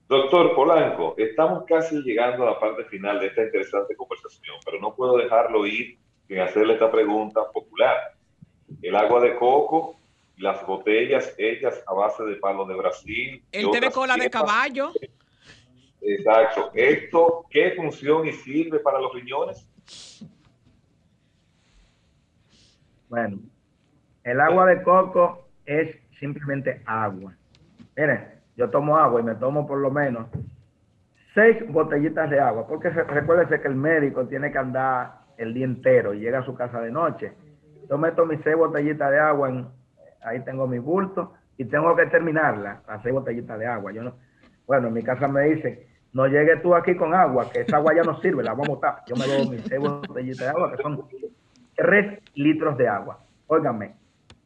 Doctor 0.08 0.54
Polanco, 0.54 1.14
estamos 1.16 1.64
casi 1.66 2.02
llegando 2.02 2.42
a 2.42 2.52
la 2.52 2.60
parte 2.60 2.84
final 2.84 3.20
de 3.20 3.28
esta 3.28 3.42
interesante 3.42 3.96
conversación, 3.96 4.56
pero 4.64 4.78
no 4.78 4.94
puedo 4.94 5.16
dejarlo 5.16 5.66
ir 5.66 5.98
sin 6.28 6.40
hacerle 6.40 6.74
esta 6.74 6.90
pregunta 6.90 7.40
popular. 7.52 8.12
El 8.82 8.96
agua 8.96 9.20
de 9.20 9.34
coco, 9.36 9.96
las 10.36 10.64
botellas 10.66 11.34
hechas 11.38 11.82
a 11.86 11.94
base 11.94 12.22
de 12.24 12.36
palo 12.36 12.66
de 12.66 12.74
Brasil. 12.74 13.42
El 13.50 13.70
té 13.70 13.80
de 13.80 13.90
cola 13.90 14.16
de 14.16 14.28
caballo. 14.28 14.92
Exacto. 16.04 16.70
¿Esto 16.74 17.46
qué 17.50 17.72
función 17.72 18.26
y 18.26 18.32
sirve 18.32 18.78
para 18.78 19.00
los 19.00 19.12
riñones? 19.14 19.66
Bueno, 23.08 23.38
El 24.22 24.40
agua 24.40 24.66
de 24.66 24.82
coco 24.82 25.48
es 25.66 25.96
simplemente 26.18 26.82
agua. 26.86 27.34
Miren, 27.96 28.26
yo 28.56 28.70
tomo 28.70 28.96
agua 28.96 29.20
y 29.20 29.24
me 29.24 29.34
tomo 29.34 29.66
por 29.66 29.78
lo 29.78 29.90
menos 29.90 30.28
seis 31.34 31.56
botellitas 31.68 32.30
de 32.30 32.40
agua, 32.40 32.66
porque 32.66 32.88
recuérdese 32.90 33.60
que 33.60 33.68
el 33.68 33.74
médico 33.74 34.26
tiene 34.26 34.50
que 34.50 34.58
andar 34.58 35.24
el 35.36 35.52
día 35.52 35.64
entero 35.64 36.14
y 36.14 36.20
llega 36.20 36.38
a 36.38 36.44
su 36.44 36.54
casa 36.54 36.80
de 36.80 36.90
noche. 36.90 37.32
Yo 37.88 37.98
meto 37.98 38.24
mis 38.24 38.40
seis 38.42 38.56
botellitas 38.56 39.10
de 39.10 39.18
agua, 39.18 39.48
en, 39.50 39.66
ahí 40.22 40.40
tengo 40.44 40.66
mi 40.66 40.78
bulto 40.78 41.34
y 41.58 41.64
tengo 41.66 41.94
que 41.96 42.06
terminarla, 42.06 42.82
las 42.86 43.02
seis 43.02 43.14
botellitas 43.14 43.58
de 43.58 43.66
agua. 43.66 43.92
Yo 43.92 44.02
no, 44.02 44.14
bueno, 44.66 44.88
en 44.88 44.94
mi 44.94 45.02
casa 45.02 45.28
me 45.28 45.42
dice, 45.42 45.86
no 46.14 46.28
llegues 46.28 46.62
tú 46.62 46.74
aquí 46.74 46.94
con 46.94 47.12
agua, 47.12 47.50
que 47.52 47.60
esa 47.60 47.76
agua 47.76 47.92
ya 47.94 48.02
no 48.02 48.18
sirve, 48.20 48.44
la 48.44 48.52
vamos 48.52 48.68
a 48.68 48.72
botar. 48.72 48.96
Yo 49.06 49.16
me 49.16 49.26
doy 49.26 49.48
mis 49.48 49.62
seis 49.66 49.80
botellitas 49.80 50.38
de 50.38 50.48
agua, 50.48 50.70
que 50.70 50.82
son 50.82 51.04
tres 51.74 52.22
litros 52.34 52.78
de 52.78 52.88
agua. 52.88 53.18
Óigame, 53.48 53.96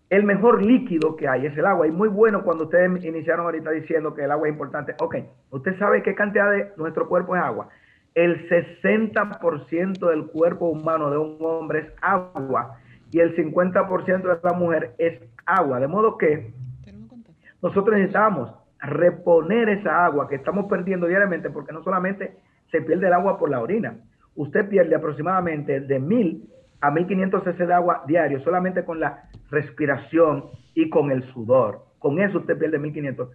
el 0.09 0.25
mejor 0.25 0.65
líquido 0.65 1.15
que 1.15 1.29
hay 1.29 1.45
es 1.45 1.57
el 1.59 1.67
agua. 1.67 1.87
Y 1.87 1.91
muy 1.91 2.09
bueno 2.09 2.43
cuando 2.43 2.65
ustedes 2.65 3.05
iniciaron 3.05 3.45
ahorita 3.45 3.71
diciendo 3.71 4.15
que 4.15 4.25
el 4.25 4.31
agua 4.31 4.49
es 4.49 4.53
importante. 4.55 4.95
Ok, 4.99 5.17
¿usted 5.51 5.79
sabe 5.79 6.03
qué 6.03 6.15
cantidad 6.15 6.51
de 6.51 6.73
nuestro 6.79 7.07
cuerpo 7.07 7.37
es 7.37 7.43
agua? 7.43 7.69
El 8.15 8.49
60% 8.49 10.09
del 10.09 10.27
cuerpo 10.29 10.71
humano 10.71 11.11
de 11.11 11.19
un 11.19 11.37
hombre 11.41 11.81
es 11.81 11.93
agua 12.01 12.79
y 13.11 13.21
el 13.21 13.37
50% 13.37 14.23
de 14.23 14.39
la 14.43 14.53
mujer 14.55 14.95
es 14.97 15.21
agua. 15.45 15.79
De 15.81 15.87
modo 15.87 16.17
que 16.17 16.51
nosotros 17.61 17.95
necesitamos 17.95 18.55
reponer 18.81 19.69
esa 19.69 20.05
agua 20.05 20.29
que 20.29 20.37
estamos 20.37 20.67
perdiendo 20.67 21.07
diariamente 21.07 21.51
porque 21.51 21.73
no 21.73 21.83
solamente 21.83 22.37
se 22.71 22.81
pierde 22.83 23.07
el 23.07 23.13
agua 23.13 23.39
por 23.39 23.51
la 23.51 23.61
orina, 23.61 23.97
usted 24.37 24.69
pierde 24.69 24.95
aproximadamente 24.95 25.81
de 25.81 25.99
mil 25.99 26.49
a 26.81 26.91
1500 26.91 27.43
cc 27.43 27.67
de 27.67 27.75
agua 27.75 28.05
diario 28.07 28.41
solamente 28.41 28.85
con 28.85 29.01
la 29.01 29.25
respiración 29.51 30.45
y 30.75 30.89
con 30.91 31.11
el 31.11 31.25
sudor. 31.33 31.81
Con 31.99 32.21
eso 32.21 32.39
usted 32.39 32.57
pierde 32.57 32.79
1500. 32.79 33.31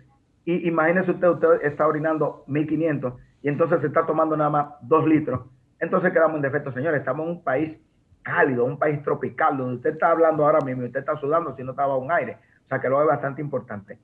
Y 0.45 0.67
imagínese 0.67 1.11
usted, 1.11 1.27
usted 1.27 1.47
está 1.63 1.87
orinando 1.87 2.43
1500 2.47 3.13
y 3.41 3.49
entonces 3.49 3.81
se 3.81 3.87
está 3.87 4.05
tomando 4.05 4.37
nada 4.37 4.49
más 4.49 4.67
2 4.83 5.07
litros. 5.07 5.41
Entonces 5.79 6.13
quedamos 6.13 6.37
en 6.37 6.43
defecto, 6.43 6.71
señores. 6.71 6.99
Estamos 6.99 7.25
en 7.25 7.31
un 7.33 7.43
país 7.43 7.77
cálido, 8.21 8.63
un 8.63 8.79
país 8.79 9.03
tropical, 9.03 9.57
donde 9.57 9.75
usted 9.75 9.91
está 9.91 10.11
hablando 10.11 10.45
ahora 10.45 10.59
mismo 10.61 10.85
usted 10.85 11.01
está 11.01 11.17
sudando 11.17 11.53
si 11.55 11.63
no 11.63 11.71
estaba 11.71 11.97
un 11.97 12.11
aire. 12.11 12.37
O 12.65 12.67
sea 12.69 12.79
que 12.79 12.87
lo 12.87 13.01
es 13.01 13.07
bastante 13.07 13.41
importante. 13.41 13.97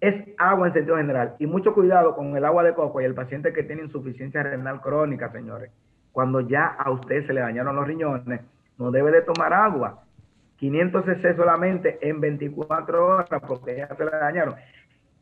Es 0.00 0.14
agua 0.38 0.68
en 0.68 0.74
sentido 0.74 0.96
general. 0.96 1.34
Y 1.38 1.46
mucho 1.46 1.74
cuidado 1.74 2.14
con 2.14 2.36
el 2.36 2.44
agua 2.44 2.62
de 2.62 2.74
coco 2.74 3.00
y 3.00 3.04
el 3.04 3.14
paciente 3.14 3.52
que 3.52 3.64
tiene 3.64 3.82
insuficiencia 3.82 4.42
renal 4.42 4.80
crónica, 4.80 5.30
señores. 5.32 5.70
Cuando 6.12 6.40
ya 6.40 6.66
a 6.66 6.90
usted 6.90 7.26
se 7.26 7.32
le 7.32 7.40
dañaron 7.40 7.76
los 7.76 7.86
riñones, 7.86 8.40
no 8.78 8.90
debe 8.90 9.10
de 9.10 9.22
tomar 9.22 9.52
agua. 9.52 10.04
500 10.58 11.04
cc 11.04 11.36
solamente 11.36 11.98
en 12.08 12.20
24 12.20 13.06
horas 13.06 13.42
porque 13.46 13.76
ya 13.76 13.88
se 13.94 14.04
le 14.04 14.10
dañaron. 14.10 14.54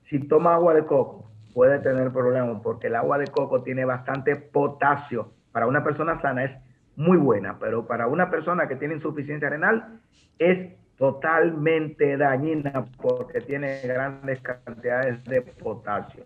Si 0.08 0.18
toma 0.20 0.54
agua 0.54 0.74
de 0.74 0.84
coco, 0.84 1.30
puede 1.52 1.78
tener 1.80 2.10
problemas 2.12 2.60
porque 2.62 2.86
el 2.86 2.96
agua 2.96 3.18
de 3.18 3.26
coco 3.26 3.62
tiene 3.62 3.84
bastante 3.84 4.36
potasio. 4.36 5.30
Para 5.52 5.66
una 5.66 5.82
persona 5.82 6.20
sana 6.20 6.44
es 6.44 6.52
muy 6.96 7.18
buena, 7.18 7.58
pero 7.58 7.86
para 7.86 8.06
una 8.06 8.30
persona 8.30 8.68
que 8.68 8.76
tiene 8.76 8.94
insuficiencia 8.94 9.50
renal 9.50 10.00
es 10.38 10.74
totalmente 10.98 12.16
dañina 12.16 12.86
porque 13.00 13.40
tiene 13.40 13.80
grandes 13.82 14.40
cantidades 14.40 15.22
de 15.24 15.42
potasio. 15.42 16.24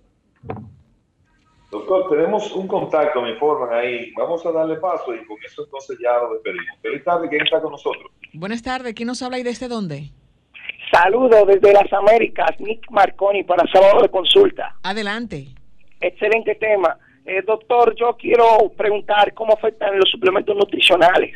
Doctor, 1.71 2.11
tenemos 2.11 2.51
un 2.53 2.67
contacto, 2.67 3.23
me 3.23 3.31
informan 3.31 3.73
ahí. 3.73 4.13
Vamos 4.17 4.45
a 4.45 4.51
darle 4.51 4.77
paso 4.77 5.15
y 5.15 5.25
con 5.25 5.37
eso 5.45 5.65
entonces 5.65 5.97
ya 6.03 6.19
lo 6.19 6.35
despedimos. 6.35 6.67
Feliz 6.83 7.05
tarde, 7.05 7.29
¿quién 7.29 7.43
está 7.43 7.61
con 7.61 7.73
nosotros? 7.73 8.11
Buenas 8.33 8.63
tardes, 8.63 8.95
¿quién 8.95 9.07
nos 9.07 9.23
habla 9.23 9.39
y 9.39 9.45
desde 9.45 9.69
dónde? 9.69 10.11
Saludos 10.93 11.47
desde 11.47 11.73
las 11.73 11.93
Américas, 11.93 12.59
Nick 12.59 12.91
Marconi 12.91 13.45
para 13.45 13.65
sábado 13.73 14.03
de 14.03 14.09
consulta. 14.09 14.75
Adelante. 14.83 15.49
Excelente 16.01 16.57
tema. 16.57 16.99
Eh, 17.25 17.43
doctor, 17.47 17.95
yo 17.95 18.17
quiero 18.17 18.73
preguntar 18.77 19.33
cómo 19.35 19.53
afectan 19.53 19.97
los 19.97 20.11
suplementos 20.11 20.57
nutricionales 20.57 21.33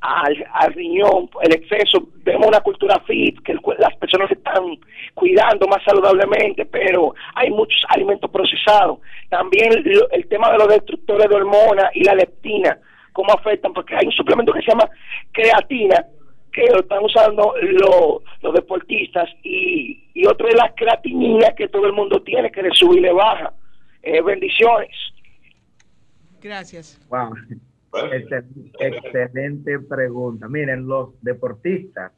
al, 0.00 0.74
riñón, 0.74 1.28
el 1.42 1.54
exceso. 1.54 2.08
Vemos 2.24 2.46
una 2.46 2.60
cultura 2.60 3.00
fit, 3.06 3.40
que 3.42 3.54
las 3.78 3.96
personas 3.96 4.28
se 4.28 4.34
están 4.34 4.78
cuidando 5.14 5.66
más 5.66 5.82
saludablemente, 5.84 6.66
pero 6.66 7.14
hay 7.34 7.50
muchos 7.50 7.80
alimentos 7.88 8.30
procesados. 8.30 8.98
También 9.28 9.72
el, 9.72 10.28
tema 10.28 10.52
de 10.52 10.58
los 10.58 10.68
destructores 10.68 11.28
de 11.28 11.34
hormonas 11.34 11.90
y 11.94 12.04
la 12.04 12.14
leptina, 12.14 12.78
cómo 13.12 13.32
afectan, 13.32 13.72
porque 13.72 13.96
hay 13.96 14.06
un 14.06 14.12
suplemento 14.12 14.52
que 14.52 14.60
se 14.60 14.70
llama 14.70 14.88
creatina, 15.32 16.04
que 16.52 16.66
lo 16.72 16.80
están 16.80 17.04
usando 17.04 17.54
los 18.42 18.54
deportistas, 18.54 19.28
y, 19.42 20.10
y 20.14 20.26
otro 20.26 20.48
es 20.48 20.54
la 20.54 20.72
creatinina 20.74 21.54
que 21.56 21.68
todo 21.68 21.86
el 21.86 21.92
mundo 21.92 22.22
tiene, 22.22 22.50
que 22.50 22.62
le 22.62 22.70
sube 22.72 22.98
y 22.98 23.00
le 23.00 23.12
baja. 23.12 23.52
Eh, 24.02 24.22
bendiciones. 24.22 24.90
Gracias. 26.40 26.98
Excelente, 28.78 29.78
pregunta. 29.80 30.48
Miren, 30.48 30.86
los 30.86 31.20
deportistas 31.22 32.12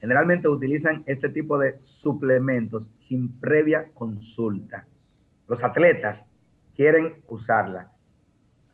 generalmente 0.00 0.48
utilizan 0.48 1.02
este 1.06 1.28
tipo 1.28 1.58
de 1.58 1.78
suplementos 2.02 2.84
sin 3.08 3.38
previa 3.40 3.86
consulta. 3.94 4.86
Los 5.48 5.62
atletas 5.62 6.20
quieren 6.76 7.14
usarla. 7.26 7.90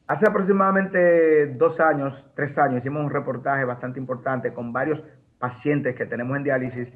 Hace 0.06 0.28
aproximadamente 0.28 1.46
dos 1.54 1.80
años, 1.80 2.12
tres 2.36 2.56
años, 2.58 2.80
hicimos 2.80 3.04
un 3.04 3.10
reportaje 3.10 3.64
bastante 3.64 3.98
importante 3.98 4.52
con 4.52 4.72
varios 4.72 5.00
pacientes 5.38 5.96
que 5.96 6.04
tenemos 6.04 6.36
en 6.36 6.44
diálisis 6.44 6.88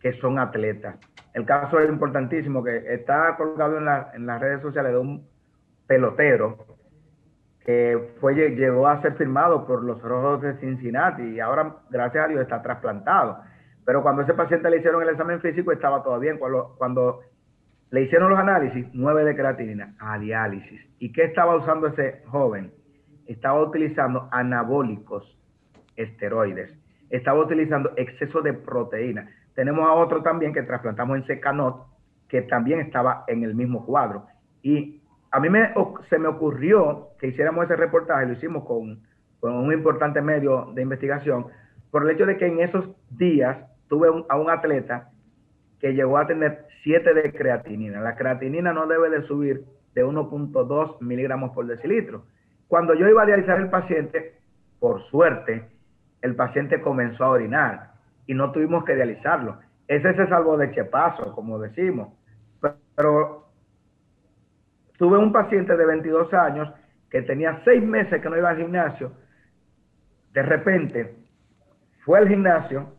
que 0.00 0.14
son 0.14 0.38
atletas. 0.38 0.96
El 1.32 1.44
caso 1.44 1.78
es 1.78 1.88
importantísimo 1.88 2.64
que 2.64 2.92
está 2.92 3.36
colgado 3.36 3.78
en, 3.78 3.86
en 4.14 4.26
las 4.26 4.40
redes 4.40 4.62
sociales 4.62 4.92
de 4.92 4.98
un 4.98 5.28
pelotero 5.86 6.79
fue, 8.20 8.34
llegó 8.34 8.86
a 8.86 9.00
ser 9.02 9.14
firmado 9.14 9.66
por 9.66 9.82
los 9.82 10.00
Rojos 10.02 10.42
de 10.42 10.54
Cincinnati 10.58 11.22
y 11.22 11.40
ahora, 11.40 11.76
gracias 11.90 12.24
a 12.24 12.28
Dios, 12.28 12.42
está 12.42 12.62
trasplantado. 12.62 13.38
Pero 13.84 14.02
cuando 14.02 14.22
ese 14.22 14.34
paciente 14.34 14.70
le 14.70 14.78
hicieron 14.78 15.02
el 15.02 15.08
examen 15.08 15.40
físico 15.40 15.72
estaba 15.72 16.02
todo 16.02 16.18
bien. 16.18 16.38
Cuando, 16.38 16.74
cuando 16.78 17.20
le 17.90 18.02
hicieron 18.02 18.30
los 18.30 18.38
análisis, 18.38 18.86
9 18.92 19.24
de 19.24 19.34
creatinina, 19.34 19.94
a 19.98 20.18
diálisis. 20.18 20.80
¿Y 20.98 21.12
qué 21.12 21.24
estaba 21.24 21.56
usando 21.56 21.88
ese 21.88 22.22
joven? 22.26 22.72
Estaba 23.26 23.60
utilizando 23.62 24.28
anabólicos 24.30 25.36
esteroides. 25.96 26.72
Estaba 27.10 27.40
utilizando 27.40 27.92
exceso 27.96 28.42
de 28.42 28.52
proteína. 28.52 29.28
Tenemos 29.54 29.84
a 29.88 29.92
otro 29.92 30.22
también 30.22 30.52
que 30.52 30.62
trasplantamos 30.62 31.16
en 31.16 31.26
Secanot, 31.26 31.86
que 32.28 32.42
también 32.42 32.80
estaba 32.80 33.24
en 33.26 33.42
el 33.42 33.54
mismo 33.54 33.84
cuadro. 33.84 34.26
Y 34.62 34.99
a 35.30 35.40
mí 35.40 35.48
me, 35.48 35.72
se 36.08 36.18
me 36.18 36.28
ocurrió 36.28 37.08
que 37.18 37.28
hiciéramos 37.28 37.64
ese 37.64 37.76
reportaje, 37.76 38.26
lo 38.26 38.32
hicimos 38.32 38.64
con, 38.64 39.00
un 39.42 39.72
importante 39.72 40.20
medio 40.20 40.72
de 40.74 40.82
investigación, 40.82 41.46
por 41.90 42.04
el 42.04 42.10
hecho 42.10 42.26
de 42.26 42.36
que 42.36 42.46
en 42.46 42.60
esos 42.60 42.84
días 43.10 43.56
tuve 43.88 44.08
a 44.28 44.36
un 44.36 44.50
atleta 44.50 45.10
que 45.80 45.94
llegó 45.94 46.18
a 46.18 46.26
tener 46.26 46.66
7 46.82 47.14
de 47.14 47.32
creatinina. 47.32 48.00
La 48.00 48.16
creatinina 48.16 48.72
no 48.72 48.86
debe 48.86 49.08
de 49.08 49.22
subir 49.22 49.64
de 49.94 50.04
1.2 50.04 51.00
miligramos 51.00 51.52
por 51.52 51.66
decilitro. 51.66 52.24
Cuando 52.68 52.94
yo 52.94 53.08
iba 53.08 53.22
a 53.22 53.26
dializar 53.26 53.58
el 53.58 53.70
paciente, 53.70 54.34
por 54.78 55.02
suerte, 55.10 55.68
el 56.22 56.36
paciente 56.36 56.80
comenzó 56.80 57.24
a 57.24 57.30
orinar 57.30 57.92
y 58.26 58.34
no 58.34 58.52
tuvimos 58.52 58.84
que 58.84 58.94
dializarlo. 58.94 59.58
Ese 59.88 60.14
se 60.14 60.28
salvó 60.28 60.56
de 60.56 60.70
chepazo, 60.72 61.34
como 61.34 61.58
decimos. 61.58 62.08
Pero 62.94 63.29
Tuve 65.00 65.16
un 65.16 65.32
paciente 65.32 65.74
de 65.78 65.86
22 65.86 66.34
años 66.34 66.70
que 67.08 67.22
tenía 67.22 67.62
seis 67.64 67.82
meses 67.82 68.20
que 68.20 68.28
no 68.28 68.36
iba 68.36 68.50
al 68.50 68.58
gimnasio. 68.58 69.12
De 70.34 70.42
repente 70.42 71.14
fue 72.04 72.18
al 72.18 72.28
gimnasio, 72.28 72.92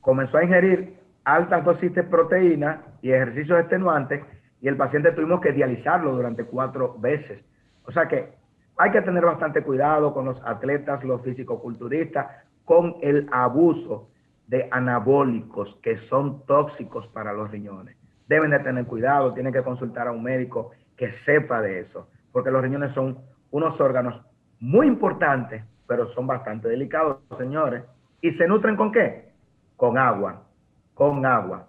comenzó 0.00 0.38
a 0.38 0.42
ingerir 0.42 0.98
altas 1.22 1.64
dosis 1.64 1.94
de 1.94 2.02
proteína 2.02 2.82
y 3.02 3.12
ejercicios 3.12 3.60
extenuantes 3.60 4.20
y 4.60 4.66
el 4.66 4.76
paciente 4.76 5.12
tuvimos 5.12 5.40
que 5.40 5.52
dializarlo 5.52 6.10
durante 6.10 6.42
cuatro 6.42 6.96
veces. 6.98 7.40
O 7.84 7.92
sea 7.92 8.08
que 8.08 8.30
hay 8.76 8.90
que 8.90 9.02
tener 9.02 9.24
bastante 9.24 9.62
cuidado 9.62 10.12
con 10.12 10.24
los 10.24 10.42
atletas, 10.44 11.04
los 11.04 11.22
fisicoculturistas, 11.22 12.26
con 12.64 12.96
el 13.00 13.28
abuso 13.30 14.10
de 14.48 14.66
anabólicos 14.72 15.78
que 15.84 15.98
son 16.08 16.44
tóxicos 16.46 17.06
para 17.06 17.32
los 17.32 17.48
riñones. 17.48 17.96
Deben 18.26 18.50
de 18.50 18.58
tener 18.58 18.86
cuidado, 18.86 19.34
tienen 19.34 19.52
que 19.52 19.62
consultar 19.62 20.08
a 20.08 20.10
un 20.10 20.24
médico 20.24 20.72
que 20.98 21.14
sepa 21.24 21.62
de 21.62 21.80
eso, 21.80 22.08
porque 22.32 22.50
los 22.50 22.60
riñones 22.60 22.92
son 22.92 23.18
unos 23.50 23.80
órganos 23.80 24.20
muy 24.60 24.86
importantes, 24.86 25.64
pero 25.86 26.12
son 26.12 26.26
bastante 26.26 26.68
delicados, 26.68 27.18
señores. 27.38 27.84
¿Y 28.20 28.32
se 28.32 28.46
nutren 28.46 28.76
con 28.76 28.92
qué? 28.92 29.32
Con 29.76 29.96
agua, 29.96 30.42
con 30.92 31.24
agua. 31.24 31.68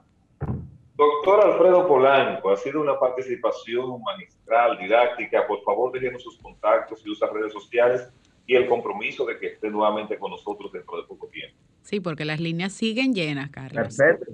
Doctor 0.96 1.46
Alfredo 1.46 1.88
Polanco, 1.88 2.52
ha 2.52 2.58
sido 2.58 2.82
una 2.82 3.00
participación 3.00 4.02
magistral, 4.02 4.78
didáctica. 4.80 5.48
Por 5.48 5.62
favor, 5.62 5.94
déjenos 5.94 6.24
sus 6.24 6.38
contactos 6.40 7.00
y 7.00 7.04
sus 7.16 7.22
redes 7.32 7.54
sociales 7.54 8.12
y 8.46 8.56
el 8.56 8.68
compromiso 8.68 9.26
de 9.26 9.38
que 9.38 9.48
esté 9.48 9.70
nuevamente 9.70 10.18
con 10.18 10.32
nosotros 10.32 10.72
dentro 10.74 10.98
de 10.98 11.04
poco 11.08 11.28
tiempo. 11.28 11.56
Sí, 11.84 12.00
porque 12.00 12.26
las 12.26 12.42
líneas 12.42 12.74
siguen 12.74 13.14
llenas, 13.14 13.50
Carlos. 13.52 13.96
Perfecto. 13.96 14.34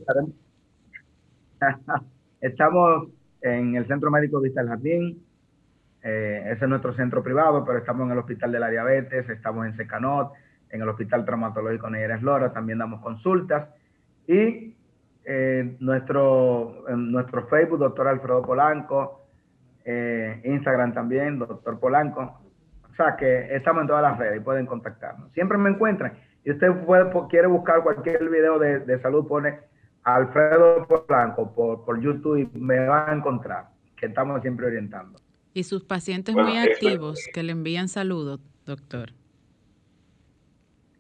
Estamos 2.41 3.09
en 3.45 3.75
el 3.75 3.87
Centro 3.87 4.09
Médico 4.09 4.41
Vista 4.41 4.61
del 4.61 4.69
Jardín. 4.69 5.23
Eh, 6.03 6.43
ese 6.51 6.65
es 6.65 6.69
nuestro 6.69 6.93
centro 6.93 7.23
privado, 7.23 7.63
pero 7.65 7.79
estamos 7.79 8.05
en 8.05 8.11
el 8.11 8.19
Hospital 8.19 8.51
de 8.51 8.59
la 8.59 8.69
Diabetes, 8.69 9.29
estamos 9.29 9.65
en 9.65 9.75
Secanot, 9.75 10.33
en 10.69 10.81
el 10.81 10.89
Hospital 10.89 11.25
Traumatológico 11.25 11.89
Neyeres 11.89 12.21
Lora, 12.21 12.53
también 12.53 12.79
damos 12.79 13.01
consultas. 13.01 13.69
Y 14.27 14.75
eh, 15.23 15.77
nuestro, 15.79 16.87
en 16.89 17.11
nuestro 17.11 17.47
Facebook, 17.47 17.79
doctor 17.79 18.07
Alfredo 18.07 18.41
Polanco, 18.41 19.27
eh, 19.83 20.41
Instagram 20.43 20.93
también, 20.93 21.39
doctor 21.39 21.79
Polanco. 21.79 22.39
O 22.91 22.95
sea 22.95 23.15
que 23.15 23.55
estamos 23.55 23.81
en 23.81 23.87
todas 23.87 24.03
las 24.03 24.17
redes 24.17 24.37
y 24.37 24.43
pueden 24.43 24.65
contactarnos. 24.65 25.31
Siempre 25.33 25.57
me 25.57 25.69
encuentran. 25.69 26.13
Y 26.43 26.51
usted 26.51 26.67
quiere 27.29 27.47
buscar 27.47 27.81
cualquier 27.81 28.29
video 28.29 28.59
de, 28.59 28.79
de 28.79 29.01
salud, 29.01 29.27
pone 29.27 29.59
Alfredo 30.05 30.87
Polanco 30.87 31.53
por, 31.53 31.83
por 31.83 31.99
YouTube 31.99 32.37
y 32.37 32.57
me 32.57 32.79
va 32.85 33.09
a 33.09 33.13
encontrar, 33.13 33.69
que 33.97 34.05
estamos 34.05 34.41
siempre 34.41 34.67
orientando. 34.67 35.19
Y 35.53 35.63
sus 35.63 35.83
pacientes 35.83 36.35
muy 36.35 36.57
activos 36.57 37.19
que 37.33 37.43
le 37.43 37.51
envían 37.51 37.87
saludos, 37.87 38.39
doctor. 38.65 39.11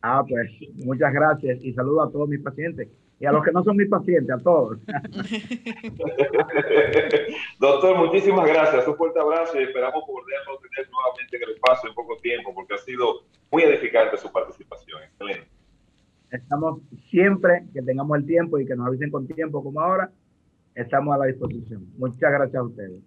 Ah, 0.01 0.23
pues 0.27 0.49
muchas 0.85 1.13
gracias 1.13 1.63
y 1.63 1.73
saludo 1.73 2.03
a 2.03 2.11
todos 2.11 2.29
mis 2.29 2.41
pacientes 2.41 2.87
y 3.19 3.25
a 3.25 3.31
los 3.31 3.43
que 3.43 3.51
no 3.51 3.63
son 3.63 3.77
mis 3.77 3.89
pacientes, 3.89 4.35
a 4.35 4.39
todos. 4.39 4.77
Doctor, 7.59 7.97
muchísimas 7.97 8.45
gracias. 8.45 8.87
Un 8.87 8.97
fuerte 8.97 9.19
abrazo 9.19 9.59
y 9.59 9.63
esperamos 9.63 10.03
poderlo 10.05 10.59
tener 10.59 10.87
nuevamente 10.91 11.37
en 11.37 11.43
el 11.43 11.51
espacio 11.51 11.89
en 11.89 11.95
poco 11.95 12.17
tiempo 12.17 12.53
porque 12.53 12.73
ha 12.73 12.77
sido 12.77 13.23
muy 13.51 13.63
edificante 13.63 14.17
su 14.17 14.29
participación. 14.31 15.01
Excelente. 15.03 15.54
Estamos 16.31 16.81
siempre 17.09 17.65
que 17.73 17.81
tengamos 17.81 18.17
el 18.17 18.25
tiempo 18.25 18.59
y 18.59 18.65
que 18.65 18.75
nos 18.75 18.87
avisen 18.87 19.11
con 19.11 19.27
tiempo 19.27 19.63
como 19.63 19.79
ahora, 19.79 20.11
estamos 20.73 21.15
a 21.15 21.17
la 21.19 21.25
disposición. 21.25 21.85
Muchas 21.97 22.31
gracias 22.31 22.55
a 22.55 22.63
ustedes. 22.63 23.01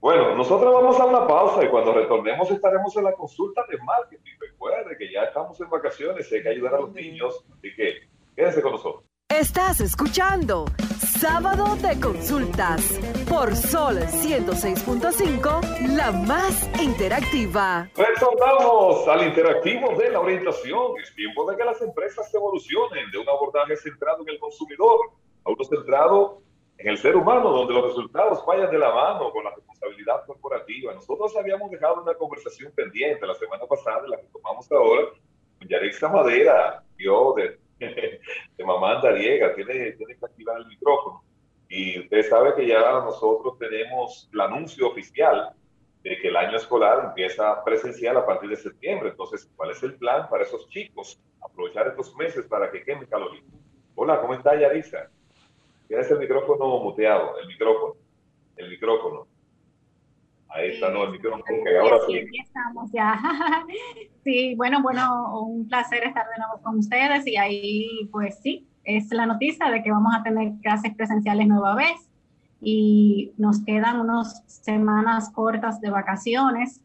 Bueno, 0.00 0.36
nosotros 0.36 0.72
vamos 0.72 1.00
a 1.00 1.06
una 1.06 1.26
pausa 1.26 1.64
y 1.64 1.68
cuando 1.68 1.94
retornemos 1.94 2.50
estaremos 2.50 2.94
en 2.96 3.04
la 3.04 3.12
consulta 3.12 3.64
de 3.70 3.78
marketing. 3.78 4.32
Recuerde 4.38 4.96
que 4.98 5.10
ya 5.10 5.22
estamos 5.22 5.58
en 5.60 5.70
vacaciones 5.70 6.30
y 6.30 6.34
hay 6.34 6.42
que 6.42 6.48
ayudar 6.50 6.74
a 6.74 6.80
los 6.80 6.92
niños, 6.92 7.42
así 7.50 7.68
que 7.74 7.94
quédense 8.36 8.60
con 8.60 8.72
nosotros. 8.72 9.04
Estás 9.30 9.80
escuchando 9.80 10.66
Sábado 11.24 11.74
de 11.76 11.98
Consultas 12.00 13.00
por 13.26 13.56
Sol 13.56 13.96
106.5, 13.96 15.96
la 15.96 16.12
más 16.12 16.68
interactiva. 16.82 17.88
Retornamos 17.96 19.08
al 19.08 19.28
interactivo 19.28 19.96
de 19.96 20.10
la 20.10 20.20
orientación. 20.20 21.00
Es 21.02 21.14
tiempo 21.14 21.50
de 21.50 21.56
que 21.56 21.64
las 21.64 21.80
empresas 21.80 22.32
evolucionen 22.34 23.10
de 23.10 23.16
un 23.16 23.26
abordaje 23.26 23.74
centrado 23.74 24.20
en 24.20 24.34
el 24.34 24.38
consumidor 24.38 24.98
a 25.46 25.50
uno 25.50 25.64
centrado 25.64 26.42
en 26.76 26.88
el 26.88 26.98
ser 26.98 27.16
humano, 27.16 27.52
donde 27.52 27.72
los 27.72 27.86
resultados 27.86 28.44
vayan 28.46 28.70
de 28.70 28.78
la 28.78 28.92
mano 28.92 29.32
con 29.32 29.44
la 29.44 29.54
responsabilidad 29.54 30.26
corporativa. 30.26 30.92
Nosotros 30.92 31.34
habíamos 31.38 31.70
dejado 31.70 32.02
una 32.02 32.12
conversación 32.16 32.70
pendiente 32.72 33.26
la 33.26 33.34
semana 33.34 33.64
pasada, 33.64 34.06
la 34.08 34.18
que 34.18 34.26
tomamos 34.26 34.70
ahora, 34.70 35.04
con 35.58 35.68
Yarexa 35.68 36.06
Madera, 36.06 36.84
yo 36.98 37.32
de 37.34 37.63
de 38.56 38.64
mamá 38.64 38.96
andariega, 38.96 39.54
tiene, 39.54 39.96
que 39.96 40.16
activar 40.22 40.58
el 40.60 40.66
micrófono. 40.66 41.22
Y 41.68 42.00
usted 42.00 42.28
sabe 42.28 42.54
que 42.54 42.66
ya 42.66 42.80
nosotros 43.00 43.58
tenemos 43.58 44.28
el 44.32 44.40
anuncio 44.40 44.88
oficial 44.88 45.50
de 46.02 46.18
que 46.18 46.28
el 46.28 46.36
año 46.36 46.56
escolar 46.56 47.06
empieza 47.06 47.64
presencial 47.64 48.16
a 48.16 48.26
partir 48.26 48.50
de 48.50 48.56
septiembre. 48.56 49.10
Entonces, 49.10 49.50
¿cuál 49.56 49.70
es 49.70 49.82
el 49.82 49.94
plan 49.94 50.28
para 50.28 50.44
esos 50.44 50.68
chicos? 50.68 51.18
Aprovechar 51.40 51.88
estos 51.88 52.14
meses 52.16 52.46
para 52.46 52.70
que 52.70 52.82
quemen 52.84 53.06
calorías. 53.06 53.44
Hola, 53.94 54.20
¿cómo 54.20 54.34
está 54.34 54.58
Yarisa? 54.58 55.10
Tienes 55.88 56.10
el 56.10 56.18
micrófono 56.18 56.78
muteado, 56.78 57.38
el 57.38 57.46
micrófono, 57.46 57.94
el 58.56 58.68
micrófono. 58.68 59.26
Ahí 60.54 60.70
está, 60.70 60.88
no, 60.88 61.02
el 61.02 61.10
micrófono, 61.10 61.44
ahora 61.82 61.98
sí. 62.06 62.16
Aquí 62.16 62.38
estamos 62.38 62.90
ya. 62.92 63.20
sí, 64.24 64.54
bueno, 64.54 64.82
bueno, 64.82 65.40
un 65.42 65.66
placer 65.66 66.04
estar 66.04 66.24
de 66.30 66.38
nuevo 66.38 66.62
con 66.62 66.78
ustedes 66.78 67.26
y 67.26 67.36
ahí, 67.36 68.08
pues 68.12 68.38
sí, 68.40 68.68
es 68.84 69.10
la 69.10 69.26
noticia 69.26 69.68
de 69.68 69.82
que 69.82 69.90
vamos 69.90 70.14
a 70.14 70.22
tener 70.22 70.52
clases 70.62 70.94
presenciales 70.94 71.48
nueva 71.48 71.74
vez 71.74 72.08
y 72.60 73.32
nos 73.36 73.64
quedan 73.64 73.98
unas 73.98 74.44
semanas 74.46 75.30
cortas 75.32 75.80
de 75.80 75.90
vacaciones 75.90 76.80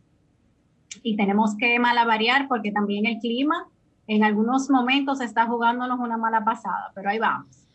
y 1.04 1.16
tenemos 1.16 1.56
que 1.56 1.78
malavariar 1.78 2.48
porque 2.48 2.72
también 2.72 3.06
el 3.06 3.20
clima 3.20 3.68
en 4.08 4.24
algunos 4.24 4.72
momentos 4.72 5.22
está 5.22 5.46
jugándonos 5.46 6.00
una 6.00 6.18
mala 6.18 6.44
pasada, 6.44 6.92
pero 6.96 7.12
ahí 7.12 7.20
vamos. 7.20 7.69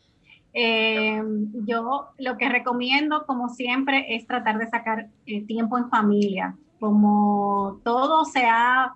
Eh, 0.56 1.20
yo 1.66 2.10
lo 2.16 2.36
que 2.38 2.48
recomiendo, 2.48 3.26
como 3.26 3.48
siempre, 3.48 4.14
es 4.14 4.26
tratar 4.26 4.58
de 4.58 4.68
sacar 4.68 5.08
eh, 5.26 5.44
tiempo 5.44 5.76
en 5.76 5.90
familia. 5.90 6.56
Como 6.78 7.80
todo 7.82 8.24
se 8.24 8.46
ha 8.46 8.94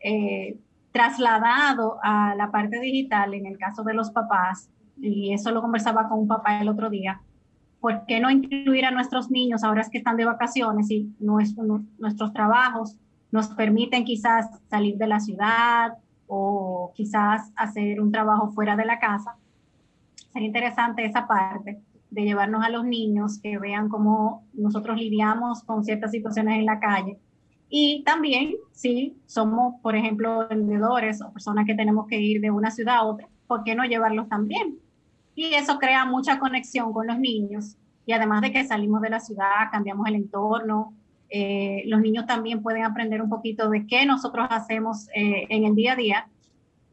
eh, 0.00 0.56
trasladado 0.92 1.98
a 2.02 2.34
la 2.34 2.50
parte 2.50 2.80
digital, 2.80 3.34
en 3.34 3.44
el 3.46 3.58
caso 3.58 3.84
de 3.84 3.92
los 3.92 4.10
papás, 4.10 4.70
y 4.96 5.34
eso 5.34 5.50
lo 5.50 5.60
conversaba 5.60 6.08
con 6.08 6.20
un 6.20 6.28
papá 6.28 6.60
el 6.60 6.68
otro 6.68 6.88
día, 6.88 7.20
¿por 7.80 8.06
qué 8.06 8.18
no 8.18 8.30
incluir 8.30 8.86
a 8.86 8.90
nuestros 8.90 9.30
niños 9.30 9.62
ahora 9.62 9.82
es 9.82 9.90
que 9.90 9.98
están 9.98 10.16
de 10.16 10.24
vacaciones 10.24 10.90
y 10.90 11.12
nuestro, 11.18 11.82
nuestros 11.98 12.32
trabajos 12.32 12.96
nos 13.30 13.48
permiten 13.48 14.04
quizás 14.04 14.48
salir 14.70 14.96
de 14.96 15.06
la 15.06 15.20
ciudad 15.20 15.98
o 16.26 16.92
quizás 16.94 17.52
hacer 17.56 18.00
un 18.00 18.10
trabajo 18.10 18.52
fuera 18.52 18.74
de 18.76 18.86
la 18.86 18.98
casa? 18.98 19.36
Sería 20.34 20.48
interesante 20.48 21.04
esa 21.06 21.26
parte 21.26 21.80
de 22.10 22.22
llevarnos 22.22 22.62
a 22.62 22.68
los 22.68 22.84
niños 22.84 23.40
que 23.40 23.58
vean 23.58 23.88
cómo 23.88 24.44
nosotros 24.52 24.98
lidiamos 24.98 25.62
con 25.62 25.84
ciertas 25.84 26.10
situaciones 26.10 26.58
en 26.58 26.66
la 26.66 26.78
calle. 26.78 27.18
Y 27.68 28.02
también, 28.04 28.54
si 28.72 29.16
somos, 29.26 29.80
por 29.80 29.96
ejemplo, 29.96 30.46
vendedores 30.48 31.22
o 31.22 31.32
personas 31.32 31.66
que 31.66 31.74
tenemos 31.74 32.06
que 32.06 32.20
ir 32.20 32.40
de 32.40 32.50
una 32.50 32.70
ciudad 32.70 32.96
a 32.96 33.04
otra, 33.04 33.28
¿por 33.46 33.64
qué 33.64 33.74
no 33.74 33.84
llevarlos 33.84 34.28
también? 34.28 34.78
Y 35.34 35.54
eso 35.54 35.78
crea 35.78 36.04
mucha 36.04 36.38
conexión 36.38 36.92
con 36.92 37.06
los 37.06 37.18
niños. 37.18 37.76
Y 38.06 38.12
además 38.12 38.42
de 38.42 38.52
que 38.52 38.64
salimos 38.64 39.00
de 39.00 39.10
la 39.10 39.20
ciudad, 39.20 39.70
cambiamos 39.72 40.06
el 40.08 40.16
entorno, 40.16 40.94
eh, 41.30 41.82
los 41.86 42.00
niños 42.00 42.26
también 42.26 42.62
pueden 42.62 42.84
aprender 42.84 43.22
un 43.22 43.30
poquito 43.30 43.68
de 43.70 43.86
qué 43.86 44.04
nosotros 44.06 44.46
hacemos 44.50 45.08
eh, 45.14 45.46
en 45.48 45.64
el 45.64 45.74
día 45.74 45.94
a 45.94 45.96
día 45.96 46.28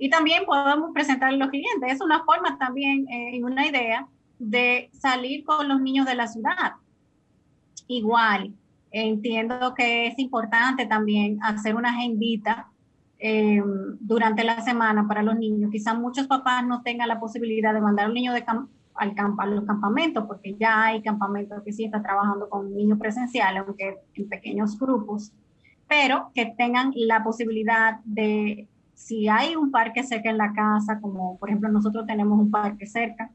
y 0.01 0.09
también 0.09 0.45
podemos 0.45 0.89
presentar 0.95 1.29
a 1.29 1.37
los 1.37 1.49
clientes. 1.49 1.93
Es 1.93 2.01
una 2.01 2.23
forma 2.23 2.57
también 2.57 3.07
eh, 3.07 3.37
y 3.37 3.43
una 3.43 3.67
idea 3.67 4.07
de 4.39 4.89
salir 4.93 5.45
con 5.45 5.67
los 5.67 5.79
niños 5.79 6.07
de 6.07 6.15
la 6.15 6.25
ciudad. 6.25 6.73
Igual, 7.85 8.51
entiendo 8.89 9.75
que 9.75 10.07
es 10.07 10.17
importante 10.17 10.87
también 10.87 11.37
hacer 11.43 11.75
una 11.75 11.89
agendita 11.89 12.71
eh, 13.19 13.61
durante 13.99 14.43
la 14.43 14.61
semana 14.61 15.07
para 15.07 15.21
los 15.21 15.35
niños. 15.35 15.69
Quizás 15.71 15.95
muchos 15.95 16.25
papás 16.25 16.65
no 16.65 16.81
tengan 16.81 17.07
la 17.07 17.19
posibilidad 17.19 17.71
de 17.71 17.81
mandar 17.81 18.07
a 18.07 18.07
un 18.07 18.15
niño 18.15 18.33
de 18.33 18.43
al 18.95 19.13
campo, 19.13 19.43
a 19.43 19.45
los 19.45 19.65
campamentos, 19.65 20.25
porque 20.25 20.55
ya 20.55 20.83
hay 20.83 21.03
campamentos 21.03 21.61
que 21.63 21.73
sí 21.73 21.85
están 21.85 22.01
trabajando 22.01 22.49
con 22.49 22.75
niños 22.75 22.97
presenciales, 22.97 23.61
aunque 23.67 23.99
en 24.15 24.27
pequeños 24.27 24.79
grupos, 24.79 25.31
pero 25.87 26.31
que 26.33 26.47
tengan 26.57 26.91
la 26.95 27.23
posibilidad 27.23 27.99
de 28.03 28.67
si 29.01 29.27
hay 29.27 29.55
un 29.55 29.71
parque 29.71 30.03
cerca 30.03 30.29
en 30.29 30.37
la 30.37 30.53
casa, 30.53 30.99
como 31.01 31.37
por 31.37 31.49
ejemplo 31.49 31.69
nosotros 31.69 32.05
tenemos 32.05 32.39
un 32.39 32.51
parque 32.51 32.85
cerca, 32.85 33.31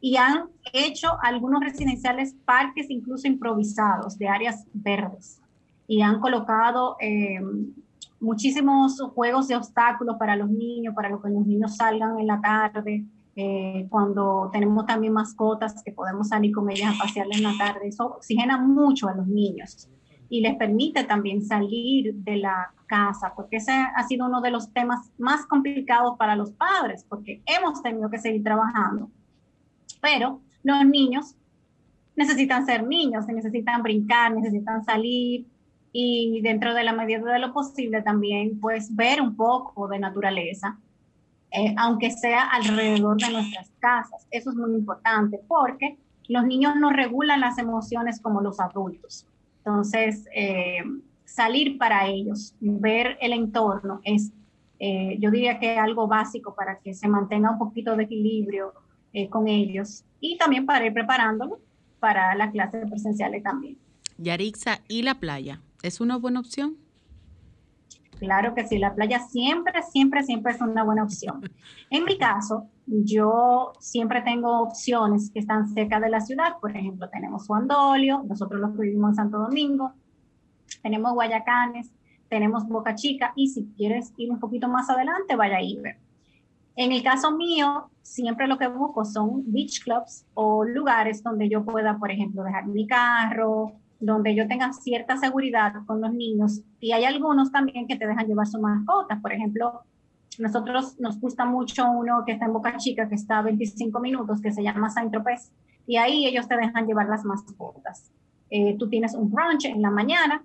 y 0.00 0.16
han 0.16 0.44
hecho 0.72 1.08
algunos 1.22 1.60
residenciales 1.60 2.36
parques 2.44 2.88
incluso 2.88 3.26
improvisados 3.26 4.16
de 4.16 4.28
áreas 4.28 4.64
verdes 4.72 5.42
y 5.88 6.02
han 6.02 6.20
colocado 6.20 6.96
eh, 7.00 7.40
muchísimos 8.20 9.00
juegos 9.14 9.48
de 9.48 9.56
obstáculos 9.56 10.16
para 10.18 10.36
los 10.36 10.50
niños, 10.50 10.94
para 10.94 11.08
que 11.08 11.14
los 11.30 11.46
niños 11.46 11.76
salgan 11.76 12.20
en 12.20 12.26
la 12.28 12.40
tarde, 12.40 13.04
eh, 13.34 13.86
cuando 13.90 14.50
tenemos 14.52 14.86
también 14.86 15.12
mascotas 15.12 15.82
que 15.82 15.90
podemos 15.90 16.28
salir 16.28 16.54
con 16.54 16.70
ellas 16.70 16.94
a 16.94 16.98
pasear 17.02 17.26
en 17.32 17.42
la 17.42 17.54
tarde, 17.58 17.88
eso 17.88 18.06
oxigena 18.06 18.56
mucho 18.58 19.08
a 19.08 19.14
los 19.14 19.26
niños 19.26 19.88
y 20.28 20.40
les 20.40 20.56
permite 20.56 21.04
también 21.04 21.42
salir 21.42 22.14
de 22.14 22.36
la 22.36 22.72
casa, 22.86 23.32
porque 23.34 23.56
ese 23.56 23.72
ha 23.72 24.06
sido 24.06 24.26
uno 24.26 24.40
de 24.40 24.50
los 24.50 24.72
temas 24.72 25.10
más 25.18 25.46
complicados 25.46 26.16
para 26.18 26.36
los 26.36 26.52
padres, 26.52 27.04
porque 27.08 27.42
hemos 27.46 27.82
tenido 27.82 28.10
que 28.10 28.18
seguir 28.18 28.42
trabajando. 28.42 29.10
Pero 30.00 30.40
los 30.62 30.84
niños 30.84 31.34
necesitan 32.16 32.66
ser 32.66 32.86
niños, 32.86 33.26
necesitan 33.28 33.82
brincar, 33.82 34.34
necesitan 34.34 34.84
salir 34.84 35.46
y 35.92 36.40
dentro 36.42 36.74
de 36.74 36.82
la 36.82 36.92
medida 36.92 37.20
de 37.20 37.38
lo 37.38 37.52
posible 37.52 38.02
también 38.02 38.58
pues 38.60 38.94
ver 38.94 39.22
un 39.22 39.36
poco 39.36 39.86
de 39.86 40.00
naturaleza, 40.00 40.78
eh, 41.52 41.74
aunque 41.78 42.10
sea 42.10 42.42
alrededor 42.42 43.16
de 43.18 43.30
nuestras 43.30 43.70
casas. 43.78 44.26
Eso 44.32 44.50
es 44.50 44.56
muy 44.56 44.74
importante 44.74 45.40
porque 45.46 45.96
los 46.26 46.44
niños 46.44 46.74
no 46.76 46.90
regulan 46.90 47.40
las 47.40 47.56
emociones 47.56 48.20
como 48.20 48.40
los 48.40 48.58
adultos. 48.58 49.27
Entonces, 49.68 50.26
eh, 50.34 50.78
salir 51.26 51.76
para 51.76 52.08
ellos, 52.08 52.54
ver 52.60 53.18
el 53.20 53.32
entorno 53.32 54.00
es 54.02 54.32
Eh, 54.80 55.16
yo 55.18 55.32
diría 55.32 55.58
que 55.58 55.76
algo 55.76 56.06
básico 56.06 56.54
para 56.54 56.78
que 56.78 56.94
se 56.94 57.08
mantenga 57.08 57.50
un 57.50 57.58
poquito 57.58 57.96
de 57.96 58.04
equilibrio 58.04 58.72
eh, 59.12 59.28
con 59.28 59.48
ellos 59.48 60.04
y 60.20 60.38
también 60.38 60.66
para 60.66 60.86
ir 60.86 60.92
preparándolo 60.92 61.58
para 61.98 62.36
las 62.36 62.52
clases 62.52 62.88
presenciales 62.88 63.42
también. 63.42 63.76
Yarixa, 64.18 64.80
¿y 64.86 65.02
la 65.02 65.18
playa? 65.18 65.60
¿Es 65.82 66.00
una 66.00 66.16
buena 66.16 66.38
opción? 66.38 66.76
Claro 68.18 68.54
que 68.54 68.66
sí, 68.66 68.78
la 68.78 68.94
playa 68.94 69.20
siempre, 69.20 69.82
siempre, 69.82 70.24
siempre 70.24 70.52
es 70.52 70.60
una 70.60 70.82
buena 70.82 71.04
opción. 71.04 71.40
En 71.88 72.04
mi 72.04 72.18
caso, 72.18 72.66
yo 72.86 73.72
siempre 73.78 74.22
tengo 74.22 74.60
opciones 74.60 75.30
que 75.30 75.38
están 75.38 75.68
cerca 75.68 76.00
de 76.00 76.10
la 76.10 76.20
ciudad. 76.20 76.58
Por 76.60 76.76
ejemplo, 76.76 77.08
tenemos 77.10 77.46
Juandolio, 77.46 78.24
nosotros 78.28 78.60
los 78.60 78.76
vivimos 78.76 79.10
en 79.10 79.14
Santo 79.14 79.38
Domingo, 79.38 79.92
tenemos 80.82 81.12
Guayacanes, 81.14 81.92
tenemos 82.28 82.66
Boca 82.66 82.94
Chica 82.94 83.32
y 83.36 83.48
si 83.48 83.66
quieres 83.76 84.12
ir 84.16 84.30
un 84.30 84.40
poquito 84.40 84.68
más 84.68 84.90
adelante, 84.90 85.36
vaya 85.36 85.58
a 85.58 85.62
Iber. 85.62 85.98
En 86.76 86.92
el 86.92 87.02
caso 87.02 87.32
mío, 87.32 87.90
siempre 88.02 88.46
lo 88.46 88.58
que 88.58 88.68
busco 88.68 89.04
son 89.04 89.42
beach 89.52 89.82
clubs 89.82 90.26
o 90.34 90.64
lugares 90.64 91.22
donde 91.22 91.48
yo 91.48 91.64
pueda, 91.64 91.98
por 91.98 92.10
ejemplo, 92.10 92.42
dejar 92.42 92.66
mi 92.66 92.86
carro, 92.86 93.72
donde 94.00 94.34
yo 94.34 94.46
tenga 94.46 94.72
cierta 94.72 95.16
seguridad 95.16 95.72
con 95.86 96.00
los 96.00 96.12
niños. 96.12 96.62
Y 96.80 96.92
hay 96.92 97.04
algunos 97.04 97.50
también 97.50 97.86
que 97.86 97.96
te 97.96 98.06
dejan 98.06 98.26
llevar 98.26 98.46
sus 98.46 98.60
mascotas. 98.60 99.20
Por 99.20 99.32
ejemplo, 99.32 99.82
nosotros 100.38 100.98
nos 101.00 101.20
gusta 101.20 101.44
mucho 101.44 101.90
uno 101.90 102.22
que 102.24 102.32
está 102.32 102.46
en 102.46 102.52
Boca 102.52 102.76
Chica, 102.76 103.08
que 103.08 103.16
está 103.16 103.38
a 103.38 103.42
25 103.42 103.98
minutos, 104.00 104.40
que 104.40 104.52
se 104.52 104.62
llama 104.62 104.90
Saint 104.90 105.10
Tropez. 105.10 105.50
Y 105.86 105.96
ahí 105.96 106.26
ellos 106.26 106.46
te 106.46 106.56
dejan 106.56 106.86
llevar 106.86 107.08
las 107.08 107.24
mascotas. 107.24 108.12
Eh, 108.50 108.76
tú 108.78 108.88
tienes 108.88 109.14
un 109.14 109.30
brunch 109.30 109.64
en 109.64 109.82
la 109.82 109.90
mañana, 109.90 110.44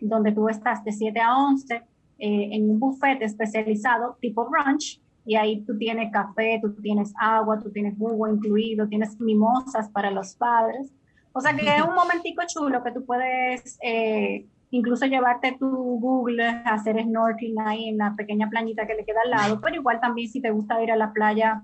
donde 0.00 0.32
tú 0.32 0.48
estás 0.48 0.82
de 0.84 0.92
7 0.92 1.20
a 1.20 1.36
11 1.36 1.74
eh, 1.74 2.48
en 2.52 2.70
un 2.70 2.80
buffet 2.80 3.22
especializado 3.22 4.16
tipo 4.20 4.48
brunch 4.48 5.00
y 5.24 5.36
ahí 5.36 5.62
tú 5.62 5.76
tienes 5.78 6.12
café, 6.12 6.58
tú 6.62 6.72
tienes 6.82 7.12
agua, 7.18 7.58
tú 7.58 7.70
tienes 7.70 7.96
jugo 7.96 8.28
incluido, 8.28 8.88
tienes 8.88 9.20
mimosas 9.20 9.88
para 9.90 10.10
los 10.10 10.34
padres. 10.34 10.92
O 11.32 11.40
sea 11.40 11.54
que 11.54 11.66
es 11.66 11.82
un 11.82 11.94
momentico 11.94 12.42
chulo 12.46 12.82
que 12.82 12.92
tú 12.92 13.04
puedes 13.04 13.78
eh, 13.82 14.46
incluso 14.70 15.06
llevarte 15.06 15.56
tu 15.58 15.68
Google 15.68 16.42
a 16.42 16.74
hacer 16.74 17.00
snorkeling 17.02 17.60
ahí 17.60 17.88
en 17.88 17.98
la 17.98 18.14
pequeña 18.16 18.48
planita 18.48 18.86
que 18.86 18.94
le 18.94 19.04
queda 19.04 19.20
al 19.24 19.30
lado, 19.30 19.60
pero 19.60 19.76
igual 19.76 20.00
también 20.00 20.28
si 20.28 20.40
te 20.40 20.50
gusta 20.50 20.82
ir 20.82 20.92
a 20.92 20.96
la 20.96 21.12
playa 21.12 21.62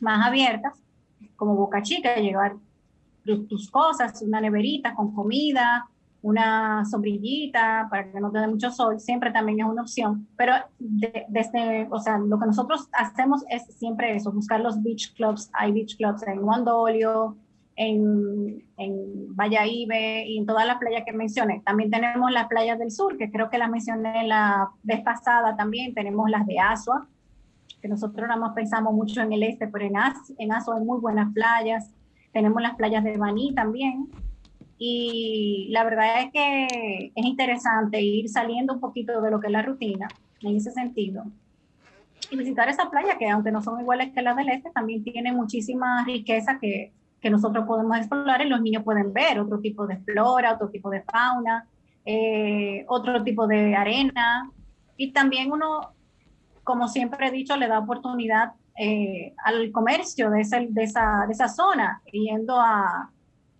más 0.00 0.26
abiertas, 0.26 0.74
como 1.36 1.56
Boca 1.56 1.82
Chica, 1.82 2.16
llevar 2.16 2.56
tus 3.24 3.70
cosas, 3.70 4.22
una 4.22 4.40
neverita 4.40 4.94
con 4.94 5.14
comida, 5.14 5.86
una 6.22 6.84
sombrillita 6.84 7.86
para 7.90 8.10
que 8.10 8.20
no 8.20 8.30
te 8.30 8.38
dé 8.38 8.48
mucho 8.48 8.70
sol, 8.70 8.98
siempre 8.98 9.30
también 9.30 9.60
es 9.60 9.66
una 9.66 9.82
opción. 9.82 10.26
Pero 10.36 10.54
desde, 10.78 11.86
o 11.90 12.00
sea, 12.00 12.18
lo 12.18 12.38
que 12.38 12.46
nosotros 12.46 12.88
hacemos 12.92 13.44
es 13.50 13.66
siempre 13.76 14.16
eso, 14.16 14.32
buscar 14.32 14.60
los 14.60 14.82
beach 14.82 15.14
clubs. 15.14 15.50
Hay 15.52 15.72
beach 15.72 15.96
clubs 15.96 16.26
en 16.26 16.42
Wandolio, 16.42 17.36
en, 17.78 18.64
en 18.76 19.36
Valladolid 19.36 19.88
y 20.26 20.38
en 20.38 20.46
todas 20.46 20.66
las 20.66 20.78
playas 20.78 21.04
que 21.06 21.12
mencioné. 21.12 21.62
También 21.64 21.90
tenemos 21.90 22.30
las 22.32 22.48
playas 22.48 22.78
del 22.78 22.90
sur, 22.90 23.16
que 23.16 23.30
creo 23.30 23.48
que 23.50 23.56
las 23.56 23.70
mencioné 23.70 24.26
la 24.26 24.68
vez 24.82 25.00
pasada 25.02 25.56
también. 25.56 25.94
Tenemos 25.94 26.28
las 26.28 26.44
de 26.44 26.58
Asua, 26.58 27.06
que 27.80 27.86
nosotros 27.86 28.26
nada 28.26 28.40
más 28.40 28.52
pensamos 28.52 28.92
mucho 28.92 29.22
en 29.22 29.32
el 29.32 29.44
este, 29.44 29.68
pero 29.68 29.84
en, 29.84 29.94
en 30.38 30.52
Asua 30.52 30.76
hay 30.76 30.84
muy 30.84 30.98
buenas 31.00 31.32
playas. 31.32 31.94
Tenemos 32.32 32.60
las 32.60 32.74
playas 32.74 33.04
de 33.04 33.16
Baní 33.16 33.54
también, 33.54 34.08
y 34.76 35.68
la 35.70 35.84
verdad 35.84 36.22
es 36.22 36.32
que 36.32 37.12
es 37.14 37.24
interesante 37.24 38.00
ir 38.00 38.28
saliendo 38.28 38.74
un 38.74 38.80
poquito 38.80 39.20
de 39.20 39.30
lo 39.30 39.40
que 39.40 39.46
es 39.46 39.52
la 39.52 39.62
rutina 39.62 40.08
en 40.42 40.56
ese 40.56 40.72
sentido. 40.72 41.24
Y 42.30 42.36
visitar 42.36 42.68
esa 42.68 42.90
playa 42.90 43.18
que 43.18 43.28
aunque 43.28 43.52
no 43.52 43.62
son 43.62 43.80
iguales 43.80 44.12
que 44.12 44.22
las 44.22 44.36
del 44.36 44.48
este, 44.48 44.70
también 44.70 45.02
tiene 45.04 45.32
muchísima 45.32 46.04
riqueza 46.04 46.58
que, 46.60 46.92
que 47.20 47.30
nosotros 47.30 47.66
podemos 47.66 47.96
explorar 47.96 48.42
y 48.42 48.48
los 48.48 48.60
niños 48.60 48.84
pueden 48.84 49.12
ver 49.12 49.40
otro 49.40 49.58
tipo 49.60 49.86
de 49.86 49.96
flora, 49.98 50.54
otro 50.54 50.68
tipo 50.68 50.90
de 50.90 51.02
fauna, 51.02 51.66
eh, 52.04 52.84
otro 52.88 53.22
tipo 53.22 53.46
de 53.46 53.74
arena. 53.74 54.50
Y 54.96 55.12
también 55.12 55.50
uno, 55.50 55.92
como 56.64 56.88
siempre 56.88 57.28
he 57.28 57.30
dicho, 57.30 57.56
le 57.56 57.68
da 57.68 57.80
oportunidad 57.80 58.52
eh, 58.76 59.34
al 59.44 59.72
comercio 59.72 60.30
de, 60.30 60.42
ese, 60.42 60.68
de, 60.70 60.84
esa, 60.84 61.24
de 61.26 61.32
esa 61.32 61.48
zona, 61.48 62.00
yendo 62.12 62.58
a, 62.60 63.10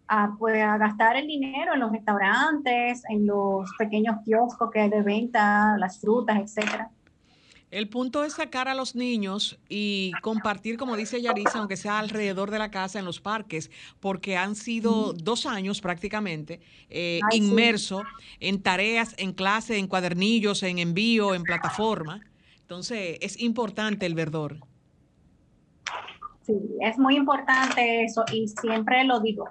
a, 0.07 0.35
pues, 0.39 0.63
a 0.63 0.79
gastar 0.79 1.17
el 1.17 1.27
dinero 1.27 1.75
en 1.75 1.81
los 1.81 1.93
restaurantes, 1.93 3.03
en 3.09 3.27
los 3.27 3.69
pequeños 3.79 4.17
kioscos 4.25 4.71
que 4.71 4.81
hay 4.81 4.91
de 4.91 5.03
venta, 5.03 5.77
las 5.79 6.01
frutas, 6.01 6.39
etcétera. 6.39 6.91
El 7.71 7.89
punto 7.89 8.25
es 8.25 8.35
sacar 8.35 8.69
a 8.69 8.75
los 8.75 8.95
niños 8.95 9.59
y 9.69 10.13
compartir, 10.23 10.79
como 10.79 10.97
dice 10.97 11.21
Yarisa, 11.21 11.59
aunque 11.59 11.77
sea 11.77 11.99
alrededor 11.99 12.51
de 12.51 12.59
la 12.59 12.71
casa, 12.71 12.99
en 12.99 13.05
los 13.05 13.21
parques, 13.21 13.71
porque 14.01 14.37
han 14.39 14.55
sido 14.55 15.13
dos 15.13 15.45
años 15.45 15.81
prácticamente 15.83 16.61
eh, 16.89 17.21
inmersos 17.33 18.03
en 18.41 18.63
tareas, 18.63 19.15
en 19.19 19.33
clase, 19.33 19.77
en 19.77 19.87
cuadernillos, 19.87 20.63
en 20.63 20.79
envío, 20.79 21.35
en 21.35 21.43
plataforma. 21.43 22.21
Entonces, 22.61 23.19
es 23.21 23.39
importante 23.41 24.07
el 24.07 24.15
verdor. 24.15 24.57
Sí, 26.43 26.55
es 26.81 26.99
muy 26.99 27.17
importante 27.17 28.05
eso 28.05 28.25
y 28.33 28.49
siempre 28.49 29.05
lo 29.05 29.21
digo 29.21 29.49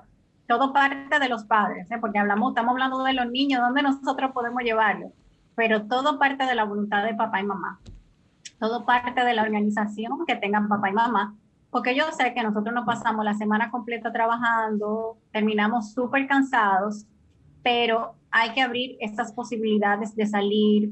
todo 0.48 0.72
parte 0.74 1.20
de 1.20 1.30
los 1.30 1.44
padres, 1.44 1.92
¿eh? 1.92 1.98
porque 2.00 2.20
hablamos, 2.20 2.52
estamos 2.52 2.72
hablando 2.72 3.04
de 3.04 3.14
los 3.14 3.30
niños, 3.30 3.62
¿dónde 3.62 3.84
nosotros 3.84 4.32
podemos 4.32 4.64
llevarlos? 4.64 5.12
Pero 5.56 5.88
todo 5.88 6.18
parte 6.18 6.46
de 6.46 6.56
la 6.56 6.64
voluntad 6.64 7.04
de 7.04 7.14
papá 7.14 7.42
y 7.42 7.44
mamá. 7.44 7.80
Todo 8.60 8.86
parte 8.86 9.24
de 9.24 9.34
la 9.34 9.44
organización 9.44 10.26
que 10.26 10.36
tengan 10.36 10.68
papá 10.68 10.90
y 10.90 10.94
mamá. 10.94 11.36
Porque 11.70 11.96
yo 11.96 12.06
sé 12.12 12.34
que 12.34 12.44
nosotros 12.44 12.74
nos 12.74 12.86
pasamos 12.86 13.26
la 13.26 13.34
semana 13.34 13.70
completa 13.70 14.12
trabajando, 14.12 15.18
terminamos 15.32 15.94
súper 15.94 16.28
cansados, 16.28 17.06
pero 17.62 18.16
hay 18.32 18.52
que 18.52 18.62
abrir 18.62 18.98
estas 19.00 19.34
posibilidades 19.34 20.16
de 20.16 20.26
salir, 20.26 20.92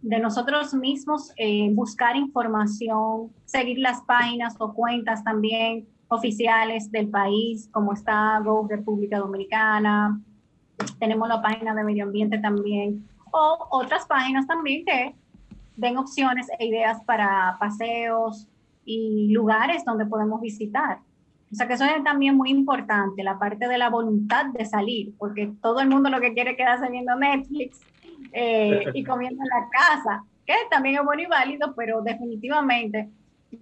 de 0.00 0.18
nosotros 0.18 0.74
mismos, 0.74 1.32
eh, 1.36 1.70
buscar 1.72 2.16
información, 2.16 3.32
seguir 3.44 3.78
las 3.78 4.02
páginas 4.02 4.54
o 4.58 4.72
cuentas 4.72 5.22
también 5.24 5.86
oficiales 6.08 6.90
del 6.90 7.08
país, 7.08 7.68
como 7.72 7.92
está 7.92 8.38
Go 8.40 8.66
República 8.68 9.18
Dominicana, 9.18 10.20
tenemos 10.98 11.28
la 11.28 11.40
página 11.40 11.74
de 11.74 11.84
medio 11.84 12.04
ambiente 12.04 12.38
también, 12.38 13.08
o 13.30 13.66
otras 13.70 14.06
páginas 14.06 14.46
también 14.46 14.84
que 14.84 15.14
den 15.76 15.98
opciones 15.98 16.48
e 16.58 16.66
ideas 16.66 17.02
para 17.04 17.56
paseos 17.58 18.46
y 18.84 19.28
lugares 19.32 19.84
donde 19.84 20.06
podemos 20.06 20.40
visitar. 20.40 20.98
O 21.52 21.54
sea 21.54 21.68
que 21.68 21.74
eso 21.74 21.84
es 21.84 22.02
también 22.02 22.36
muy 22.36 22.50
importante, 22.50 23.22
la 23.22 23.38
parte 23.38 23.68
de 23.68 23.78
la 23.78 23.88
voluntad 23.88 24.46
de 24.46 24.64
salir, 24.64 25.14
porque 25.18 25.52
todo 25.62 25.80
el 25.80 25.88
mundo 25.88 26.10
lo 26.10 26.20
que 26.20 26.34
quiere 26.34 26.52
es 26.52 26.56
quedarse 26.56 26.90
viendo 26.90 27.14
Netflix 27.14 27.80
eh, 28.32 28.84
y 28.92 29.04
comiendo 29.04 29.42
en 29.42 29.48
la 29.48 29.68
casa, 29.70 30.24
que 30.46 30.54
también 30.70 30.96
es 30.96 31.04
bueno 31.04 31.22
y 31.22 31.26
válido, 31.26 31.74
pero 31.76 32.02
definitivamente 32.02 33.08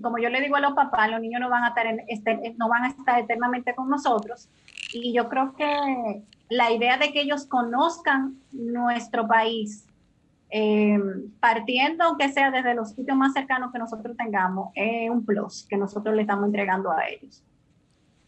como 0.01 0.19
yo 0.19 0.29
le 0.29 0.41
digo 0.41 0.57
a 0.57 0.61
los 0.61 0.73
papás, 0.73 1.11
los 1.11 1.21
niños 1.21 1.41
no 1.41 1.51
van 1.51 1.65
a 1.65 1.69
estar, 1.69 1.87
este, 2.09 2.55
no 2.57 2.69
van 2.69 2.85
a 2.85 2.89
estar 2.89 3.19
eternamente 3.19 3.75
con 3.75 3.89
nosotros. 3.89 4.49
Y 4.93 5.13
yo 5.13 5.29
creo 5.29 5.55
que 5.55 6.23
la 6.49 6.71
idea 6.71 6.97
de 6.99 7.13
que 7.13 7.21
ellos 7.21 7.47
conozcan 7.47 8.37
nuestro 8.53 9.27
país, 9.27 9.87
eh, 10.55 11.01
partiendo 11.41 12.05
aunque 12.05 12.29
sea 12.29 12.51
desde 12.51 12.75
los 12.75 12.91
sitios 12.91 13.17
más 13.17 13.33
cercanos 13.33 13.73
que 13.73 13.79
nosotros 13.79 14.15
tengamos, 14.17 14.69
es 14.75 15.09
un 15.09 15.25
plus 15.25 15.67
que 15.69 15.77
nosotros 15.77 16.15
le 16.15 16.23
estamos 16.23 16.45
entregando 16.45 16.91
a 16.93 17.09
ellos. 17.09 17.43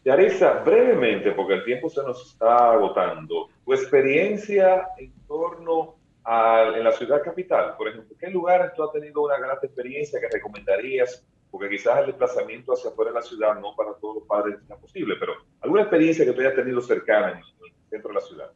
Yarisa, 0.03 0.63
brevemente, 0.63 1.31
porque 1.31 1.53
el 1.53 1.63
tiempo 1.63 1.89
se 1.89 2.01
nos 2.03 2.33
está 2.33 2.71
agotando, 2.71 3.49
tu 3.63 3.73
experiencia 3.73 4.87
en 4.97 5.13
torno 5.27 5.95
a 6.23 6.73
en 6.75 6.83
la 6.83 6.91
ciudad 6.91 7.21
capital, 7.23 7.75
por 7.77 7.89
ejemplo, 7.89 8.15
¿qué 8.19 8.29
lugares 8.31 8.73
tú 8.75 8.83
has 8.83 8.91
tenido 8.91 9.23
una 9.23 9.37
gran 9.37 9.57
experiencia 9.61 10.19
que 10.19 10.27
recomendarías 10.27 11.23
porque 11.51 11.69
quizás 11.69 11.99
el 11.99 12.07
desplazamiento 12.07 12.73
hacia 12.73 12.89
afuera 12.89 13.11
de 13.11 13.15
la 13.15 13.21
ciudad 13.21 13.55
no 13.61 13.73
para 13.77 13.93
todos 13.93 14.15
los 14.15 14.27
padres 14.27 14.59
sea 14.67 14.75
posible, 14.75 15.15
pero 15.17 15.35
alguna 15.61 15.83
experiencia 15.83 16.25
que 16.25 16.33
tú 16.33 16.41
hayas 16.41 16.55
tenido 16.55 16.81
cercana 16.81 17.31
en, 17.31 17.37
el 17.37 17.89
centro 17.89 18.09
de 18.09 18.15
la 18.15 18.21
ciudad. 18.21 18.51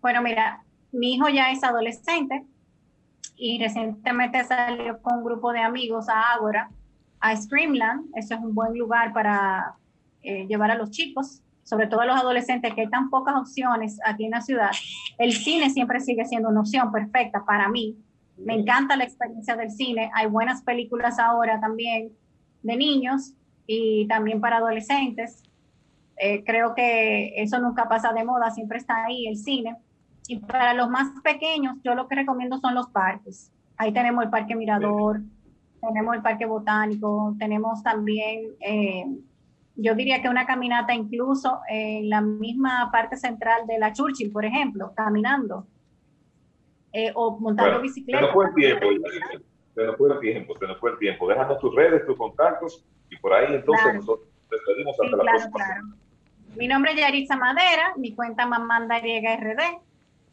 Bueno, 0.00 0.20
mira, 0.20 0.64
mi 0.92 1.14
hijo 1.14 1.28
ya 1.28 1.50
es 1.50 1.62
adolescente 1.62 2.44
y 3.36 3.58
recientemente 3.58 4.44
salió 4.44 5.00
con 5.02 5.18
un 5.18 5.24
grupo 5.24 5.52
de 5.52 5.60
amigos 5.60 6.08
a 6.08 6.32
Ágora, 6.32 6.70
a 7.20 7.36
Streamland. 7.36 8.10
Eso 8.14 8.34
es 8.34 8.40
un 8.40 8.54
buen 8.54 8.76
lugar 8.78 9.12
para 9.12 9.74
eh, 10.22 10.46
llevar 10.46 10.70
a 10.70 10.76
los 10.76 10.90
chicos, 10.90 11.42
sobre 11.62 11.86
todo 11.86 12.00
a 12.00 12.06
los 12.06 12.16
adolescentes, 12.16 12.74
que 12.74 12.82
hay 12.82 12.90
tan 12.90 13.10
pocas 13.10 13.34
opciones 13.36 13.98
aquí 14.04 14.24
en 14.24 14.30
la 14.30 14.40
ciudad. 14.40 14.70
El 15.18 15.32
cine 15.32 15.70
siempre 15.70 16.00
sigue 16.00 16.24
siendo 16.24 16.48
una 16.48 16.60
opción 16.60 16.90
perfecta 16.92 17.44
para 17.44 17.68
mí, 17.68 17.96
me 18.36 18.54
encanta 18.54 18.96
la 18.96 19.04
experiencia 19.04 19.56
del 19.56 19.70
cine. 19.70 20.10
Hay 20.14 20.26
buenas 20.26 20.62
películas 20.62 21.18
ahora 21.18 21.60
también 21.60 22.12
de 22.62 22.76
niños 22.76 23.32
y 23.66 24.06
también 24.08 24.40
para 24.40 24.58
adolescentes. 24.58 25.42
Eh, 26.18 26.44
creo 26.44 26.74
que 26.74 27.40
eso 27.42 27.58
nunca 27.58 27.88
pasa 27.88 28.12
de 28.12 28.24
moda, 28.24 28.50
siempre 28.50 28.78
está 28.78 29.04
ahí 29.04 29.26
el 29.26 29.36
cine. 29.36 29.76
Y 30.28 30.38
para 30.40 30.74
los 30.74 30.88
más 30.88 31.08
pequeños, 31.22 31.76
yo 31.84 31.94
lo 31.94 32.08
que 32.08 32.16
recomiendo 32.16 32.58
son 32.58 32.74
los 32.74 32.88
parques. 32.88 33.52
Ahí 33.76 33.92
tenemos 33.92 34.24
el 34.24 34.30
Parque 34.30 34.56
Mirador, 34.56 35.20
tenemos 35.80 36.16
el 36.16 36.22
Parque 36.22 36.46
Botánico, 36.46 37.34
tenemos 37.38 37.82
también, 37.82 38.52
eh, 38.60 39.04
yo 39.76 39.94
diría 39.94 40.22
que 40.22 40.28
una 40.28 40.46
caminata 40.46 40.94
incluso 40.94 41.60
en 41.68 42.08
la 42.08 42.20
misma 42.20 42.90
parte 42.90 43.16
central 43.16 43.66
de 43.66 43.78
la 43.78 43.92
Churchill, 43.92 44.32
por 44.32 44.44
ejemplo, 44.44 44.92
caminando. 44.96 45.66
Eh, 46.92 47.12
o 47.14 47.38
montando 47.38 47.82
bicicleta. 47.82 48.20
Se 48.20 48.24
nos 48.24 48.32
fue 48.32 48.46
el 48.46 48.54
tiempo, 48.54 48.86
se 49.74 49.84
nos 49.84 49.96
fue 49.96 50.12
el 50.12 50.20
tiempo, 50.20 50.58
se 50.58 50.66
nos 50.66 50.78
fue 50.78 50.90
el 50.92 50.98
tiempo. 50.98 51.28
Déjanos 51.28 51.58
tus 51.58 51.74
redes, 51.74 52.06
tus 52.06 52.16
contactos 52.16 52.84
y 53.10 53.18
por 53.18 53.34
ahí 53.34 53.54
entonces 53.54 53.94
nosotros 53.96 54.28
despedimos 54.50 54.96
hasta 54.98 55.16
la 55.16 55.22
próxima. 55.22 55.50
Claro. 55.52 55.86
Mi 56.56 56.68
nombre 56.68 56.92
es 56.92 56.98
Yaritza 56.98 57.36
Madera, 57.36 57.92
mi 57.98 58.14
cuenta 58.14 58.46
Mamanda 58.46 58.98
RD 58.98 59.85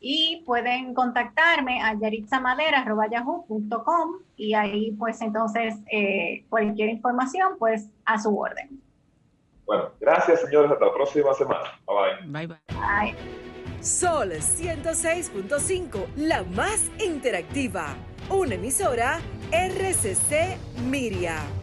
y 0.06 0.44
pueden 0.46 0.94
contactarme 0.94 1.82
a 1.82 1.94
yaritzamadera.yahoo.com 1.94 4.16
y 4.36 4.54
ahí 4.54 4.92
pues 5.00 5.22
entonces 5.22 5.76
eh, 5.90 6.44
cualquier 6.50 6.90
información 6.90 7.54
pues 7.58 7.88
a 8.04 8.20
su 8.20 8.38
orden. 8.38 8.82
Bueno, 9.66 9.92
gracias 10.02 10.42
señores, 10.42 10.72
hasta 10.72 10.88
la 10.88 10.94
próxima 10.94 11.34
semana. 11.34 11.80
Bye 11.88 12.18
bye. 12.28 12.48
Bye 12.48 12.48
bye. 12.48 13.16
Sol 13.80 14.32
106.5, 14.32 16.06
la 16.18 16.44
más 16.44 16.92
interactiva. 17.00 17.96
Una 18.30 18.56
emisora 18.56 19.22
RCC 19.52 20.58
Miria. 20.86 21.63